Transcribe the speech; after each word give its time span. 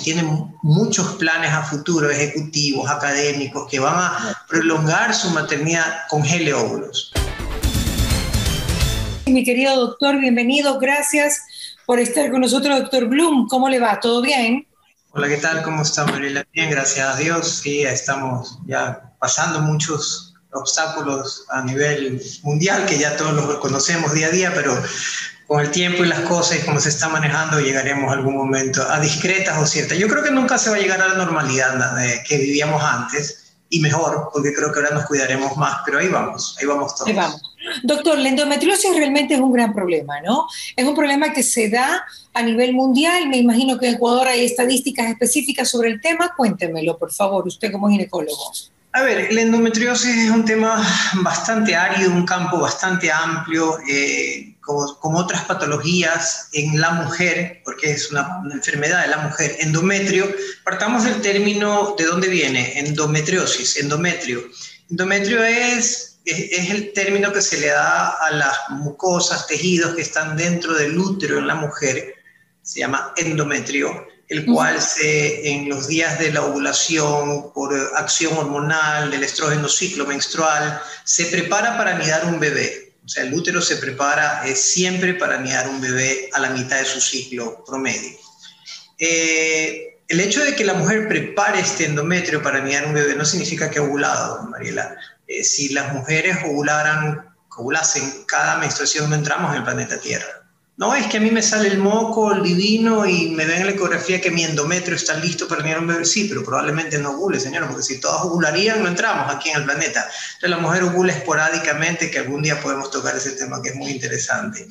y 0.00 0.02
tiene 0.02 0.22
muchos 0.62 1.14
planes 1.16 1.52
a 1.52 1.62
futuro, 1.62 2.10
ejecutivos, 2.10 2.90
académicos, 2.90 3.68
que 3.70 3.78
van 3.78 3.94
a 3.96 4.44
prolongar 4.48 5.14
su 5.14 5.30
maternidad, 5.30 6.02
congele 6.08 6.54
óvulos. 6.54 7.12
Mi 9.26 9.44
querido 9.44 9.76
doctor, 9.76 10.18
bienvenido, 10.18 10.78
gracias 10.78 11.40
por 11.86 12.00
estar 12.00 12.30
con 12.30 12.40
nosotros, 12.40 12.80
doctor 12.80 13.06
Bloom. 13.06 13.48
¿Cómo 13.48 13.68
le 13.68 13.78
va? 13.78 14.00
¿Todo 14.00 14.22
bien? 14.22 14.66
Hola, 15.10 15.28
¿qué 15.28 15.36
tal? 15.36 15.62
¿Cómo 15.62 15.82
está, 15.82 16.06
Mariela? 16.06 16.46
Bien, 16.52 16.70
gracias 16.70 17.14
a 17.14 17.18
Dios. 17.18 17.60
Sí, 17.62 17.82
estamos 17.82 18.58
ya 18.66 19.12
pasando 19.18 19.60
muchos 19.60 20.34
obstáculos 20.52 21.44
a 21.50 21.62
nivel 21.62 22.20
mundial, 22.42 22.86
que 22.86 22.98
ya 22.98 23.16
todos 23.16 23.34
los 23.34 23.56
conocemos 23.58 24.12
día 24.12 24.28
a 24.28 24.30
día, 24.30 24.52
pero 24.54 24.82
con 25.50 25.58
el 25.58 25.72
tiempo 25.72 26.04
y 26.04 26.06
las 26.06 26.20
cosas 26.20 26.60
y 26.60 26.64
cómo 26.64 26.78
se 26.78 26.90
está 26.90 27.08
manejando, 27.08 27.58
llegaremos 27.58 28.12
algún 28.12 28.36
momento 28.36 28.88
a 28.88 29.00
discretas 29.00 29.58
o 29.58 29.66
ciertas. 29.66 29.98
Yo 29.98 30.06
creo 30.06 30.22
que 30.22 30.30
nunca 30.30 30.56
se 30.56 30.70
va 30.70 30.76
a 30.76 30.78
llegar 30.78 31.02
a 31.02 31.08
la 31.08 31.14
normalidad 31.14 31.96
que 32.24 32.38
vivíamos 32.38 32.80
antes 32.80 33.56
y 33.68 33.80
mejor, 33.80 34.30
porque 34.32 34.54
creo 34.54 34.72
que 34.72 34.78
ahora 34.78 34.94
nos 34.94 35.06
cuidaremos 35.06 35.56
más, 35.56 35.78
pero 35.84 35.98
ahí 35.98 36.06
vamos, 36.06 36.56
ahí 36.60 36.68
vamos 36.68 36.94
todos. 36.94 37.08
Ahí 37.08 37.14
vamos. 37.14 37.42
Doctor, 37.82 38.18
la 38.18 38.28
endometriosis 38.28 38.94
realmente 38.94 39.34
es 39.34 39.40
un 39.40 39.52
gran 39.52 39.74
problema, 39.74 40.20
¿no? 40.20 40.46
Es 40.76 40.86
un 40.86 40.94
problema 40.94 41.32
que 41.32 41.42
se 41.42 41.68
da 41.68 42.04
a 42.32 42.42
nivel 42.42 42.72
mundial. 42.72 43.28
Me 43.28 43.38
imagino 43.38 43.76
que 43.76 43.88
en 43.88 43.96
Ecuador 43.96 44.28
hay 44.28 44.44
estadísticas 44.44 45.08
específicas 45.08 45.68
sobre 45.68 45.88
el 45.88 46.00
tema. 46.00 46.32
Cuéntemelo, 46.36 46.96
por 46.96 47.12
favor, 47.12 47.48
usted 47.48 47.72
como 47.72 47.88
ginecólogo. 47.88 48.52
A 48.92 49.02
ver, 49.02 49.32
la 49.32 49.40
endometriosis 49.40 50.16
es 50.16 50.30
un 50.30 50.44
tema 50.44 50.80
bastante 51.24 51.74
árido, 51.74 52.12
un 52.12 52.24
campo 52.24 52.60
bastante 52.60 53.10
amplio. 53.10 53.78
Eh, 53.88 54.49
como, 55.00 55.18
otras 55.18 55.44
patologías 55.44 56.48
en 56.52 56.80
la 56.80 56.90
mujer, 56.92 57.62
porque 57.64 57.90
es 57.90 58.10
una, 58.10 58.42
enfermedad 58.52 59.02
de 59.02 59.08
la 59.08 59.18
mujer, 59.18 59.56
endometrio, 59.60 60.32
partamos 60.64 61.04
del 61.04 61.20
término 61.20 61.94
de 61.98 62.04
dónde 62.04 62.28
viene, 62.28 62.78
endometriosis, 62.78 63.76
endometrio. 63.78 64.42
Endometrio 64.90 65.42
es, 65.42 66.18
es, 66.24 66.70
el 66.70 66.92
término 66.92 67.32
que 67.32 67.42
se 67.42 67.58
le 67.58 67.68
da 67.68 68.08
a 68.08 68.30
las 68.32 68.56
mucosas, 68.70 69.46
tejidos 69.46 69.94
que 69.94 70.02
están 70.02 70.36
dentro 70.36 70.74
del 70.74 70.98
útero 70.98 71.38
en 71.38 71.46
la 71.46 71.54
mujer, 71.54 72.14
se 72.62 72.80
llama 72.80 73.12
endometrio, 73.16 74.06
el 74.28 74.46
cual 74.46 74.80
se, 74.80 75.50
en 75.50 75.68
los 75.68 75.88
días 75.88 76.18
de 76.18 76.32
la 76.32 76.42
ovulación, 76.42 77.52
por 77.52 77.74
acción 77.96 78.36
hormonal, 78.36 79.10
del 79.10 79.24
estrógeno 79.24 79.68
ciclo 79.68 80.06
menstrual, 80.06 80.80
se 81.04 81.26
prepara 81.26 81.76
para 81.76 81.96
anidar 81.96 82.24
un 82.26 82.38
bebé 82.38 82.89
sea, 83.10 83.24
el 83.24 83.34
útero 83.34 83.60
se 83.60 83.76
prepara 83.76 84.42
siempre 84.54 85.14
para 85.14 85.36
anidar 85.36 85.68
un 85.68 85.80
bebé 85.80 86.30
a 86.32 86.38
la 86.38 86.50
mitad 86.50 86.78
de 86.78 86.84
su 86.84 87.00
ciclo 87.00 87.64
promedio. 87.64 88.16
Eh, 88.98 89.98
el 90.06 90.20
hecho 90.20 90.44
de 90.44 90.54
que 90.54 90.64
la 90.64 90.74
mujer 90.74 91.08
prepare 91.08 91.60
este 91.60 91.86
endometrio 91.86 92.42
para 92.42 92.58
anidar 92.58 92.86
un 92.86 92.94
bebé 92.94 93.14
no 93.14 93.24
significa 93.24 93.70
que 93.70 93.78
ha 93.78 93.82
ovulado, 93.82 94.42
Mariela. 94.44 94.96
Eh, 95.26 95.44
si 95.44 95.70
las 95.70 95.92
mujeres 95.92 96.38
ovularan, 96.44 97.34
ovulasen 97.56 98.24
cada 98.26 98.58
menstruación 98.58 99.10
no 99.10 99.16
entramos 99.16 99.50
en 99.52 99.58
el 99.58 99.64
planeta 99.64 100.00
Tierra. 100.00 100.39
No, 100.80 100.94
es 100.94 101.08
que 101.08 101.18
a 101.18 101.20
mí 101.20 101.30
me 101.30 101.42
sale 101.42 101.68
el 101.68 101.76
moco, 101.76 102.32
el 102.32 102.42
divino, 102.42 103.04
y 103.04 103.32
me 103.32 103.44
ven 103.44 103.60
en 103.60 103.66
la 103.66 103.72
ecografía 103.72 104.18
que 104.18 104.30
mi 104.30 104.44
endometrio 104.44 104.96
está 104.96 105.14
listo 105.18 105.46
para 105.46 105.60
tener 105.60 105.78
un 105.78 105.86
bebé. 105.86 106.06
Sí, 106.06 106.24
pero 106.26 106.42
probablemente 106.42 106.96
no 106.96 107.10
ovule, 107.10 107.38
señora, 107.38 107.68
porque 107.68 107.82
si 107.82 108.00
todas 108.00 108.22
ovularían, 108.22 108.82
no 108.82 108.88
entramos 108.88 109.30
aquí 109.30 109.50
en 109.50 109.58
el 109.58 109.64
planeta. 109.66 110.08
Entonces, 110.36 110.48
la 110.48 110.56
mujer 110.56 110.84
ovula 110.84 111.12
esporádicamente, 111.12 112.10
que 112.10 112.20
algún 112.20 112.40
día 112.40 112.58
podemos 112.62 112.90
tocar 112.90 113.14
ese 113.14 113.32
tema 113.32 113.60
que 113.60 113.68
es 113.68 113.74
muy 113.74 113.90
interesante. 113.90 114.66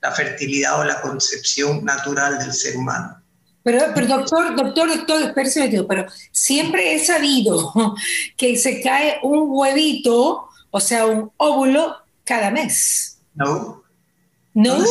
La 0.00 0.10
fertilidad 0.10 0.80
o 0.80 0.84
la 0.84 1.00
concepción 1.00 1.84
natural 1.84 2.40
del 2.40 2.52
ser 2.52 2.76
humano. 2.76 3.22
Pero, 3.62 3.84
pero 3.94 4.08
doctor, 4.08 4.56
doctor, 4.56 4.88
doctor, 4.88 5.22
espérese, 5.22 5.84
pero 5.88 6.06
siempre 6.32 6.92
he 6.92 6.98
sabido 6.98 7.72
que 8.36 8.56
se 8.56 8.82
cae 8.82 9.20
un 9.22 9.44
huevito, 9.46 10.48
o 10.72 10.80
sea, 10.80 11.06
un 11.06 11.30
óvulo, 11.36 11.98
cada 12.24 12.50
mes. 12.50 13.20
No, 13.36 13.81
no. 14.54 14.84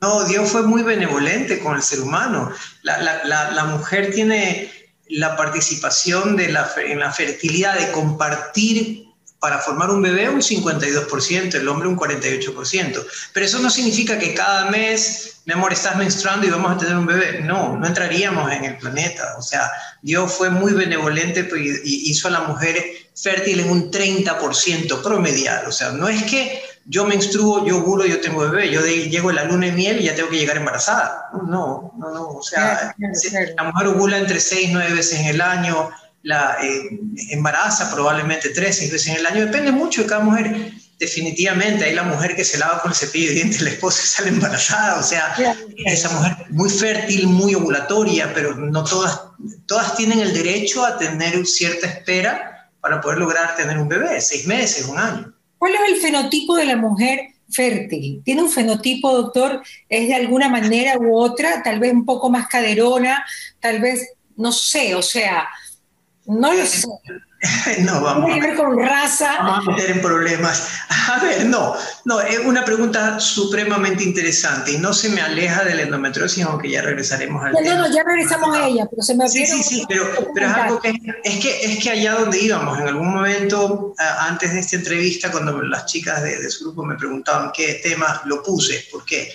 No, 0.00 0.22
Dios 0.24 0.50
fue 0.50 0.62
muy 0.64 0.82
benevolente 0.82 1.60
con 1.60 1.76
el 1.76 1.82
ser 1.82 2.00
humano. 2.00 2.52
La, 2.82 3.64
mujer 3.70 4.12
tiene 4.12 4.70
la 5.08 5.34
participación 5.34 6.36
de 6.36 6.48
la, 6.52 6.70
en 6.76 6.98
la 6.98 7.10
fertilidad 7.10 7.78
de 7.78 7.90
compartir 7.90 9.04
para 9.44 9.58
formar 9.58 9.90
un 9.90 10.02
bebé 10.02 10.28
un 10.28 10.40
52%, 10.40 11.54
el 11.54 11.68
hombre 11.68 11.88
un 11.88 11.98
48%. 11.98 13.06
Pero 13.32 13.46
eso 13.46 13.58
no 13.60 13.70
significa 13.70 14.18
que 14.18 14.34
cada 14.34 14.70
mes, 14.70 15.42
mi 15.46 15.54
amor, 15.54 15.72
estás 15.72 15.96
menstruando 15.96 16.46
y 16.46 16.50
vamos 16.50 16.72
a 16.72 16.78
tener 16.78 16.96
un 16.96 17.06
bebé. 17.06 17.40
No, 17.40 17.78
no 17.78 17.86
entraríamos 17.86 18.52
en 18.52 18.64
el 18.64 18.76
planeta. 18.76 19.36
O 19.38 19.42
sea, 19.42 19.70
Dios 20.02 20.32
fue 20.32 20.50
muy 20.50 20.72
benevolente 20.72 21.48
y 21.54 22.10
hizo 22.10 22.28
a 22.28 22.30
la 22.30 22.40
mujer 22.40 22.82
fértil 23.14 23.60
en 23.60 23.70
un 23.70 23.90
30% 23.90 25.02
promedial. 25.02 25.66
O 25.66 25.72
sea, 25.72 25.92
no 25.92 26.08
es 26.08 26.22
que 26.24 26.62
yo 26.86 27.06
menstruo, 27.06 27.64
yo 27.66 27.78
ovulo, 27.78 28.04
yo 28.04 28.20
tengo 28.20 28.40
bebé, 28.40 28.70
yo 28.70 28.80
llego 28.84 29.30
a 29.30 29.32
la 29.32 29.44
luna 29.44 29.66
de 29.66 29.72
miel 29.72 30.00
y 30.00 30.04
ya 30.04 30.14
tengo 30.14 30.28
que 30.28 30.38
llegar 30.38 30.56
embarazada. 30.56 31.30
No, 31.32 31.92
no, 31.98 32.10
no, 32.10 32.28
o 32.28 32.42
sea, 32.42 32.94
la 33.56 33.64
mujer 33.64 33.88
ovula 33.88 34.18
entre 34.18 34.38
seis, 34.38 34.68
nueve 34.72 34.92
veces 34.92 35.20
en 35.20 35.26
el 35.26 35.40
año, 35.40 35.90
la 36.22 36.56
eh, 36.62 37.00
embaraza 37.30 37.90
probablemente 37.94 38.50
tres, 38.50 38.76
seis 38.76 38.92
veces 38.92 39.08
en 39.08 39.16
el 39.16 39.26
año, 39.26 39.46
depende 39.46 39.72
mucho 39.72 40.02
de 40.02 40.08
cada 40.08 40.22
mujer. 40.22 40.72
Definitivamente, 40.98 41.84
hay 41.84 41.94
la 41.94 42.04
mujer 42.04 42.36
que 42.36 42.44
se 42.44 42.58
lava 42.58 42.80
con 42.80 42.92
el 42.92 42.96
cepillo 42.96 43.28
de 43.28 43.34
dientes, 43.34 43.62
la 43.62 43.70
esposa 43.70 44.02
sale 44.06 44.28
embarazada, 44.28 45.00
o 45.00 45.02
sea, 45.02 45.34
esa 45.86 46.10
mujer 46.10 46.36
muy 46.50 46.68
fértil, 46.68 47.26
muy 47.28 47.54
ovulatoria, 47.54 48.32
pero 48.34 48.54
no 48.54 48.84
todas, 48.84 49.22
todas 49.66 49.96
tienen 49.96 50.20
el 50.20 50.34
derecho 50.34 50.84
a 50.84 50.98
tener 50.98 51.46
cierta 51.46 51.86
espera 51.86 52.70
para 52.80 53.00
poder 53.00 53.18
lograr 53.18 53.56
tener 53.56 53.78
un 53.78 53.88
bebé, 53.88 54.20
seis 54.20 54.46
meses, 54.46 54.86
un 54.86 54.98
año. 54.98 55.33
¿Cuál 55.64 55.76
es 55.76 55.94
el 55.94 55.96
fenotipo 55.96 56.56
de 56.56 56.66
la 56.66 56.76
mujer 56.76 57.20
fértil? 57.48 58.20
¿Tiene 58.22 58.42
un 58.42 58.50
fenotipo, 58.50 59.10
doctor? 59.14 59.62
¿Es 59.88 60.08
de 60.08 60.14
alguna 60.14 60.50
manera 60.50 60.98
u 60.98 61.16
otra? 61.16 61.62
Tal 61.62 61.80
vez 61.80 61.90
un 61.90 62.04
poco 62.04 62.28
más 62.28 62.48
caderona, 62.48 63.24
tal 63.60 63.80
vez, 63.80 64.06
no 64.36 64.52
sé, 64.52 64.94
o 64.94 65.00
sea, 65.00 65.48
no 66.26 66.52
lo 66.52 66.66
sé. 66.66 66.86
no, 67.80 68.00
vamos 68.00 68.30
a 68.30 68.40
ver 68.40 68.56
con 68.56 68.78
raza. 68.78 69.36
Vamos 69.38 69.68
a 69.68 69.70
meter 69.70 69.90
en 69.90 70.00
problemas. 70.00 70.68
A 71.08 71.18
ver, 71.20 71.46
no, 71.46 71.74
no, 72.04 72.20
es 72.20 72.38
una 72.38 72.64
pregunta 72.64 73.20
supremamente 73.20 74.04
interesante 74.04 74.72
y 74.72 74.78
no 74.78 74.92
se 74.92 75.10
me 75.10 75.20
aleja 75.20 75.64
de 75.64 75.74
la 75.74 75.82
endometriosis, 75.82 76.44
aunque 76.44 76.70
ya 76.70 76.82
regresaremos 76.82 77.44
al 77.44 77.52
no, 77.52 77.58
tema. 77.58 77.74
No, 77.74 77.88
no, 77.88 77.94
ya 77.94 78.02
regresamos 78.02 78.56
a 78.56 78.66
ella, 78.66 78.86
pero 78.88 79.02
se 79.02 79.14
me 79.14 79.28
Sí, 79.28 79.46
sí, 79.46 79.62
sí, 79.62 79.84
pero, 79.88 80.04
pero 80.34 80.46
es 80.46 80.54
algo 80.54 80.80
que 80.80 80.90
es, 81.24 81.38
que 81.40 81.64
es 81.64 81.82
que 81.82 81.90
allá 81.90 82.14
donde 82.14 82.40
íbamos, 82.40 82.78
en 82.78 82.88
algún 82.88 83.08
momento, 83.08 83.94
antes 84.20 84.52
de 84.52 84.60
esta 84.60 84.76
entrevista, 84.76 85.30
cuando 85.30 85.60
las 85.62 85.86
chicas 85.86 86.22
de, 86.22 86.38
de 86.40 86.50
su 86.50 86.64
grupo 86.64 86.84
me 86.84 86.96
preguntaban 86.96 87.50
qué 87.54 87.80
tema 87.82 88.22
lo 88.24 88.42
puse, 88.42 88.86
¿por 88.90 89.04
qué? 89.04 89.32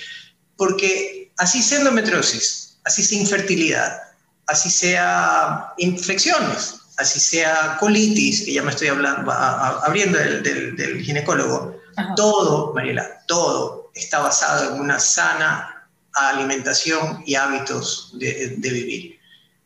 Porque 0.56 1.32
así 1.38 1.62
sea 1.62 1.80
endometriosis, 1.80 2.80
así 2.84 3.04
sea 3.04 3.20
infertilidad, 3.20 4.02
así 4.48 4.70
sea 4.70 5.74
infecciones, 5.78 6.76
así 7.00 7.20
sea 7.20 7.78
colitis, 7.80 8.44
que 8.44 8.54
ya 8.54 8.62
me 8.62 8.72
estoy 8.72 8.90
hablando, 8.90 9.32
abriendo 9.32 10.20
del, 10.20 11.02
ginecólogo, 11.02 11.80
todo, 12.16 12.74
Mariela, 12.74 13.24
todo 13.28 13.92
está 13.96 14.20
basado 14.20 14.76
en 14.76 14.82
una 14.82 15.00
sana 15.00 15.88
alimentación 16.14 17.24
y 17.26 17.36
hábitos 17.36 18.12
de, 18.20 18.56
de, 18.58 18.70
vivir. 18.70 19.20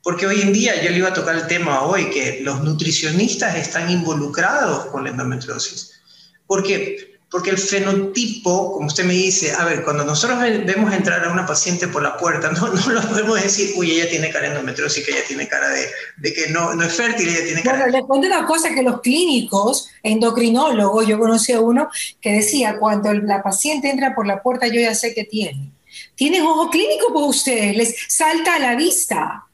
Porque 0.03 0.27
hoy 0.27 0.41
en 0.41 0.53
día, 0.53 0.81
yo 0.83 0.91
le 0.91 0.97
iba 0.97 1.09
a 1.09 1.13
tocar 1.13 1.35
el 1.35 1.47
tema 1.47 1.83
hoy, 1.83 2.09
que 2.09 2.41
los 2.41 2.61
nutricionistas 2.61 3.55
están 3.55 3.89
involucrados 3.89 4.87
con 4.87 5.03
la 5.03 5.11
endometriosis. 5.11 6.01
Porque 6.45 7.12
porque 7.33 7.49
el 7.49 7.57
fenotipo, 7.57 8.73
como 8.73 8.85
usted 8.85 9.05
me 9.05 9.13
dice, 9.13 9.53
a 9.53 9.65
ver, 9.65 9.83
cuando 9.83 10.05
nosotros 10.05 10.39
vemos 10.67 10.93
entrar 10.93 11.25
a 11.25 11.31
una 11.31 11.47
paciente 11.47 11.87
por 11.87 12.03
la 12.03 12.15
puerta, 12.15 12.51
no, 12.51 12.67
no 12.67 12.89
lo 12.91 13.01
podemos 13.01 13.41
decir, 13.41 13.71
uy, 13.75 13.89
ella 13.89 14.07
tiene 14.07 14.29
cara 14.29 14.49
endometriosis, 14.49 15.03
que 15.03 15.13
ella 15.13 15.23
tiene 15.27 15.47
cara 15.47 15.67
de, 15.69 15.87
de 16.17 16.31
que 16.31 16.49
no, 16.49 16.75
no, 16.75 16.83
es 16.83 16.93
fértil, 16.93 17.29
ella 17.29 17.43
tiene 17.43 17.63
cara 17.63 17.79
Bueno, 17.79 17.97
le 17.97 18.03
cuento 18.05 18.27
una 18.27 18.45
cosa 18.45 18.75
que 18.75 18.83
los 18.83 19.01
clínicos, 19.01 19.89
endocrinólogos, 20.03 21.07
yo 21.07 21.17
conocí 21.17 21.53
a 21.53 21.59
uno 21.59 21.89
que 22.21 22.33
decía, 22.33 22.77
cuando 22.77 23.11
la 23.11 23.41
paciente 23.41 23.89
entra 23.89 24.13
por 24.13 24.27
la 24.27 24.43
puerta, 24.43 24.67
yo 24.67 24.79
ya 24.79 24.93
sé 24.93 25.15
que 25.15 25.23
tiene. 25.23 25.71
¿Tienen 26.13 26.43
ojo 26.43 26.69
clínico 26.69 27.11
por 27.11 27.23
ustedes? 27.23 27.75
¿Les 27.75 27.95
salta 28.09 28.57
a 28.57 28.59
la 28.59 28.75
vista? 28.75 29.47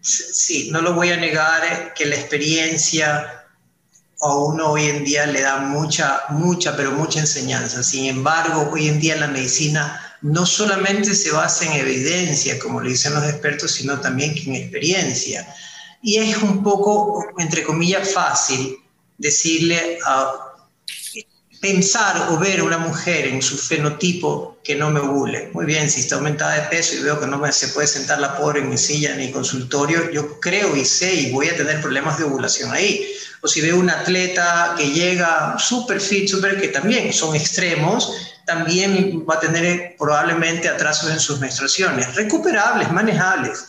Sí, 0.00 0.68
no 0.70 0.80
lo 0.80 0.94
voy 0.94 1.10
a 1.10 1.16
negar, 1.16 1.64
eh, 1.64 1.92
que 1.96 2.06
la 2.06 2.14
experiencia 2.14 3.41
a 4.22 4.36
uno 4.36 4.70
hoy 4.70 4.84
en 4.84 5.04
día 5.04 5.26
le 5.26 5.42
da 5.42 5.58
mucha, 5.58 6.22
mucha, 6.30 6.76
pero 6.76 6.92
mucha 6.92 7.20
enseñanza. 7.20 7.82
Sin 7.82 8.06
embargo, 8.06 8.70
hoy 8.72 8.88
en 8.88 9.00
día 9.00 9.16
la 9.16 9.26
medicina 9.26 10.00
no 10.22 10.46
solamente 10.46 11.14
se 11.14 11.32
basa 11.32 11.64
en 11.64 11.72
evidencia, 11.72 12.58
como 12.60 12.80
le 12.80 12.90
dicen 12.90 13.14
los 13.14 13.24
expertos, 13.24 13.72
sino 13.72 14.00
también 14.00 14.34
en 14.46 14.54
experiencia. 14.54 15.46
Y 16.00 16.18
es 16.18 16.36
un 16.38 16.62
poco, 16.62 17.24
entre 17.38 17.64
comillas, 17.64 18.12
fácil 18.12 18.76
decirle 19.18 19.98
a... 20.06 20.51
pensar 21.62 22.26
o 22.30 22.38
ver 22.38 22.58
a 22.58 22.64
una 22.64 22.78
mujer 22.78 23.28
en 23.28 23.40
su 23.40 23.56
fenotipo 23.56 24.58
que 24.64 24.74
no 24.74 24.90
me 24.90 24.98
ovule. 24.98 25.48
Muy 25.52 25.64
bien, 25.64 25.88
si 25.88 26.00
está 26.00 26.16
aumentada 26.16 26.54
de 26.56 26.62
peso 26.62 26.96
y 26.96 27.04
veo 27.04 27.20
que 27.20 27.26
no 27.28 27.38
me, 27.38 27.52
se 27.52 27.68
puede 27.68 27.86
sentar 27.86 28.18
la 28.18 28.36
pobre 28.36 28.58
en 28.58 28.68
mi 28.68 28.76
silla 28.76 29.14
ni 29.14 29.30
consultorio, 29.30 30.10
yo 30.10 30.40
creo 30.40 30.76
y 30.76 30.84
sé 30.84 31.14
y 31.14 31.30
voy 31.30 31.48
a 31.48 31.56
tener 31.56 31.80
problemas 31.80 32.18
de 32.18 32.24
ovulación 32.24 32.72
ahí. 32.72 33.06
O 33.42 33.48
si 33.48 33.60
veo 33.60 33.78
un 33.78 33.90
atleta 33.90 34.74
que 34.76 34.90
llega 34.90 35.56
súper 35.56 36.00
fit, 36.00 36.28
súper 36.28 36.60
que 36.60 36.68
también 36.68 37.12
son 37.12 37.36
extremos, 37.36 38.12
también 38.44 39.24
va 39.28 39.36
a 39.36 39.40
tener 39.40 39.94
probablemente 39.96 40.68
atrasos 40.68 41.12
en 41.12 41.20
sus 41.20 41.38
menstruaciones, 41.38 42.12
recuperables, 42.16 42.90
manejables. 42.90 43.66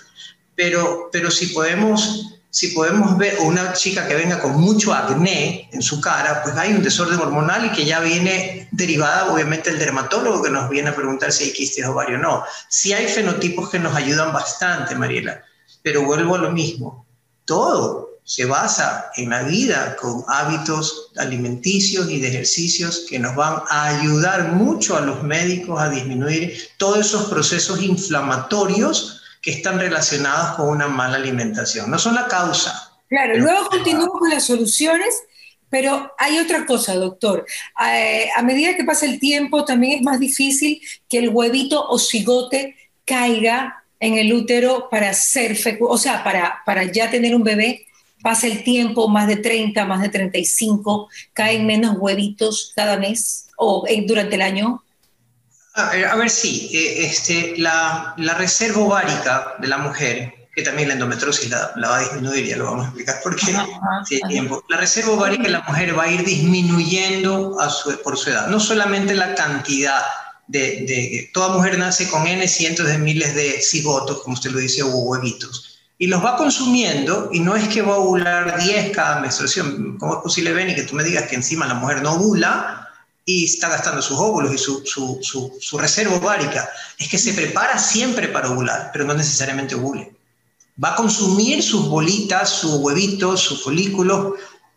Pero, 0.56 1.10
pero 1.12 1.30
si 1.30 1.48
podemos 1.48 2.33
si 2.54 2.68
podemos 2.68 3.18
ver 3.18 3.40
una 3.40 3.74
chica 3.74 4.08
que 4.08 4.14
venga 4.14 4.40
con 4.40 4.62
mucho 4.62 4.94
acné 4.94 5.68
en 5.72 5.82
su 5.82 6.00
cara, 6.00 6.44
pues 6.44 6.56
hay 6.56 6.72
un 6.72 6.84
desorden 6.84 7.20
hormonal 7.20 7.66
y 7.66 7.72
que 7.72 7.84
ya 7.84 8.00
viene 8.00 8.68
derivada 8.72 9.34
obviamente 9.34 9.72
del 9.72 9.80
dermatólogo 9.80 10.44
que 10.44 10.52
nos 10.52 10.70
viene 10.70 10.90
a 10.90 10.96
preguntar 10.96 11.32
si 11.32 11.46
hay 11.46 11.54
quistes 11.54 11.84
ovarios 11.84 12.20
o 12.20 12.22
no. 12.22 12.44
Sí 12.70 12.94
hay 12.94 13.08
fenotipos 13.08 13.72
que 13.72 13.80
nos 13.80 13.96
ayudan 13.96 14.32
bastante, 14.32 14.94
Mariela, 14.94 15.42
pero 15.82 16.04
vuelvo 16.04 16.36
a 16.36 16.38
lo 16.38 16.52
mismo. 16.52 17.08
Todo 17.46 18.20
se 18.24 18.46
basa 18.46 19.10
en 19.16 19.32
la 19.32 19.42
vida 19.42 19.96
con 19.96 20.24
hábitos 20.28 21.12
alimenticios 21.18 22.08
y 22.08 22.20
de 22.20 22.28
ejercicios 22.28 23.08
que 23.10 23.18
nos 23.18 23.36
van 23.36 23.64
a 23.72 23.98
ayudar 23.98 24.52
mucho 24.52 24.96
a 24.96 25.02
los 25.02 25.24
médicos 25.24 25.82
a 25.82 25.90
disminuir 25.90 26.56
todos 26.78 27.00
esos 27.00 27.32
procesos 27.32 27.82
inflamatorios 27.82 29.23
que 29.44 29.52
están 29.52 29.78
relacionados 29.78 30.56
con 30.56 30.70
una 30.70 30.88
mala 30.88 31.18
alimentación. 31.18 31.92
No 31.92 32.00
son 32.00 32.16
la 32.16 32.28
causa. 32.28 32.94
Claro, 33.10 33.38
luego 33.38 33.70
continuamos 33.70 34.18
con 34.18 34.30
las 34.30 34.46
soluciones, 34.46 35.22
pero 35.70 36.14
hay 36.18 36.40
otra 36.40 36.66
cosa, 36.66 36.96
doctor. 36.96 37.46
Eh, 37.86 38.30
a 38.36 38.42
medida 38.42 38.76
que 38.76 38.86
pasa 38.86 39.06
el 39.06 39.20
tiempo, 39.20 39.66
también 39.66 40.00
es 40.00 40.02
más 40.02 40.20
difícil 40.20 40.82
que 41.10 41.20
el 41.20 41.30
huevito 41.30 41.86
o 41.90 42.00
cigote 42.00 42.76
caiga 43.06 43.84
en 44.00 44.18
el 44.18 44.32
útero 44.34 44.88
para 44.90 45.14
ser 45.14 45.58
o 45.82 45.98
sea, 45.98 46.24
para, 46.24 46.62
para 46.66 46.86
ya 46.86 47.12
tener 47.12 47.36
un 47.36 47.44
bebé. 47.44 47.86
Pasa 48.22 48.48
el 48.48 48.64
tiempo, 48.64 49.10
más 49.10 49.28
de 49.28 49.36
30, 49.36 49.86
más 49.86 50.02
de 50.02 50.08
35, 50.08 51.10
caen 51.34 51.66
menos 51.66 51.98
huevitos 52.00 52.72
cada 52.74 52.96
mes 52.96 53.50
o 53.58 53.86
durante 54.08 54.36
el 54.36 54.42
año. 54.42 54.82
A 55.76 55.90
ver, 55.90 56.06
a 56.06 56.16
ver 56.16 56.30
sí, 56.30 56.70
eh, 56.72 57.06
este, 57.06 57.56
la, 57.58 58.14
la, 58.18 58.36
reserva 58.36 58.80
ovárica 58.80 59.56
de 59.58 59.68
la 59.68 59.80
mujer, 59.80 60.48
que 60.56 60.62
también 60.62 60.88
la 60.88 60.94
endometriosis 60.94 61.50
la, 61.50 61.72
la 61.78 61.90
va 61.90 61.98
a 61.98 62.02
disminuir, 62.02 62.46
ya 62.46 62.58
lo 62.58 62.66
vamos 62.66 62.86
a 62.86 62.88
explicar 62.90 63.22
por 63.24 63.36
qué, 63.36 64.22
tiempo. 64.28 64.64
La 64.70 64.78
reserva 64.78 65.14
ovárica 65.14 65.44
de 65.44 65.50
la 65.50 65.62
mujer 65.62 65.98
va 65.98 66.04
a 66.04 66.12
ir 66.12 66.24
disminuyendo 66.24 67.60
a 67.60 67.72
su, 67.72 68.00
por 68.04 68.20
su 68.20 68.30
edad, 68.30 68.48
no 68.50 68.60
solamente 68.60 69.16
la 69.16 69.34
cantidad 69.34 70.00
de, 70.46 70.60
de, 70.86 71.32
toda 71.34 71.56
mujer 71.56 71.80
nace 71.80 72.08
con 72.08 72.28
N 72.28 72.48
cientos 72.48 72.86
de 72.86 73.00
miles 73.00 73.34
de 73.34 73.60
cigotos, 73.60 74.22
como 74.22 74.36
usted 74.36 74.52
lo 74.52 74.60
dice, 74.60 74.84
o 74.84 74.90
huevitos, 74.90 75.80
y 75.98 76.06
los 76.06 76.24
va 76.24 76.36
consumiendo, 76.36 77.30
y 77.32 77.40
no 77.40 77.56
es 77.56 77.68
que 77.70 77.82
va 77.82 77.96
a 77.96 77.98
ovular 77.98 78.60
10 78.62 78.92
cada 78.92 79.22
menstruación, 79.22 79.98
¿cómo 79.98 80.18
es 80.18 80.20
posible, 80.22 80.54
Benny, 80.54 80.76
que 80.76 80.84
tú 80.84 80.94
me 80.96 81.04
digas 81.04 81.28
que 81.28 81.36
encima 81.36 81.66
la 81.66 81.74
mujer 81.74 82.04
no 82.04 82.14
ovula? 82.14 82.83
Y 83.26 83.46
está 83.46 83.70
gastando 83.70 84.02
sus 84.02 84.18
óvulos 84.18 84.54
y 84.54 84.58
su, 84.58 84.86
su, 84.86 85.58
su, 85.60 85.78
reserva 85.78 86.16
ovárica, 86.16 86.70
es 86.98 87.08
que 87.08 87.18
se 87.18 87.34
prepara 87.34 87.78
siempre 87.80 88.28
para 88.28 88.50
ovular, 88.50 88.90
pero 88.92 89.06
no 89.06 89.14
necesariamente 89.14 89.76
ovule. 89.76 90.14
Va 90.84 90.94
a 90.94 90.96
consumir 90.96 91.64
sus 91.64 91.88
bolitas, 91.88 92.50
sus 92.50 92.76
huevitos, 92.76 93.40
sus 93.40 93.64
folículos, 93.64 94.34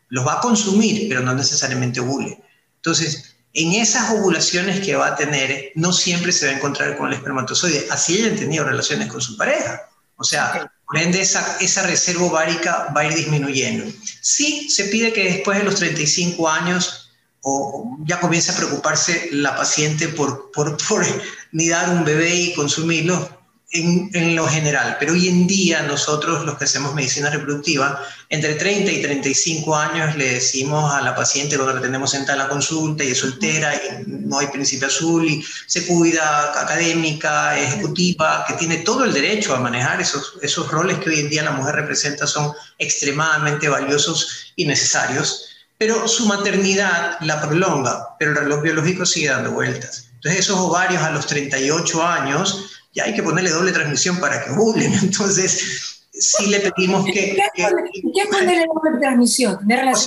los 0.08 0.26
va 0.26 0.34
a 0.34 0.40
consumir, 0.40 1.08
pero 1.08 1.22
no 1.22 1.34
necesariamente 1.34 2.00
ovule. 2.00 2.40
Entonces, 2.76 3.36
en 3.52 3.72
esas 3.72 4.10
ovulaciones 4.12 4.80
que 4.80 4.94
va 4.94 5.08
a 5.08 5.16
tener, 5.16 5.72
no 5.74 5.92
siempre 5.92 6.30
se 6.30 6.46
va 6.46 6.52
a 6.52 6.56
encontrar 6.56 6.96
con 6.96 7.08
el 7.08 7.14
espermatozoide, 7.14 7.86
así 7.90 8.22
hayan 8.22 8.36
tenido 8.36 8.64
relaciones 8.64 9.08
con 9.08 9.20
su 9.20 9.36
pareja. 9.36 9.88
O 10.16 10.24
sea, 10.24 10.70
por 10.86 10.98
ende, 10.98 11.20
esa, 11.20 11.56
esa 11.60 11.82
reserva 11.82 12.26
ovárica 12.26 12.92
va 12.96 13.00
a 13.00 13.06
ir 13.06 13.14
disminuyendo. 13.14 13.90
Sí, 14.20 14.68
se 14.70 14.84
pide 14.84 15.12
que 15.12 15.24
después 15.24 15.58
de 15.58 15.64
los 15.64 15.76
35 15.76 16.48
años 16.48 17.05
o 17.48 17.96
ya 18.04 18.18
comienza 18.18 18.52
a 18.52 18.56
preocuparse 18.56 19.28
la 19.30 19.54
paciente 19.54 20.08
por, 20.08 20.50
por, 20.50 20.76
por 20.88 21.06
ni 21.52 21.68
dar 21.68 21.88
un 21.90 22.04
bebé 22.04 22.34
y 22.34 22.54
consumirlo 22.54 23.36
en, 23.70 24.10
en, 24.14 24.34
lo 24.34 24.48
general. 24.48 24.96
Pero 24.98 25.12
hoy 25.12 25.28
en 25.28 25.46
día 25.46 25.82
nosotros 25.82 26.44
los 26.44 26.58
que 26.58 26.64
hacemos 26.64 26.92
medicina 26.94 27.30
reproductiva, 27.30 28.02
entre 28.30 28.54
30 28.54 28.90
y 28.90 29.00
35 29.00 29.76
años 29.76 30.16
le 30.16 30.34
decimos 30.34 30.92
a 30.92 31.00
la 31.02 31.14
paciente 31.14 31.54
cuando 31.54 31.74
la 31.74 31.80
tenemos 31.80 32.10
sentada 32.10 32.32
en 32.32 32.38
la 32.40 32.48
consulta 32.48 33.04
y 33.04 33.12
es 33.12 33.18
soltera 33.18 33.72
y 33.76 34.04
no 34.08 34.40
hay 34.40 34.48
principio 34.48 34.88
azul 34.88 35.24
y 35.30 35.44
se 35.68 35.86
cuida 35.86 36.50
académica, 36.60 37.56
ejecutiva, 37.56 38.44
que 38.48 38.54
tiene 38.54 38.78
todo 38.78 39.04
el 39.04 39.12
derecho 39.12 39.54
a 39.54 39.60
manejar 39.60 40.00
esos, 40.00 40.34
esos 40.42 40.68
roles 40.68 40.98
que 40.98 41.10
hoy 41.10 41.20
en 41.20 41.28
día 41.28 41.44
la 41.44 41.52
mujer 41.52 41.76
representa 41.76 42.26
son 42.26 42.52
extremadamente 42.76 43.68
valiosos 43.68 44.52
y 44.56 44.64
necesarios 44.64 45.55
pero 45.78 46.08
su 46.08 46.26
maternidad 46.26 47.18
la 47.20 47.40
prolonga, 47.40 48.16
pero 48.18 48.32
el 48.32 48.36
reloj 48.38 48.62
biológico 48.62 49.04
sigue 49.04 49.28
dando 49.28 49.52
vueltas. 49.52 50.08
Entonces 50.14 50.40
esos 50.40 50.58
ovarios 50.58 51.02
a 51.02 51.10
los 51.10 51.26
38 51.26 52.02
años 52.02 52.70
ya 52.94 53.04
hay 53.04 53.14
que 53.14 53.22
ponerle 53.22 53.50
doble 53.50 53.72
transmisión 53.72 54.18
para 54.18 54.42
que 54.42 54.50
ovulen. 54.50 54.92
Entonces 55.02 55.96
sí 56.18 56.46
le 56.46 56.60
pedimos 56.60 57.04
que... 57.04 57.12
¿Qué, 57.12 57.36
¿qué 57.54 58.26
ponerle 58.30 58.66
doble 58.66 58.98
transmisión? 58.98 59.58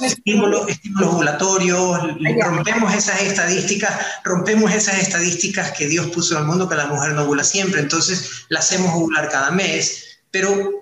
estímulos, 0.02 0.68
estímulos 0.68 1.14
ovulatorios, 1.14 2.00
rompemos 2.44 2.96
esas 2.96 3.22
estadísticas, 3.22 3.94
rompemos 4.24 4.74
esas 4.74 4.98
estadísticas 4.98 5.72
que 5.72 5.88
Dios 5.88 6.08
puso 6.08 6.36
en 6.36 6.42
el 6.42 6.48
mundo 6.48 6.68
que 6.68 6.76
la 6.76 6.88
mujer 6.88 7.14
no 7.14 7.24
ovula 7.24 7.44
siempre, 7.44 7.82
entonces 7.82 8.46
la 8.50 8.60
hacemos 8.60 8.94
ovular 8.96 9.30
cada 9.30 9.52
mes, 9.52 10.20
pero 10.32 10.79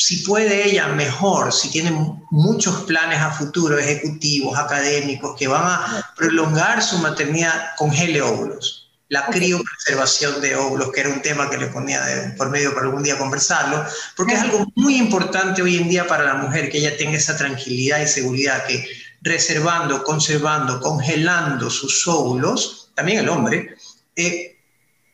si 0.00 0.16
puede 0.22 0.66
ella 0.66 0.88
mejor, 0.88 1.52
si 1.52 1.70
tiene 1.70 1.90
muchos 2.30 2.84
planes 2.84 3.20
a 3.20 3.32
futuro, 3.32 3.78
ejecutivos, 3.78 4.58
académicos, 4.58 5.36
que 5.38 5.46
van 5.46 5.62
a 5.62 6.14
prolongar 6.16 6.82
su 6.82 6.96
maternidad, 6.98 7.72
congele 7.76 8.22
óvulos. 8.22 8.90
La 9.10 9.26
criopreservación 9.26 10.40
de 10.40 10.56
óvulos, 10.56 10.90
que 10.90 11.00
era 11.00 11.10
un 11.10 11.20
tema 11.20 11.50
que 11.50 11.58
le 11.58 11.66
ponía 11.66 12.00
por 12.38 12.48
medio 12.48 12.72
para 12.72 12.86
algún 12.86 13.02
día 13.02 13.18
conversarlo, 13.18 13.84
porque 14.16 14.32
es 14.32 14.40
algo 14.40 14.72
muy 14.74 14.96
importante 14.96 15.60
hoy 15.60 15.76
en 15.76 15.90
día 15.90 16.06
para 16.06 16.24
la 16.24 16.34
mujer, 16.34 16.70
que 16.70 16.78
ella 16.78 16.96
tenga 16.96 17.18
esa 17.18 17.36
tranquilidad 17.36 18.00
y 18.00 18.06
seguridad 18.06 18.64
que 18.64 18.88
reservando, 19.20 20.02
conservando, 20.02 20.80
congelando 20.80 21.68
sus 21.68 22.08
óvulos, 22.08 22.90
también 22.94 23.18
el 23.18 23.28
hombre, 23.28 23.76
eh, 24.16 24.59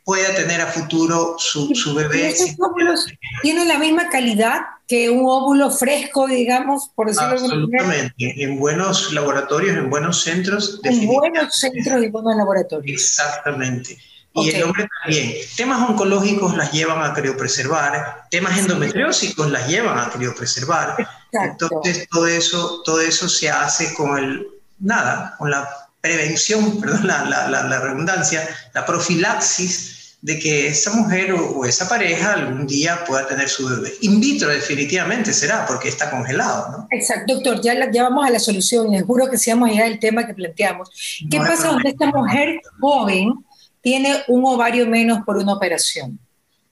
pueda 0.07 0.33
tener 0.33 0.61
a 0.61 0.67
futuro 0.67 1.35
su, 1.37 1.75
su 1.75 1.93
bebé. 1.93 2.29
¿Esos 2.29 2.55
óvulos 2.57 3.07
tienen 3.41 3.67
la 3.67 3.77
misma 3.77 4.07
calidad 4.09 4.61
que 4.87 5.09
un 5.09 5.25
óvulo 5.27 5.69
fresco, 5.69 6.27
digamos, 6.27 6.89
por 6.95 7.07
decirlo 7.07 7.31
Absolutamente, 7.31 8.13
en 8.17 8.57
buenos 8.57 9.11
laboratorios, 9.11 9.75
en 9.75 9.89
buenos 9.89 10.21
centros. 10.21 10.79
En 10.85 11.07
buenos 11.07 11.53
centros 11.53 12.01
y 12.01 12.07
buenos 12.07 12.37
laboratorios. 12.37 13.01
Exactamente. 13.01 13.97
Y 14.33 14.49
el 14.51 14.63
hombre 14.63 14.87
también. 15.03 15.33
Temas 15.57 15.89
oncológicos 15.89 16.55
las 16.55 16.71
llevan 16.71 17.03
a 17.03 17.13
criopreservar, 17.13 18.27
temas 18.31 18.57
endometriósicos 18.57 19.51
las 19.51 19.67
llevan 19.67 19.99
a 19.99 20.09
criopreservar. 20.09 20.95
Exacto. 21.33 21.67
Entonces, 21.69 22.07
todo 22.09 22.27
eso, 22.27 22.81
todo 22.85 23.01
eso 23.01 23.27
se 23.27 23.49
hace 23.49 23.93
con 23.93 24.17
el, 24.17 24.47
nada, 24.79 25.35
con 25.37 25.51
la 25.51 25.67
prevención, 25.99 26.79
perdón 26.79 27.07
la, 27.07 27.25
la, 27.25 27.49
la 27.49 27.79
redundancia, 27.81 28.47
la 28.73 28.85
profilaxis 28.85 29.96
de 30.27 30.37
que 30.37 30.67
esa 30.67 30.91
mujer 30.91 31.31
o, 31.31 31.63
esa 31.63 31.87
pareja 31.87 32.33
algún 32.33 32.67
día 32.67 33.05
pueda 33.07 33.25
tener 33.25 33.47
su 33.47 33.65
bebé. 33.65 33.93
In 34.01 34.19
vitro 34.19 34.49
definitivamente 34.49 35.31
será, 35.31 35.65
porque 35.65 35.87
está 35.87 36.11
congelado, 36.11 36.69
¿no? 36.69 36.87
Exacto, 36.91 37.35
doctor, 37.35 37.61
ya, 37.61 37.89
ya 37.89 38.03
vamos 38.03 38.27
a 38.27 38.29
la 38.29 38.39
solución, 38.39 38.91
les 38.91 39.03
juro 39.03 39.29
que 39.29 39.37
si 39.37 39.51
vamos 39.51 39.69
a 39.69 39.71
llegar 39.71 39.87
al 39.87 39.99
tema 39.99 40.27
que 40.27 40.33
planteamos. 40.33 40.89
¿Qué 41.31 41.37
pasa 41.37 41.69
cuando 41.69 41.87
esta 41.87 42.07
mujer 42.07 42.59
joven 42.77 43.35
tiene 43.79 44.17
un 44.27 44.43
ovario 44.43 44.85
menos 44.85 45.23
por 45.25 45.37
una 45.37 45.53
operación? 45.53 46.19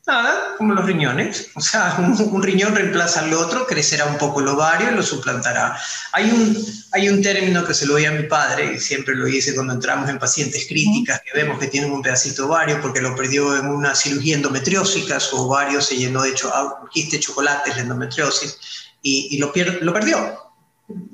Nada, 0.08 0.54
como 0.58 0.76
los 0.76 0.86
riñones. 0.86 1.50
O 1.56 1.62
sea, 1.62 1.96
un, 1.98 2.44
riñón 2.44 2.76
reemplaza 2.76 3.22
al 3.22 3.34
otro, 3.34 3.66
crecerá 3.66 4.06
un 4.06 4.18
poco 4.18 4.40
el 4.40 4.48
ovario 4.48 4.92
y 4.92 4.96
lo 4.96 5.02
suplantará. 5.02 5.78
Hay 6.12 6.30
un, 6.30 6.64
hay 6.92 7.10
un 7.10 7.24
término 7.24 7.66
que 7.66 7.74
se 7.74 7.88
lo 7.88 7.96
oí 7.96 8.06
a 8.06 8.12
mi 8.12 8.24
padre, 8.24 8.76
y 8.76 8.80
siempre 8.80 9.16
lo 9.16 9.28
hice 9.28 9.56
cuando 9.56 9.74
entramos 9.74 10.08
en 10.10 10.20
pacientes 10.20 10.68
críticas, 10.68 11.22
que 11.22 11.38
vemos 11.40 11.58
que 11.60 11.68
tienen 11.68 11.92
un 11.92 12.04
pedacito 12.04 12.44
de 12.44 12.48
ovario 12.50 12.82
porque 12.82 13.02
lo 13.02 13.16
perdió 13.16 13.58
en 13.58 13.68
una 13.68 13.96
cirugía 13.96 14.36
endometriósica, 14.36 15.20
su 15.20 15.38
ovario 15.38 15.82
se 15.82 15.98
llenó 15.98 16.22
de 16.22 16.36
cho 16.36 16.52
quiste 16.94 17.20
chocolates, 17.20 17.76
la 17.76 17.82
endometriosis, 17.82 18.58
y, 19.02 19.30
y 19.32 19.38
lo, 19.40 19.52
lo 19.82 19.94
perdió. 19.94 20.40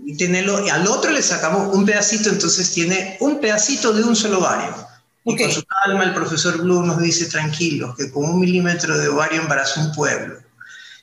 Y 0.05 0.17
tenerlo, 0.17 0.65
al 0.69 0.85
otro 0.87 1.11
le 1.11 1.21
sacamos 1.21 1.73
un 1.73 1.85
pedacito, 1.85 2.29
entonces 2.29 2.73
tiene 2.73 3.15
un 3.21 3.39
pedacito 3.39 3.93
de 3.93 4.03
un 4.03 4.17
solo 4.17 4.39
ovario 4.39 4.90
y 5.23 5.37
con 5.37 5.51
su 5.51 5.63
calma 5.65 6.03
el 6.03 6.13
profesor 6.13 6.57
Blue 6.61 6.83
nos 6.83 6.99
dice 6.99 7.27
tranquilos, 7.27 7.95
que 7.95 8.11
con 8.11 8.25
un 8.25 8.39
milímetro 8.39 8.97
de 8.97 9.07
ovario 9.07 9.41
embaraza 9.41 9.81
un 9.81 9.91
pueblo. 9.93 10.39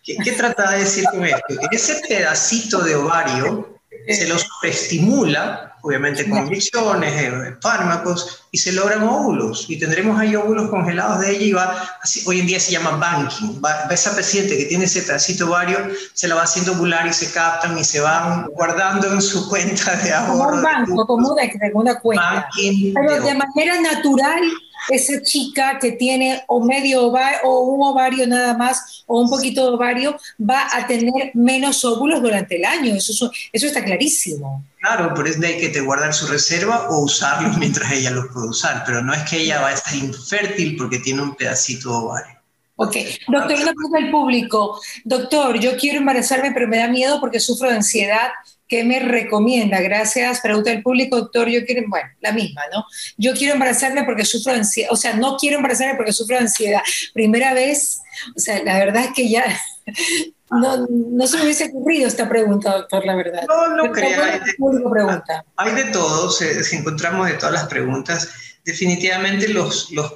¿Qué, 0.02 0.16
qué 0.16 0.32
trata 0.32 0.72
de 0.72 0.80
decir 0.80 1.04
con 1.10 1.24
esto? 1.24 1.54
ese 1.70 2.00
pedacito 2.08 2.82
de 2.82 2.96
ovario 2.96 3.77
se 4.14 4.28
los 4.28 4.46
estimula, 4.62 5.76
obviamente 5.82 6.28
con 6.28 6.46
inyecciones, 6.46 7.12
eh, 7.22 7.56
fármacos, 7.60 8.44
y 8.50 8.58
se 8.58 8.72
logran 8.72 9.02
óvulos. 9.02 9.66
Y 9.68 9.78
tendremos 9.78 10.18
ahí 10.18 10.34
óvulos 10.34 10.70
congelados 10.70 11.20
de 11.20 11.30
ella 11.30 11.44
y 11.44 11.52
va, 11.52 11.88
así, 12.02 12.22
hoy 12.26 12.40
en 12.40 12.46
día 12.46 12.58
se 12.58 12.72
llama 12.72 12.92
banking. 12.92 13.60
Va, 13.62 13.86
esa 13.90 14.14
paciente 14.14 14.56
que 14.56 14.64
tiene 14.64 14.84
ese 14.84 15.02
pedacito 15.02 15.48
ovario, 15.48 15.78
se 16.14 16.28
la 16.28 16.34
va 16.36 16.42
haciendo 16.42 16.72
ovular 16.72 17.06
y 17.06 17.12
se 17.12 17.30
captan 17.32 17.76
y 17.76 17.84
se 17.84 18.00
van 18.00 18.46
guardando 18.48 19.12
en 19.12 19.20
su 19.20 19.48
cuenta 19.48 19.96
de 19.96 20.12
ahorro. 20.12 20.38
Como 20.38 20.56
un 20.56 20.62
banco, 20.62 21.06
como 21.06 21.28
una, 21.74 22.00
cuenta. 22.00 22.48
Pero 22.94 23.22
de 23.22 23.34
manera 23.34 23.80
natural 23.80 24.40
esa 24.88 25.22
chica 25.22 25.78
que 25.78 25.92
tiene 25.92 26.42
o 26.46 26.64
medio 26.64 27.06
ovario, 27.06 27.38
o 27.44 27.60
un 27.60 27.88
ovario 27.88 28.26
nada 28.26 28.56
más 28.56 29.04
o 29.06 29.20
un 29.20 29.28
poquito 29.28 29.64
de 29.64 29.70
ovario 29.72 30.18
va 30.38 30.68
a 30.72 30.86
tener 30.86 31.32
menos 31.34 31.84
óvulos 31.84 32.22
durante 32.22 32.56
el 32.56 32.64
año. 32.64 32.94
Eso, 32.94 33.30
eso 33.52 33.66
está 33.66 33.84
clarísimo. 33.84 34.64
Claro, 34.80 35.14
por 35.14 35.26
eso 35.26 35.40
hay 35.44 35.58
que 35.58 35.68
te 35.68 35.80
guardar 35.80 36.14
su 36.14 36.26
reserva 36.26 36.88
o 36.90 37.00
usarlos 37.04 37.56
mientras 37.58 37.90
ella 37.92 38.10
los 38.10 38.28
puede 38.28 38.48
usar, 38.48 38.84
pero 38.86 39.02
no 39.02 39.12
es 39.12 39.22
que 39.28 39.38
ella 39.38 39.60
va 39.60 39.68
a 39.68 39.74
estar 39.74 39.94
infértil 39.94 40.76
porque 40.76 40.98
tiene 40.98 41.22
un 41.22 41.34
pedacito 41.34 41.90
de 41.90 41.96
ovario. 41.96 42.38
Ok, 42.80 42.94
doctor, 43.26 43.56
una 43.60 43.72
pregunta 43.72 43.98
del 44.00 44.10
público. 44.12 44.80
Doctor, 45.04 45.58
yo 45.58 45.76
quiero 45.76 45.98
embarazarme, 45.98 46.52
pero 46.52 46.68
me 46.68 46.78
da 46.78 46.86
miedo 46.86 47.18
porque 47.18 47.40
sufro 47.40 47.68
de 47.68 47.74
ansiedad 47.74 48.28
¿Qué 48.68 48.84
me 48.84 49.00
recomienda? 49.00 49.80
Gracias. 49.80 50.40
Pregunta 50.40 50.70
del 50.70 50.82
público, 50.82 51.16
doctor, 51.16 51.48
yo 51.48 51.64
quiero, 51.64 51.88
bueno, 51.88 52.06
la 52.20 52.32
misma, 52.32 52.62
¿no? 52.70 52.84
Yo 53.16 53.32
quiero 53.32 53.54
embarazarme 53.54 54.04
porque 54.04 54.26
sufro 54.26 54.52
de 54.52 54.58
ansiedad, 54.58 54.92
o 54.92 54.96
sea, 54.96 55.14
no 55.14 55.38
quiero 55.38 55.56
embarazarme 55.56 55.94
porque 55.94 56.12
sufro 56.12 56.36
de 56.36 56.42
ansiedad. 56.42 56.82
Primera 57.14 57.54
vez, 57.54 58.00
o 58.36 58.38
sea, 58.38 58.62
la 58.62 58.78
verdad 58.78 59.06
es 59.06 59.12
que 59.14 59.30
ya 59.30 59.44
no, 60.50 60.86
no 60.86 61.26
se 61.26 61.38
me 61.38 61.44
hubiese 61.44 61.64
ocurrido 61.64 62.06
esta 62.06 62.28
pregunta, 62.28 62.76
doctor, 62.76 63.06
la 63.06 63.16
verdad. 63.16 63.42
No, 63.48 63.74
no 63.74 63.90
creo. 63.90 64.22
Hay, 64.22 64.38
pregunta. 64.38 65.44
hay 65.56 65.74
de 65.74 65.84
todo, 65.84 66.30
si 66.30 66.76
encontramos 66.76 67.26
de 67.26 67.34
todas 67.34 67.54
las 67.54 67.68
preguntas. 67.68 68.28
Definitivamente 68.66 69.48
los, 69.48 69.90
los 69.92 70.12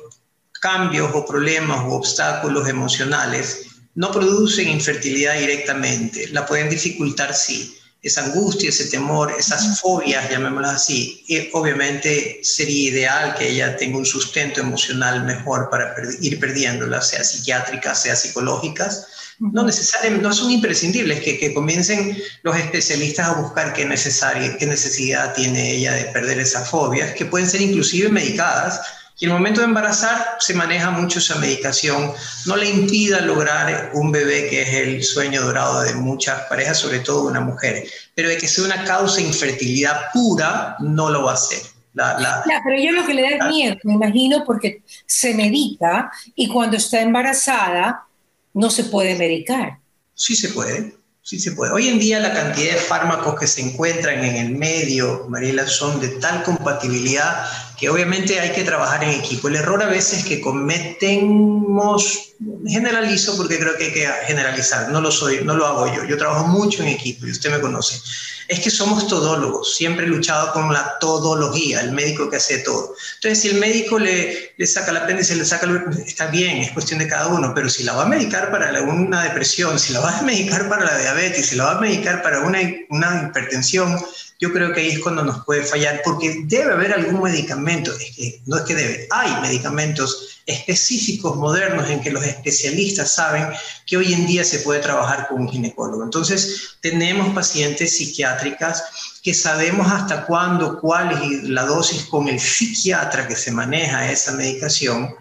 cambios 0.61 1.11
o 1.15 1.25
problemas 1.25 1.81
o 1.87 1.95
obstáculos 1.95 2.69
emocionales 2.69 3.67
no 3.95 4.13
producen 4.13 4.69
infertilidad 4.69 5.39
directamente, 5.39 6.29
la 6.29 6.45
pueden 6.45 6.69
dificultar 6.69 7.33
sí 7.33 7.79
esa 8.03 8.25
angustia, 8.25 8.69
ese 8.69 8.87
temor, 8.87 9.33
esas 9.39 9.81
fobias, 9.81 10.29
llamémoslas 10.29 10.75
así, 10.75 11.25
y 11.29 11.49
obviamente 11.53 12.41
sería 12.43 12.91
ideal 12.91 13.35
que 13.37 13.49
ella 13.49 13.77
tenga 13.77 13.99
un 13.99 14.05
sustento 14.05 14.61
emocional 14.61 15.25
mejor 15.25 15.71
para 15.71 15.95
ir 16.21 16.41
perdiéndolas, 16.41 17.11
sea 17.11 17.23
psiquiátricas, 17.23 18.03
sea 18.03 18.17
psicológicas. 18.17 19.07
No 19.39 19.65
necesariamente, 19.65 20.27
no 20.27 20.33
son 20.33 20.51
imprescindibles 20.51 21.21
que, 21.21 21.39
que 21.39 21.55
comiencen 21.55 22.17
los 22.43 22.57
especialistas 22.57 23.29
a 23.29 23.41
buscar 23.41 23.73
qué, 23.73 23.85
necesaria, 23.85 24.57
qué 24.57 24.67
necesidad 24.67 25.35
tiene 25.35 25.73
ella 25.73 25.93
de 25.93 26.05
perder 26.07 26.41
esas 26.41 26.69
fobias, 26.69 27.15
que 27.15 27.27
pueden 27.27 27.49
ser 27.49 27.61
inclusive 27.61 28.09
medicadas, 28.09 28.81
y 29.23 29.27
el 29.27 29.31
momento 29.31 29.61
de 29.61 29.67
embarazar 29.67 30.37
se 30.41 30.53
maneja 30.53 30.91
mucho 30.91 31.21
esa 31.21 31.37
medicación, 31.37 32.13
no 32.45 32.57
le 32.57 32.69
impida 32.69 33.21
lograr 33.21 33.93
un 33.95 34.11
bebé 34.11 34.49
que 34.51 34.63
es 34.63 34.75
el 34.75 35.05
sueño 35.05 35.43
dorado 35.43 35.83
de 35.83 35.95
muchas 35.95 36.41
parejas, 36.49 36.81
sobre 36.81 36.99
todo 36.99 37.29
una 37.29 37.39
mujer, 37.39 37.85
pero 38.17 38.29
de 38.29 38.37
que 38.37 38.49
sea 38.49 38.65
una 38.65 38.83
causa 38.83 39.19
de 39.19 39.29
infertilidad 39.29 40.11
pura, 40.13 40.75
no 40.81 41.09
lo 41.09 41.23
va 41.23 41.31
a 41.31 41.35
hacer. 41.35 41.61
La, 41.95 42.43
pero 42.65 42.83
yo 42.83 42.91
lo 42.91 43.07
que 43.07 43.15
le 43.15 43.39
da 43.39 43.49
miedo, 43.49 43.77
me 43.85 43.93
imagino, 43.93 44.43
porque 44.45 44.83
se 45.07 45.35
medica 45.35 46.11
y 46.35 46.49
cuando 46.49 46.77
está 46.77 47.01
embarazada 47.01 48.09
no 48.55 48.71
se 48.71 48.83
puede 48.83 49.15
medicar. 49.15 49.79
Sí 50.15 50.35
se 50.35 50.49
puede, 50.49 50.97
sí 51.23 51.39
se 51.39 51.53
puede. 51.53 51.71
Hoy 51.73 51.87
en 51.87 52.01
día 52.01 52.19
la 52.19 52.35
cantidad 52.35 52.73
de 52.73 52.81
fármacos 52.81 53.39
que 53.39 53.47
se 53.47 53.61
encuentran 53.61 54.25
en 54.25 54.35
el 54.35 54.57
medio, 54.57 55.27
Mariela, 55.29 55.69
son 55.69 56.01
de 56.01 56.09
tal 56.09 56.43
compatibilidad 56.43 57.47
que 57.83 57.91
obviamente 57.91 58.39
hay 58.39 58.53
que 58.53 58.63
trabajar 58.63 59.03
en 59.03 59.11
equipo. 59.11 59.49
El 59.49 59.57
error 59.57 59.83
a 59.83 59.87
veces 59.87 60.25
que 60.25 60.41
cometemos, 60.41 62.33
generalizo 62.65 63.37
porque 63.37 63.59
creo 63.59 63.77
que 63.77 63.87
hay 63.87 63.93
que 63.93 64.09
generalizar, 64.25 64.89
no 64.91 65.01
lo 65.01 65.11
soy, 65.11 65.43
no 65.43 65.57
lo 65.57 65.67
hago 65.67 65.93
yo, 65.93 66.05
yo 66.05 66.17
trabajo 66.17 66.47
mucho 66.47 66.85
en 66.85 66.91
equipo 66.91 67.27
y 67.27 67.33
usted 67.33 67.51
me 67.51 67.61
conoce, 67.61 68.01
es 68.47 68.61
que 68.61 68.71
somos 68.71 69.09
todólogos, 69.09 69.75
siempre 69.75 70.07
he 70.07 70.09
luchado 70.09 70.53
con 70.53 70.73
la 70.73 70.97
todología, 71.01 71.81
el 71.81 71.91
médico 71.91 72.31
que 72.31 72.37
hace 72.37 72.59
todo. 72.59 72.95
Entonces, 73.17 73.41
si 73.41 73.49
el 73.49 73.57
médico 73.57 73.99
le, 73.99 74.53
le 74.57 74.67
saca 74.69 74.93
el 74.93 74.99
apéndice, 74.99 75.35
le 75.35 75.45
saca, 75.45 75.69
está 76.07 76.29
bien, 76.29 76.59
es 76.59 76.71
cuestión 76.71 77.01
de 77.01 77.09
cada 77.09 77.27
uno, 77.27 77.53
pero 77.53 77.69
si 77.69 77.83
la 77.83 77.95
va 77.95 78.05
a 78.05 78.07
medicar 78.07 78.53
para 78.53 78.81
una 78.83 79.25
depresión, 79.25 79.77
si 79.81 79.93
la 79.93 79.99
va 79.99 80.21
a 80.21 80.23
medicar 80.23 80.69
para 80.69 80.85
la 80.85 80.99
diabetes, 80.99 81.47
si 81.47 81.57
la 81.57 81.65
va 81.65 81.73
a 81.79 81.81
medicar 81.81 82.23
para 82.23 82.43
una, 82.43 82.61
una 82.91 83.29
hipertensión, 83.29 83.99
yo 84.43 84.53
creo 84.53 84.73
que 84.73 84.81
ahí 84.81 84.89
es 84.89 84.99
cuando 84.99 85.23
nos 85.23 85.45
puede 85.45 85.63
fallar, 85.63 86.03
porque 86.05 86.43
debe 86.47 86.73
haber 86.73 86.93
algún 86.93 87.23
medicamento, 87.23 87.93
es 87.93 88.17
que, 88.17 88.43
no 88.47 88.57
es 88.57 88.63
que 88.63 88.75
debe, 88.75 89.07
hay 89.09 89.41
medicamentos 89.41 90.41
específicos, 90.47 91.37
modernos, 91.37 91.89
en 91.89 92.01
que 92.01 92.11
los 92.11 92.25
especialistas 92.25 93.15
saben 93.15 93.47
que 93.87 93.97
hoy 93.97 94.13
en 94.13 94.27
día 94.27 94.43
se 94.43 94.59
puede 94.59 94.81
trabajar 94.81 95.29
con 95.29 95.43
un 95.43 95.49
ginecólogo. 95.49 96.03
Entonces, 96.03 96.77
tenemos 96.81 97.33
pacientes 97.33 97.97
psiquiátricas 97.97 98.83
que 99.23 99.33
sabemos 99.33 99.87
hasta 99.93 100.27
cuándo, 100.27 100.81
cuál 100.81 101.13
es 101.23 101.45
la 101.45 101.65
dosis 101.65 102.07
con 102.07 102.27
el 102.27 102.41
psiquiatra 102.41 103.29
que 103.29 103.37
se 103.37 103.53
maneja 103.53 104.11
esa 104.11 104.33
medicación 104.33 105.15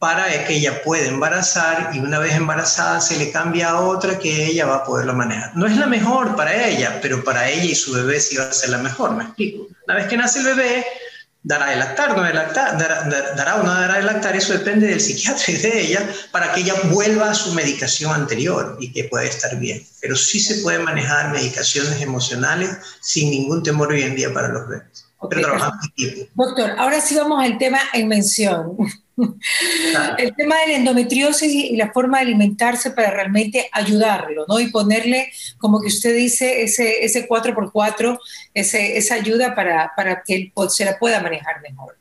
para 0.00 0.46
que 0.46 0.54
ella 0.54 0.82
pueda 0.82 1.08
embarazar 1.08 1.90
y 1.92 1.98
una 1.98 2.18
vez 2.18 2.34
embarazada 2.34 3.02
se 3.02 3.18
le 3.18 3.30
cambia 3.30 3.68
a 3.68 3.80
otra 3.80 4.18
que 4.18 4.46
ella 4.46 4.64
va 4.64 4.76
a 4.76 4.84
poderlo 4.84 5.12
manejar. 5.12 5.54
No 5.54 5.66
es 5.66 5.76
la 5.76 5.86
mejor 5.86 6.34
para 6.36 6.66
ella, 6.66 6.98
pero 7.02 7.22
para 7.22 7.50
ella 7.50 7.64
y 7.64 7.74
su 7.74 7.92
bebé 7.92 8.18
sí 8.18 8.38
va 8.38 8.44
a 8.44 8.52
ser 8.52 8.70
la 8.70 8.78
mejor, 8.78 9.14
me 9.14 9.24
explico. 9.24 9.68
Una 9.86 9.96
vez 9.96 10.06
que 10.06 10.16
nace 10.16 10.38
el 10.38 10.46
bebé, 10.46 10.86
dará 11.42 11.66
de 11.66 11.76
lactar, 11.76 12.16
no 12.16 12.22
de 12.22 12.32
lactar, 12.32 12.78
dará, 12.78 13.34
dará 13.36 13.56
o 13.56 13.62
no 13.62 13.74
dará 13.74 13.96
de 13.96 14.04
lactar, 14.04 14.34
eso 14.34 14.54
depende 14.54 14.86
del 14.86 15.02
psiquiatra 15.02 15.52
y 15.52 15.56
de 15.58 15.80
ella, 15.82 16.08
para 16.32 16.50
que 16.54 16.60
ella 16.60 16.76
vuelva 16.84 17.32
a 17.32 17.34
su 17.34 17.52
medicación 17.52 18.14
anterior 18.14 18.78
y 18.80 18.92
que 18.92 19.04
pueda 19.04 19.26
estar 19.26 19.54
bien. 19.58 19.86
Pero 20.00 20.16
sí 20.16 20.40
se 20.40 20.62
puede 20.62 20.78
manejar 20.78 21.30
medicaciones 21.30 22.00
emocionales 22.00 22.70
sin 23.02 23.30
ningún 23.30 23.62
temor 23.62 23.92
hoy 23.92 24.04
en 24.04 24.16
día 24.16 24.32
para 24.32 24.48
los 24.48 24.66
bebés. 24.66 25.09
Pero 25.28 25.42
trabajamos 25.42 25.78
en 25.84 26.08
equipo. 26.08 26.30
Doctor, 26.34 26.70
ahora 26.78 27.00
sí 27.00 27.14
vamos 27.14 27.42
al 27.42 27.58
tema 27.58 27.78
en 27.92 28.08
mención. 28.08 28.76
El 30.16 30.34
tema 30.34 30.56
de 30.60 30.68
la 30.68 30.76
endometriosis 30.78 31.52
y 31.52 31.76
la 31.76 31.92
forma 31.92 32.18
de 32.18 32.24
alimentarse 32.24 32.90
para 32.92 33.10
realmente 33.10 33.68
ayudarlo, 33.72 34.46
¿no? 34.48 34.58
Y 34.60 34.70
ponerle, 34.70 35.30
como 35.58 35.80
que 35.80 35.88
usted 35.88 36.16
dice, 36.16 36.62
ese, 36.62 37.04
ese 37.04 37.28
4x4, 37.28 38.18
ese, 38.54 38.96
esa 38.96 39.16
ayuda 39.16 39.54
para, 39.54 39.92
para 39.94 40.22
que 40.22 40.52
se 40.70 40.84
la 40.86 40.98
pueda 40.98 41.20
manejar 41.20 41.60
mejor. 41.60 42.00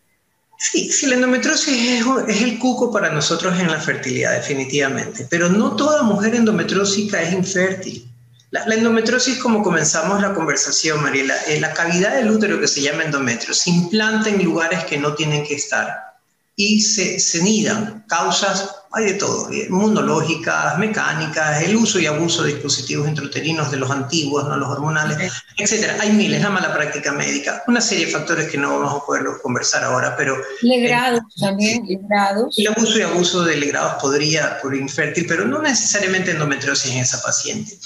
Sí, 0.61 0.91
sí, 0.91 1.07
la 1.07 1.15
endometriosis 1.15 2.03
es, 2.27 2.41
el 2.41 2.59
cuco 2.59 2.91
para 2.91 3.09
nosotros 3.09 3.57
en 3.57 3.71
la 3.71 3.79
fertilidad, 3.79 4.33
definitivamente. 4.33 5.25
Pero 5.29 5.47
no 5.47 5.77
toda 5.77 6.03
mujer 6.03 6.35
endometrósica 6.35 7.21
es 7.21 7.31
infértil. 7.31 8.08
La, 8.51 8.63
endometriosis, 8.73 9.37
como 9.37 9.61
comenzamos 9.61 10.21
la 10.21 10.33
conversación, 10.33 11.03
Mariela, 11.03 11.35
es 11.47 11.61
la 11.61 11.73
cavidad 11.73 12.15
del 12.15 12.31
útero 12.31 12.59
que 12.59 12.67
se 12.67 12.81
llama 12.81 13.03
endometrio 13.03 13.53
se 13.53 13.69
implanta 13.69 14.29
en 14.29 14.43
lugares 14.43 14.85
que 14.85 14.97
no 14.97 15.13
tienen 15.13 15.45
que 15.45 15.55
estar 15.55 16.15
y 16.55 16.81
se, 16.81 17.19
se 17.19 17.43
nidan 17.43 18.03
causas, 18.07 18.78
hay 18.91 19.05
de 19.05 19.13
todo, 19.13 19.53
inmunológicas, 19.53 20.77
mecánicas, 20.79 21.61
el 21.61 21.75
uso 21.75 21.99
y 21.99 22.07
abuso 22.07 22.43
de 22.43 22.53
dispositivos 22.53 23.07
intrauterinos 23.07 23.69
de 23.69 23.77
los 23.77 23.91
antiguos, 23.91 24.47
no 24.47 24.57
los 24.57 24.67
hormonales, 24.67 25.31
etcétera. 25.57 25.97
Hay 25.99 26.11
miles, 26.11 26.41
la 26.41 26.49
mala 26.49 26.73
práctica 26.73 27.11
médica, 27.11 27.63
una 27.67 27.81
serie 27.81 28.07
de 28.07 28.11
factores 28.11 28.49
que 28.49 28.57
no 28.57 28.79
vamos 28.79 29.01
a 29.01 29.05
poder 29.05 29.25
conversar 29.43 29.83
ahora, 29.83 30.15
pero... 30.17 30.35
Legrados 30.61 31.21
también, 31.39 31.85
legrados. 31.85 32.57
El 32.57 32.67
abuso 32.67 32.97
y 32.97 33.01
abuso 33.03 33.43
de 33.43 33.57
legrados 33.57 34.01
podría, 34.01 34.59
por 34.59 34.75
infértil, 34.75 35.25
pero 35.27 35.45
no 35.45 35.61
necesariamente 35.61 36.31
endometriosis 36.31 36.91
en 36.91 36.97
esa 36.97 37.21
paciente. 37.21 37.77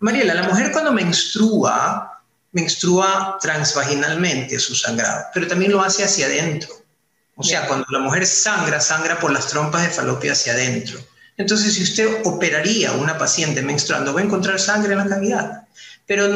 Mariela, 0.00 0.34
la 0.34 0.42
mujer 0.42 0.70
cuando 0.70 0.92
menstrua, 0.92 2.22
menstrua 2.52 3.38
transvaginalmente 3.40 4.58
su 4.58 4.74
sangrado, 4.74 5.24
pero 5.32 5.46
también 5.46 5.72
lo 5.72 5.80
hace 5.80 6.04
hacia 6.04 6.26
adentro. 6.26 6.79
O 7.40 7.42
sea, 7.42 7.66
cuando 7.66 7.86
la 7.90 8.00
mujer 8.00 8.26
sangra, 8.26 8.80
sangra 8.80 9.18
por 9.18 9.32
las 9.32 9.48
trompas 9.48 9.82
de 9.82 9.88
falopio 9.88 10.32
hacia 10.32 10.52
adentro. 10.52 11.00
Entonces, 11.38 11.72
si 11.72 11.82
usted 11.82 12.20
operaría 12.24 12.90
a 12.90 12.96
una 12.96 13.16
paciente 13.16 13.62
menstruando, 13.62 14.12
va 14.12 14.20
a 14.20 14.24
encontrar 14.24 14.60
sangre 14.60 14.92
en 14.92 14.98
la 14.98 15.06
cavidad, 15.06 15.62
pero 16.06 16.28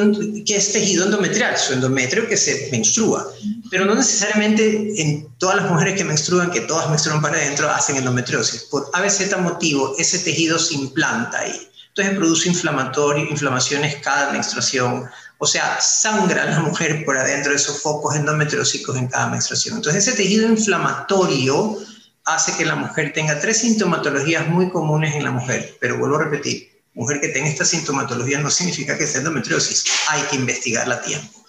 que 0.46 0.56
es 0.56 0.72
tejido 0.72 1.04
endometrial, 1.04 1.58
su 1.58 1.74
endometrio 1.74 2.26
que 2.26 2.38
se 2.38 2.70
menstrua. 2.72 3.30
Pero 3.70 3.84
no 3.84 3.94
necesariamente 3.94 4.98
en 5.02 5.28
todas 5.36 5.56
las 5.56 5.70
mujeres 5.70 5.94
que 5.98 6.04
menstruan, 6.04 6.50
que 6.50 6.62
todas 6.62 6.88
menstruan 6.88 7.20
para 7.20 7.36
adentro, 7.36 7.70
hacen 7.70 7.96
endometriosis. 7.96 8.62
Por 8.62 8.88
ABZ 8.94 9.38
motivo, 9.40 9.94
ese 9.98 10.20
tejido 10.20 10.58
se 10.58 10.74
implanta 10.74 11.40
ahí. 11.40 11.68
Entonces 11.88 12.16
produce 12.16 12.48
inflamatorio, 12.48 13.26
inflamaciones 13.30 13.96
cada 13.96 14.32
menstruación, 14.32 15.04
o 15.38 15.46
sea, 15.46 15.78
sangra 15.80 16.44
la 16.44 16.60
mujer 16.60 17.04
por 17.04 17.16
adentro 17.18 17.50
de 17.50 17.56
esos 17.56 17.82
focos 17.82 18.14
endometriósicos 18.14 18.96
en 18.96 19.08
cada 19.08 19.28
menstruación. 19.28 19.76
Entonces, 19.76 20.06
ese 20.06 20.16
tejido 20.16 20.48
inflamatorio 20.48 21.76
hace 22.24 22.56
que 22.56 22.64
la 22.64 22.76
mujer 22.76 23.12
tenga 23.12 23.38
tres 23.40 23.58
sintomatologías 23.58 24.48
muy 24.48 24.70
comunes 24.70 25.14
en 25.14 25.24
la 25.24 25.30
mujer, 25.30 25.76
pero 25.80 25.98
vuelvo 25.98 26.16
a 26.16 26.24
repetir, 26.24 26.70
mujer 26.94 27.20
que 27.20 27.28
tenga 27.28 27.48
esta 27.48 27.64
sintomatología 27.64 28.38
no 28.40 28.50
significa 28.50 28.96
que 28.96 29.06
sea 29.06 29.18
endometriosis, 29.18 29.84
hay 30.08 30.22
que 30.22 30.36
investigarla 30.36 30.96
a 30.96 31.02
tiempo. 31.02 31.44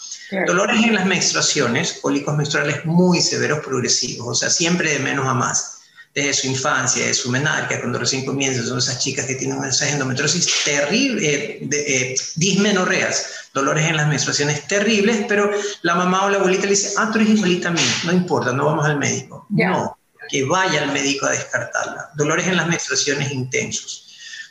Dolores 0.48 0.84
en 0.84 0.96
las 0.96 1.06
menstruaciones, 1.06 2.00
cólicos 2.02 2.36
menstruales 2.36 2.84
muy 2.86 3.22
severos 3.22 3.60
progresivos, 3.60 4.28
o 4.28 4.36
sea, 4.36 4.50
siempre 4.50 4.92
de 4.92 5.00
menos 5.00 5.28
a 5.28 5.36
más 5.36 5.75
desde 6.16 6.34
su 6.34 6.48
infancia, 6.48 7.06
de 7.06 7.14
su 7.14 7.30
menarquia, 7.30 7.82
cuando 7.82 8.00
recién 8.00 8.24
comienza, 8.24 8.64
son 8.64 8.78
esas 8.78 9.00
chicas 9.00 9.26
que 9.26 9.36
tienen 9.36 9.62
esas 9.66 9.92
endometriosis 9.92 10.64
terribles, 10.64 11.24
eh, 11.24 11.68
eh, 11.70 12.16
dismenorreas, 12.36 13.50
dolores 13.54 13.86
en 13.86 13.98
las 13.98 14.08
menstruaciones 14.08 14.66
terribles, 14.66 15.26
pero 15.28 15.52
la 15.82 15.96
mamá 15.96 16.26
o 16.26 16.30
la 16.30 16.38
abuelita 16.38 16.64
le 16.64 16.70
dice, 16.70 16.94
ah, 16.98 17.10
tú 17.12 17.20
eres 17.20 17.32
igualita 17.32 17.68
a 17.68 17.72
mí, 17.72 17.82
no 18.06 18.14
importa, 18.14 18.54
no 18.54 18.66
vamos 18.66 18.86
al 18.86 18.98
médico. 18.98 19.46
No, 19.50 19.98
que 20.30 20.46
vaya 20.46 20.84
al 20.84 20.94
médico 20.94 21.26
a 21.26 21.32
descartarla. 21.32 22.10
Dolores 22.16 22.48
en 22.48 22.56
las 22.56 22.68
menstruaciones 22.68 23.32
intensos. 23.32 24.05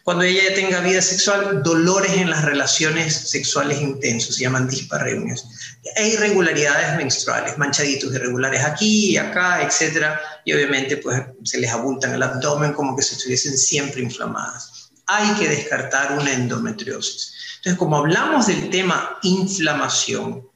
Cuando 0.05 0.25
ella 0.25 0.55
tenga 0.55 0.81
vida 0.81 1.01
sexual, 1.01 1.63
dolores 1.63 2.13
en 2.13 2.29
las 2.29 2.45
relaciones 2.45 3.31
sexuales 3.31 3.81
intensos, 3.81 4.37
se 4.37 4.43
llaman 4.43 4.69
disparreunios. 4.69 5.49
E 5.97 6.09
irregularidades 6.09 6.95
menstruales, 6.99 7.57
manchaditos 7.57 8.15
irregulares 8.15 8.63
aquí 8.63 9.17
acá, 9.17 9.63
etcétera, 9.63 10.21
y 10.45 10.53
obviamente 10.53 10.99
pues 10.99 11.23
se 11.45 11.59
les 11.59 11.71
abultan 11.71 12.13
el 12.13 12.23
abdomen 12.23 12.75
como 12.75 12.95
que 12.95 13.03
si 13.03 13.15
estuviesen 13.15 13.57
siempre 13.57 14.03
inflamadas. 14.03 14.91
Hay 15.07 15.27
que 15.37 15.49
descartar 15.49 16.19
una 16.19 16.35
endometriosis. 16.35 17.33
Entonces, 17.57 17.79
como 17.79 17.97
hablamos 17.97 18.47
del 18.47 18.69
tema 18.69 19.19
inflamación, 19.23 20.47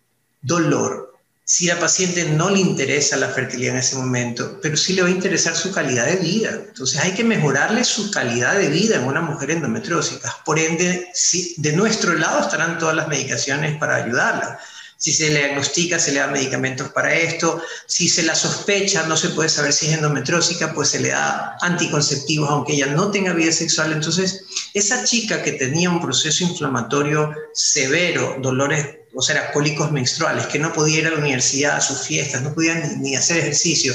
dolor, 0.43 1.08
si 1.51 1.65
la 1.65 1.81
paciente 1.81 2.27
no 2.27 2.51
le 2.51 2.59
interesa 2.59 3.17
la 3.17 3.31
fertilidad 3.31 3.73
en 3.73 3.81
ese 3.81 3.97
momento, 3.97 4.59
pero 4.61 4.77
sí 4.77 4.93
le 4.93 5.01
va 5.01 5.09
a 5.09 5.13
interesar 5.13 5.57
su 5.57 5.73
calidad 5.73 6.05
de 6.05 6.17
vida. 6.17 6.51
Entonces 6.51 7.01
hay 7.01 7.13
que 7.13 7.25
mejorarle 7.25 7.85
su 7.85 8.11
calidad 8.11 8.59
de 8.59 8.69
vida 8.69 8.97
en 8.97 9.05
una 9.05 9.23
mujer 9.23 9.53
endometriósica. 9.53 10.37
Por 10.45 10.59
ende, 10.59 11.09
si 11.15 11.55
de 11.57 11.73
nuestro 11.73 12.13
lado 12.13 12.43
estarán 12.43 12.77
todas 12.77 12.95
las 12.95 13.09
medicaciones 13.09 13.79
para 13.79 13.97
ayudarla. 13.97 14.59
Si 14.99 15.11
se 15.11 15.31
le 15.31 15.39
diagnostica, 15.39 15.99
se 15.99 16.13
le 16.13 16.19
da 16.21 16.27
medicamentos 16.27 16.91
para 16.91 17.15
esto. 17.15 17.63
Si 17.87 18.11
se 18.11 18.25
la 18.25 18.35
sospecha, 18.35 19.07
no 19.07 19.17
se 19.17 19.31
puede 19.31 19.49
saber 19.49 19.73
si 19.73 19.87
es 19.87 19.95
endometriósica, 19.95 20.75
pues 20.75 20.91
se 20.91 21.01
le 21.01 21.09
da 21.09 21.57
anticonceptivos 21.63 22.51
aunque 22.51 22.75
ella 22.75 22.89
no 22.89 23.11
tenga 23.11 23.33
vida 23.33 23.53
sexual. 23.53 23.93
Entonces, 23.93 24.45
esa 24.75 25.03
chica 25.03 25.43
que 25.43 25.53
tenía 25.53 25.89
un 25.89 26.03
proceso 26.03 26.45
inflamatorio 26.45 27.33
severo, 27.55 28.37
dolores 28.43 28.98
o 29.15 29.23
sea, 29.23 29.53
cólicos 29.53 29.91
menstruales, 29.91 30.47
que 30.47 30.59
no 30.59 30.73
podía 30.73 31.01
ir 31.01 31.07
a 31.07 31.11
la 31.11 31.19
universidad, 31.19 31.77
a 31.77 31.81
sus 31.81 32.03
fiestas, 32.03 32.43
no 32.43 32.55
podía 32.55 32.75
ni, 32.99 33.17
hacer 33.17 33.39
ejercicio, 33.39 33.95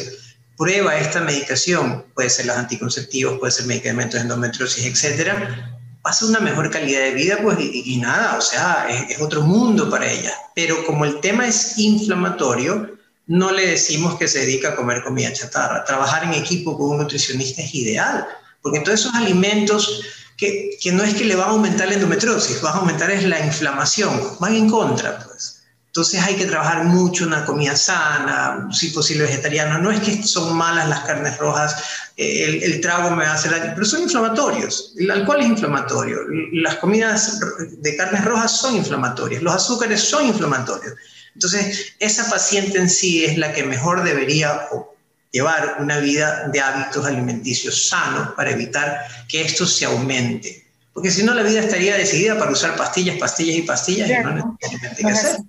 prueba 0.57 0.97
esta 0.97 1.21
medicación, 1.21 2.05
puede 2.13 2.29
ser 2.29 2.45
los 2.45 2.57
anticonceptivos, 2.57 3.39
puede 3.39 3.51
ser 3.51 3.65
medicamentos 3.65 4.15
de 4.15 4.21
endometriosis, 4.21 4.85
etcétera, 4.85 5.79
pasa 6.01 6.25
una 6.25 6.39
mejor 6.39 6.69
calidad 6.69 7.01
de 7.01 7.13
vida, 7.13 7.39
pues, 7.41 7.57
y, 7.59 7.97
nada, 7.97 8.37
o 8.37 8.41
sea, 8.41 8.87
es, 8.89 9.15
es, 9.15 9.21
otro 9.21 9.41
mundo 9.41 9.89
para 9.89 10.11
ella. 10.11 10.33
Pero 10.53 10.85
como 10.85 11.05
el 11.05 11.21
tema 11.21 11.47
es 11.47 11.77
inflamatorio, 11.77 12.97
no 13.27 13.51
le 13.51 13.67
decimos 13.67 14.17
que 14.17 14.27
se 14.27 14.39
dedica 14.39 14.69
a 14.69 14.75
comer 14.75 15.03
comida 15.03 15.31
chatarra. 15.31 15.85
Trabajar 15.85 16.25
en 16.25 16.33
equipo 16.33 16.77
con 16.77 16.91
un 16.91 16.97
nutricionista 16.97 17.61
es 17.61 17.73
ideal, 17.73 18.27
porque 18.61 18.81
todos 18.81 18.99
esos 18.99 19.15
alimentos 19.15 20.01
que, 20.37 20.91
no 20.91 21.03
es 21.03 21.13
que 21.13 21.25
le 21.25 21.35
va 21.35 21.45
a 21.45 21.49
aumentar 21.49 21.87
la 21.87 21.95
endometriosis, 21.95 22.63
va 22.63 22.71
a 22.71 22.77
aumentar 22.77 23.11
es 23.11 23.23
la 23.23 23.39
inflamación, 23.45 24.37
van 24.39 24.55
en 24.55 24.69
contra, 24.69 25.19
pues. 25.19 25.59
Entonces 25.87 26.23
hay 26.23 26.33
que 26.33 26.47
trabajar 26.47 26.85
mucho 26.85 27.23
una 27.23 27.45
comida 27.45 27.75
sana, 27.75 28.67
si 28.71 28.87
posible 28.87 29.25
vegetariana. 29.25 29.77
No 29.77 29.91
es 29.91 29.99
que 29.99 30.23
son 30.23 30.57
malas 30.57 30.89
las 30.89 31.01
carnes 31.01 31.37
rojas, 31.37 31.75
eh, 32.17 32.45
el, 32.45 32.63
el, 32.63 32.81
trago 32.81 33.11
me 33.11 33.25
va 33.25 33.29
a 33.29 33.35
hacer 33.35 33.51
daño, 33.51 33.73
pero 33.75 33.85
son 33.85 34.01
inflamatorios. 34.01 34.95
El 34.97 35.11
alcohol 35.11 35.41
es 35.41 35.47
inflamatorio, 35.49 36.17
las 36.53 36.77
comidas 36.77 37.39
de 37.77 37.95
carnes 37.95 38.25
rojas 38.25 38.57
son 38.57 38.75
inflamatorias, 38.75 39.43
los 39.43 39.53
azúcares 39.53 40.01
son 40.01 40.25
inflamatorios. 40.25 40.95
Entonces, 41.35 41.93
esa 41.99 42.27
paciente 42.27 42.79
en 42.79 42.89
sí 42.89 43.25
es 43.25 43.37
la 43.37 43.53
que 43.53 43.63
mejor 43.63 44.03
debería 44.03 44.67
llevar 45.33 45.77
una 45.79 45.97
vida 45.97 46.47
de 46.47 46.61
hábitos 46.61 47.05
alimenticios 47.05 47.89
sanos 47.89 48.29
para 48.37 48.51
evitar 48.51 48.99
que 49.27 49.41
esto 49.41 49.65
se 49.65 49.83
aumente. 49.83 50.63
Porque 50.93 51.09
si 51.09 51.23
no, 51.23 51.33
la 51.33 51.41
vida 51.41 51.59
estaría 51.59 51.97
decidida 51.97 52.37
para 52.37 52.51
usar 52.51 52.77
pastillas, 52.77 53.17
pastillas 53.17 53.57
y 53.57 53.61
pastillas 53.63 54.09
y 54.09 54.13
no 54.23 54.57
necesariamente 54.61 55.43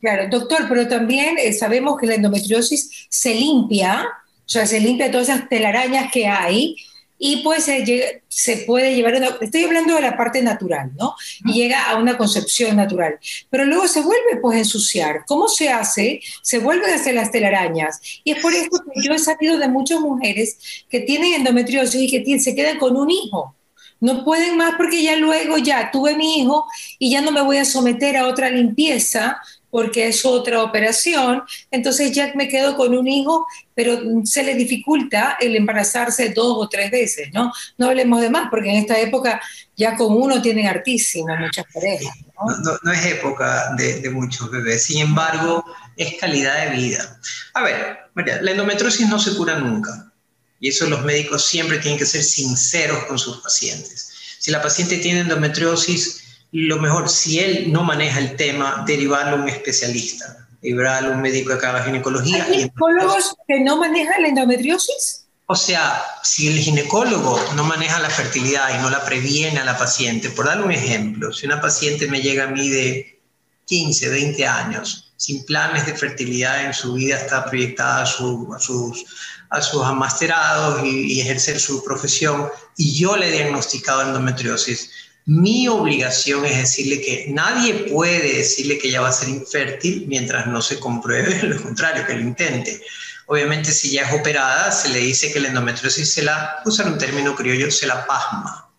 Claro, 0.00 0.28
doctor, 0.30 0.66
pero 0.68 0.86
también 0.86 1.36
eh, 1.38 1.52
sabemos 1.52 1.98
que 1.98 2.06
la 2.06 2.14
endometriosis 2.14 3.08
se 3.08 3.34
limpia, 3.34 4.06
o 4.06 4.48
sea, 4.48 4.64
se 4.64 4.78
limpia 4.78 5.10
todas 5.10 5.28
esas 5.28 5.48
telarañas 5.48 6.12
que 6.12 6.28
hay 6.28 6.76
y 7.18 7.42
pues 7.42 7.64
se, 7.64 8.22
se 8.28 8.56
puede 8.58 8.94
llevar, 8.94 9.14
estoy 9.40 9.64
hablando 9.64 9.94
de 9.94 10.02
la 10.02 10.16
parte 10.16 10.42
natural, 10.42 10.90
¿no? 10.98 11.14
Y 11.46 11.54
llega 11.54 11.84
a 11.84 11.96
una 11.96 12.18
concepción 12.18 12.76
natural, 12.76 13.18
pero 13.50 13.64
luego 13.64 13.88
se 13.88 14.00
vuelve 14.00 14.36
pues 14.40 14.56
a 14.56 14.58
ensuciar. 14.60 15.24
¿Cómo 15.26 15.48
se 15.48 15.70
hace? 15.70 16.20
Se 16.42 16.58
vuelven 16.58 16.90
a 16.90 16.96
hacer 16.96 17.14
las 17.14 17.30
telarañas. 17.30 18.00
Y 18.24 18.32
es 18.32 18.42
por 18.42 18.52
eso 18.52 18.68
que 18.70 19.02
yo 19.02 19.12
he 19.12 19.18
sabido 19.18 19.58
de 19.58 19.68
muchas 19.68 20.00
mujeres 20.00 20.84
que 20.90 21.00
tienen 21.00 21.34
endometriosis 21.34 22.00
y 22.02 22.10
que 22.10 22.38
se 22.38 22.54
quedan 22.54 22.78
con 22.78 22.96
un 22.96 23.10
hijo. 23.10 23.54
No 23.98 24.24
pueden 24.24 24.56
más 24.58 24.74
porque 24.76 25.02
ya 25.02 25.16
luego 25.16 25.56
ya 25.56 25.90
tuve 25.90 26.16
mi 26.16 26.40
hijo 26.40 26.66
y 26.98 27.10
ya 27.10 27.22
no 27.22 27.30
me 27.30 27.40
voy 27.40 27.56
a 27.56 27.64
someter 27.64 28.16
a 28.16 28.28
otra 28.28 28.50
limpieza 28.50 29.38
porque 29.76 30.08
es 30.08 30.24
otra 30.24 30.62
operación, 30.62 31.42
entonces 31.70 32.10
ya 32.10 32.32
me 32.34 32.48
quedo 32.48 32.78
con 32.78 32.96
un 32.96 33.06
hijo, 33.06 33.46
pero 33.74 34.00
se 34.24 34.42
le 34.42 34.54
dificulta 34.54 35.36
el 35.38 35.54
embarazarse 35.54 36.30
dos 36.30 36.56
o 36.56 36.66
tres 36.66 36.90
veces, 36.90 37.28
¿no? 37.34 37.52
No 37.76 37.88
hablemos 37.88 38.22
de 38.22 38.30
más, 38.30 38.48
porque 38.48 38.70
en 38.70 38.76
esta 38.76 38.98
época 38.98 39.38
ya 39.76 39.94
con 39.94 40.16
uno 40.16 40.40
tienen 40.40 40.66
hartísimo 40.66 41.26
muchas 41.36 41.66
parejas. 41.74 42.16
¿no? 42.64 42.78
No, 42.84 42.90
es 42.90 43.04
época 43.04 43.74
de, 43.76 44.00
de, 44.00 44.08
muchos 44.08 44.50
bebés, 44.50 44.84
sin 44.84 45.02
embargo, 45.02 45.62
es 45.98 46.14
calidad 46.18 46.70
de 46.70 46.76
vida. 46.78 47.20
A 47.52 47.62
ver, 47.62 47.98
María, 48.14 48.40
la 48.40 48.52
endometriosis 48.52 49.06
no 49.10 49.18
se 49.18 49.36
cura 49.36 49.58
nunca, 49.58 50.10
y 50.58 50.70
eso 50.70 50.86
los 50.86 51.04
médicos 51.04 51.44
siempre 51.44 51.80
tienen 51.80 51.98
que 51.98 52.06
ser 52.06 52.22
sinceros 52.22 53.04
con 53.04 53.18
sus 53.18 53.42
pacientes. 53.42 54.38
Si 54.38 54.50
la 54.50 54.62
paciente 54.62 54.96
tiene 54.96 55.20
endometriosis, 55.20 56.22
lo 56.56 56.78
mejor, 56.78 57.10
si 57.10 57.38
él 57.38 57.70
no 57.70 57.84
maneja 57.84 58.18
el 58.18 58.34
tema, 58.34 58.82
derivarlo 58.86 59.36
a 59.36 59.40
un 59.40 59.48
especialista, 59.48 60.48
derivarlo 60.62 61.12
a 61.12 61.16
un 61.16 61.20
médico 61.20 61.52
de 61.52 61.58
cada 61.58 61.84
ginecología. 61.84 62.44
¿Hay 62.44 62.54
ginecólogos 62.54 63.36
que 63.46 63.60
no 63.60 63.76
manejan 63.76 64.22
la 64.22 64.28
endometriosis? 64.28 65.26
O 65.44 65.54
sea, 65.54 66.02
si 66.22 66.48
el 66.48 66.58
ginecólogo 66.58 67.38
no 67.56 67.64
maneja 67.64 68.00
la 68.00 68.08
fertilidad 68.08 68.70
y 68.74 68.80
no 68.80 68.88
la 68.88 69.04
previene 69.04 69.60
a 69.60 69.66
la 69.66 69.76
paciente, 69.76 70.30
por 70.30 70.46
dar 70.46 70.62
un 70.62 70.72
ejemplo, 70.72 71.30
si 71.30 71.44
una 71.44 71.60
paciente 71.60 72.08
me 72.08 72.22
llega 72.22 72.44
a 72.44 72.48
mí 72.48 72.70
de 72.70 73.20
15, 73.66 74.08
20 74.08 74.46
años, 74.46 75.12
sin 75.18 75.44
planes 75.44 75.84
de 75.84 75.94
fertilidad 75.94 76.64
en 76.64 76.72
su 76.72 76.94
vida, 76.94 77.18
está 77.18 77.44
proyectada 77.44 78.02
a, 78.02 78.06
sus, 78.06 79.04
a 79.50 79.60
sus 79.60 79.84
amasterados 79.84 80.82
y, 80.84 81.12
y 81.12 81.20
ejercer 81.20 81.60
su 81.60 81.84
profesión, 81.84 82.48
y 82.78 82.94
yo 82.94 83.14
le 83.16 83.28
he 83.28 83.32
diagnosticado 83.32 84.02
endometriosis, 84.02 84.90
mi 85.26 85.66
obligación 85.66 86.44
es 86.44 86.56
decirle 86.56 87.00
que 87.00 87.26
nadie 87.30 87.74
puede 87.92 88.36
decirle 88.36 88.78
que 88.78 88.88
ella 88.88 89.00
va 89.00 89.08
a 89.08 89.12
ser 89.12 89.28
infértil 89.28 90.06
mientras 90.06 90.46
no 90.46 90.62
se 90.62 90.78
compruebe 90.78 91.42
lo 91.42 91.60
contrario, 91.60 92.06
que 92.06 92.14
lo 92.14 92.20
intente. 92.20 92.80
Obviamente, 93.26 93.72
si 93.72 93.90
ya 93.90 94.02
es 94.02 94.14
operada, 94.14 94.70
se 94.70 94.88
le 94.88 95.00
dice 95.00 95.32
que 95.32 95.40
la 95.40 95.48
endometriosis 95.48 96.12
se 96.12 96.22
la, 96.22 96.62
usar 96.64 96.86
un 96.86 96.96
término 96.96 97.34
criollo, 97.34 97.72
se 97.72 97.88
la 97.88 98.06
pasma. 98.06 98.70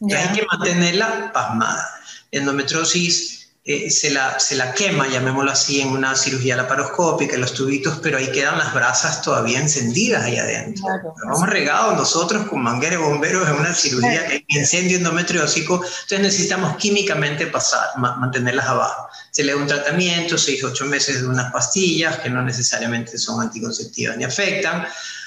hay 0.00 0.28
que 0.34 0.46
mantenerla 0.50 1.30
pasmada. 1.34 1.86
Endometriosis 2.32 3.39
eh, 3.72 3.88
se, 3.88 4.10
la, 4.10 4.40
se 4.40 4.56
la 4.56 4.74
quema, 4.74 5.06
llamémoslo 5.06 5.52
así, 5.52 5.80
en 5.80 5.90
una 5.90 6.16
cirugía 6.16 6.56
laparoscópica, 6.56 7.36
en 7.36 7.42
los 7.42 7.54
tubitos, 7.54 8.00
pero 8.02 8.18
ahí 8.18 8.32
quedan 8.32 8.58
las 8.58 8.74
brasas 8.74 9.22
todavía 9.22 9.60
encendidas 9.60 10.24
ahí 10.24 10.38
adentro. 10.38 10.84
vamos 11.24 11.48
regados 11.48 11.96
nosotros 11.96 12.48
con 12.48 12.64
manguera 12.64 12.96
y 12.96 12.98
bomberos 12.98 13.48
en 13.48 13.54
una 13.54 13.72
cirugía 13.72 14.26
que 14.26 14.32
hay 14.32 14.44
incendio 14.48 14.96
endometriósico, 14.96 15.76
entonces 15.76 16.18
necesitamos 16.18 16.78
químicamente 16.78 17.46
pasar, 17.46 17.90
mantenerlas 17.96 18.66
abajo. 18.66 19.08
Se 19.30 19.44
le 19.44 19.52
da 19.52 19.58
un 19.58 19.68
tratamiento, 19.68 20.36
6, 20.36 20.64
8 20.64 20.86
meses 20.86 21.20
de 21.20 21.28
unas 21.28 21.52
pastillas 21.52 22.18
que 22.18 22.28
no 22.28 22.42
necesariamente 22.42 23.18
son 23.18 23.40
anticonceptivas 23.40 24.16
ni 24.16 24.24
afectan. 24.24 24.84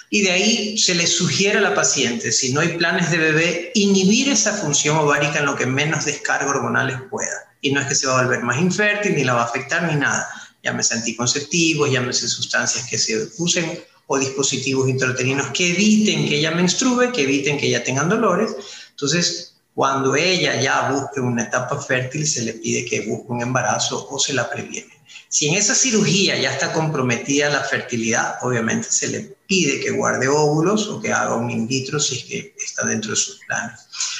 Y 0.09 0.21
de 0.21 0.31
ahí 0.31 0.77
se 0.77 0.95
le 0.95 1.07
sugiere 1.07 1.59
a 1.59 1.61
la 1.61 1.73
paciente, 1.73 2.33
si 2.33 2.51
no 2.51 2.59
hay 2.59 2.77
planes 2.77 3.09
de 3.09 3.17
bebé, 3.19 3.71
inhibir 3.73 4.27
esa 4.27 4.51
función 4.51 4.97
ovárica 4.97 5.39
en 5.39 5.45
lo 5.45 5.55
que 5.55 5.65
menos 5.65 6.03
descarga 6.03 6.49
hormonales 6.49 6.97
pueda 7.09 7.52
y 7.63 7.71
no 7.71 7.79
es 7.79 7.87
que 7.87 7.95
se 7.95 8.05
va 8.05 8.19
a 8.19 8.23
volver 8.23 8.43
más 8.43 8.61
infértil, 8.61 9.15
ni 9.15 9.23
la 9.23 9.33
va 9.33 9.41
a 9.41 9.45
afectar, 9.45 9.91
ni 9.91 9.97
nada. 9.99 10.29
Llámese 10.61 10.95
anticonceptivos, 10.95 11.89
llámese 11.89 12.27
sustancias 12.27 12.85
que 12.87 12.97
se 12.97 13.29
usen 13.37 13.81
o 14.07 14.19
dispositivos 14.19 14.89
intrauterinos 14.89 15.47
que 15.47 15.71
eviten 15.71 16.27
que 16.27 16.37
ella 16.37 16.51
menstrue, 16.51 17.11
que 17.11 17.23
eviten 17.23 17.57
que 17.57 17.67
ella 17.67 17.83
tenga 17.83 18.03
dolores. 18.03 18.51
Entonces, 18.91 19.55
cuando 19.73 20.15
ella 20.15 20.61
ya 20.61 20.91
busque 20.91 21.21
una 21.21 21.43
etapa 21.43 21.81
fértil, 21.81 22.27
se 22.27 22.43
le 22.43 22.53
pide 22.53 22.85
que 22.85 23.07
busque 23.07 23.31
un 23.31 23.41
embarazo 23.41 24.07
o 24.09 24.19
se 24.19 24.33
la 24.33 24.49
previene. 24.49 24.93
Si 25.29 25.47
en 25.47 25.55
esa 25.55 25.73
cirugía 25.73 26.37
ya 26.37 26.51
está 26.51 26.73
comprometida 26.73 27.49
la 27.49 27.61
fertilidad, 27.61 28.35
obviamente 28.41 28.91
se 28.91 29.07
le 29.07 29.19
pide 29.47 29.79
que 29.79 29.91
guarde 29.91 30.27
óvulos 30.27 30.87
o 30.87 31.01
que 31.01 31.13
haga 31.13 31.35
un 31.35 31.49
in 31.49 31.65
vitro 31.65 31.99
si 31.99 32.17
es 32.17 32.23
que 32.25 32.55
está 32.63 32.85
dentro 32.85 33.11
de 33.11 33.17
sus 33.17 33.39
planes. 33.47 33.79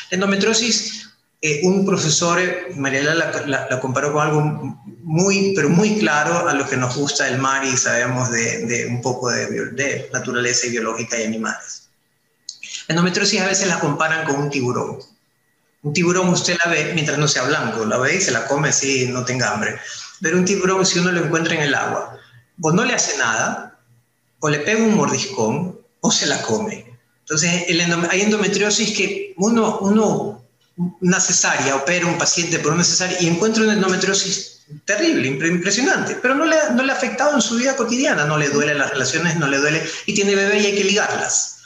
La 0.09 0.15
endometriosis 0.15 1.12
eh, 1.45 1.59
un 1.63 1.85
profesor, 1.85 2.39
Mariela 2.77 3.13
la, 3.13 3.67
la, 3.69 3.79
comparó 3.81 4.13
con 4.13 4.21
algo 4.25 4.79
muy, 5.03 5.51
pero 5.53 5.67
muy 5.67 5.99
claro 5.99 6.47
a 6.47 6.53
lo 6.53 6.65
que 6.65 6.77
nos 6.77 6.95
gusta 6.95 7.27
el 7.27 7.37
mar 7.37 7.65
y 7.65 7.75
sabemos 7.75 8.31
de, 8.31 8.65
de 8.65 8.87
un 8.87 9.01
poco 9.01 9.29
de, 9.29 9.71
de, 9.71 10.09
naturaleza 10.13 10.67
biológica 10.69 11.19
y 11.19 11.25
animales. 11.25 11.89
Endometriosis 12.87 13.41
a 13.41 13.47
veces 13.47 13.67
la 13.67 13.81
comparan 13.81 14.25
con 14.25 14.37
un 14.37 14.49
tiburón. 14.49 14.99
Un 15.81 15.91
tiburón 15.91 16.29
usted 16.29 16.57
la 16.63 16.71
ve 16.71 16.93
mientras 16.93 17.17
no 17.17 17.27
sea 17.27 17.43
blanco, 17.43 17.83
la 17.83 17.97
ve 17.97 18.15
y 18.15 18.21
se 18.21 18.31
la 18.31 18.47
come 18.47 18.69
así, 18.69 19.09
no 19.09 19.25
tenga 19.25 19.51
hambre. 19.51 19.77
Pero 20.21 20.37
un 20.37 20.45
tiburón, 20.45 20.85
si 20.85 20.99
uno 20.99 21.11
lo 21.11 21.25
encuentra 21.25 21.55
en 21.55 21.63
el 21.63 21.75
agua, 21.75 22.17
o 22.61 22.71
no 22.71 22.85
le 22.85 22.93
hace 22.93 23.17
nada, 23.17 23.77
o 24.39 24.49
le 24.49 24.59
pega 24.59 24.81
un 24.81 24.95
mordiscón, 24.95 25.77
o 25.99 26.09
se 26.09 26.25
la 26.25 26.41
come. 26.41 26.85
Entonces, 27.19 27.65
el 27.67 27.81
hay 28.09 28.21
endometriosis 28.21 28.95
que 28.95 29.33
uno, 29.35 29.79
uno 29.79 30.42
una 30.77 31.19
cesárea, 31.19 31.75
opera 31.75 32.07
un 32.07 32.17
paciente 32.17 32.59
por 32.59 32.73
una 32.73 32.83
cesárea 32.83 33.21
y 33.21 33.27
encuentra 33.27 33.63
una 33.63 33.73
endometriosis 33.73 34.53
terrible, 34.85 35.27
impresionante, 35.27 36.17
pero 36.21 36.35
no 36.35 36.45
le, 36.45 36.55
no 36.73 36.83
le 36.83 36.91
ha 36.91 36.95
afectado 36.95 37.35
en 37.35 37.41
su 37.41 37.55
vida 37.55 37.75
cotidiana, 37.75 38.25
no 38.25 38.37
le 38.37 38.49
duele 38.49 38.73
las 38.73 38.91
relaciones, 38.91 39.37
no 39.37 39.47
le 39.47 39.57
duele 39.57 39.83
y 40.05 40.13
tiene 40.13 40.35
bebé 40.35 40.59
y 40.59 40.65
hay 40.67 40.75
que 40.75 40.83
ligarlas. 40.83 41.57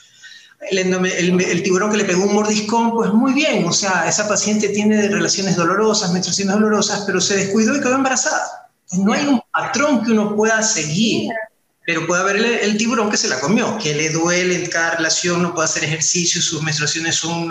El, 0.71 0.89
el, 0.89 1.63
tiburón 1.63 1.91
que 1.91 1.97
le 1.97 2.03
pegó 2.03 2.25
un 2.25 2.33
mordiscón, 2.33 2.91
pues 2.91 3.13
muy 3.13 3.33
bien, 3.33 3.65
o 3.65 3.71
sea, 3.71 4.07
esa 4.09 4.27
paciente 4.27 4.69
tiene 4.69 5.07
relaciones 5.07 5.55
dolorosas, 5.55 6.11
menstruaciones 6.11 6.55
dolorosas, 6.55 7.03
pero 7.05 7.21
se 7.21 7.37
descuidó 7.37 7.75
y 7.75 7.79
quedó 7.79 7.93
embarazada. 7.93 8.69
No 8.93 9.13
hay 9.13 9.27
un 9.27 9.39
patrón 9.53 10.03
que 10.03 10.11
uno 10.11 10.35
pueda 10.35 10.63
seguir 10.63 11.31
pero 11.87 12.05
puede 12.05 12.21
haber 12.21 12.35
el, 12.35 12.75
tiburón 12.75 13.09
que 13.09 13.15
se 13.15 13.29
la 13.29 13.39
comió, 13.39 13.77
que 13.77 13.95
le 13.95 14.09
duele 14.09 14.55
en 14.55 14.69
cada 14.69 14.97
relación, 14.97 15.41
no 15.41 15.53
puede 15.53 15.69
hacer 15.69 15.85
ejercicio, 15.85 16.41
sus 16.41 16.61
menstruaciones 16.61 17.15
son 17.15 17.47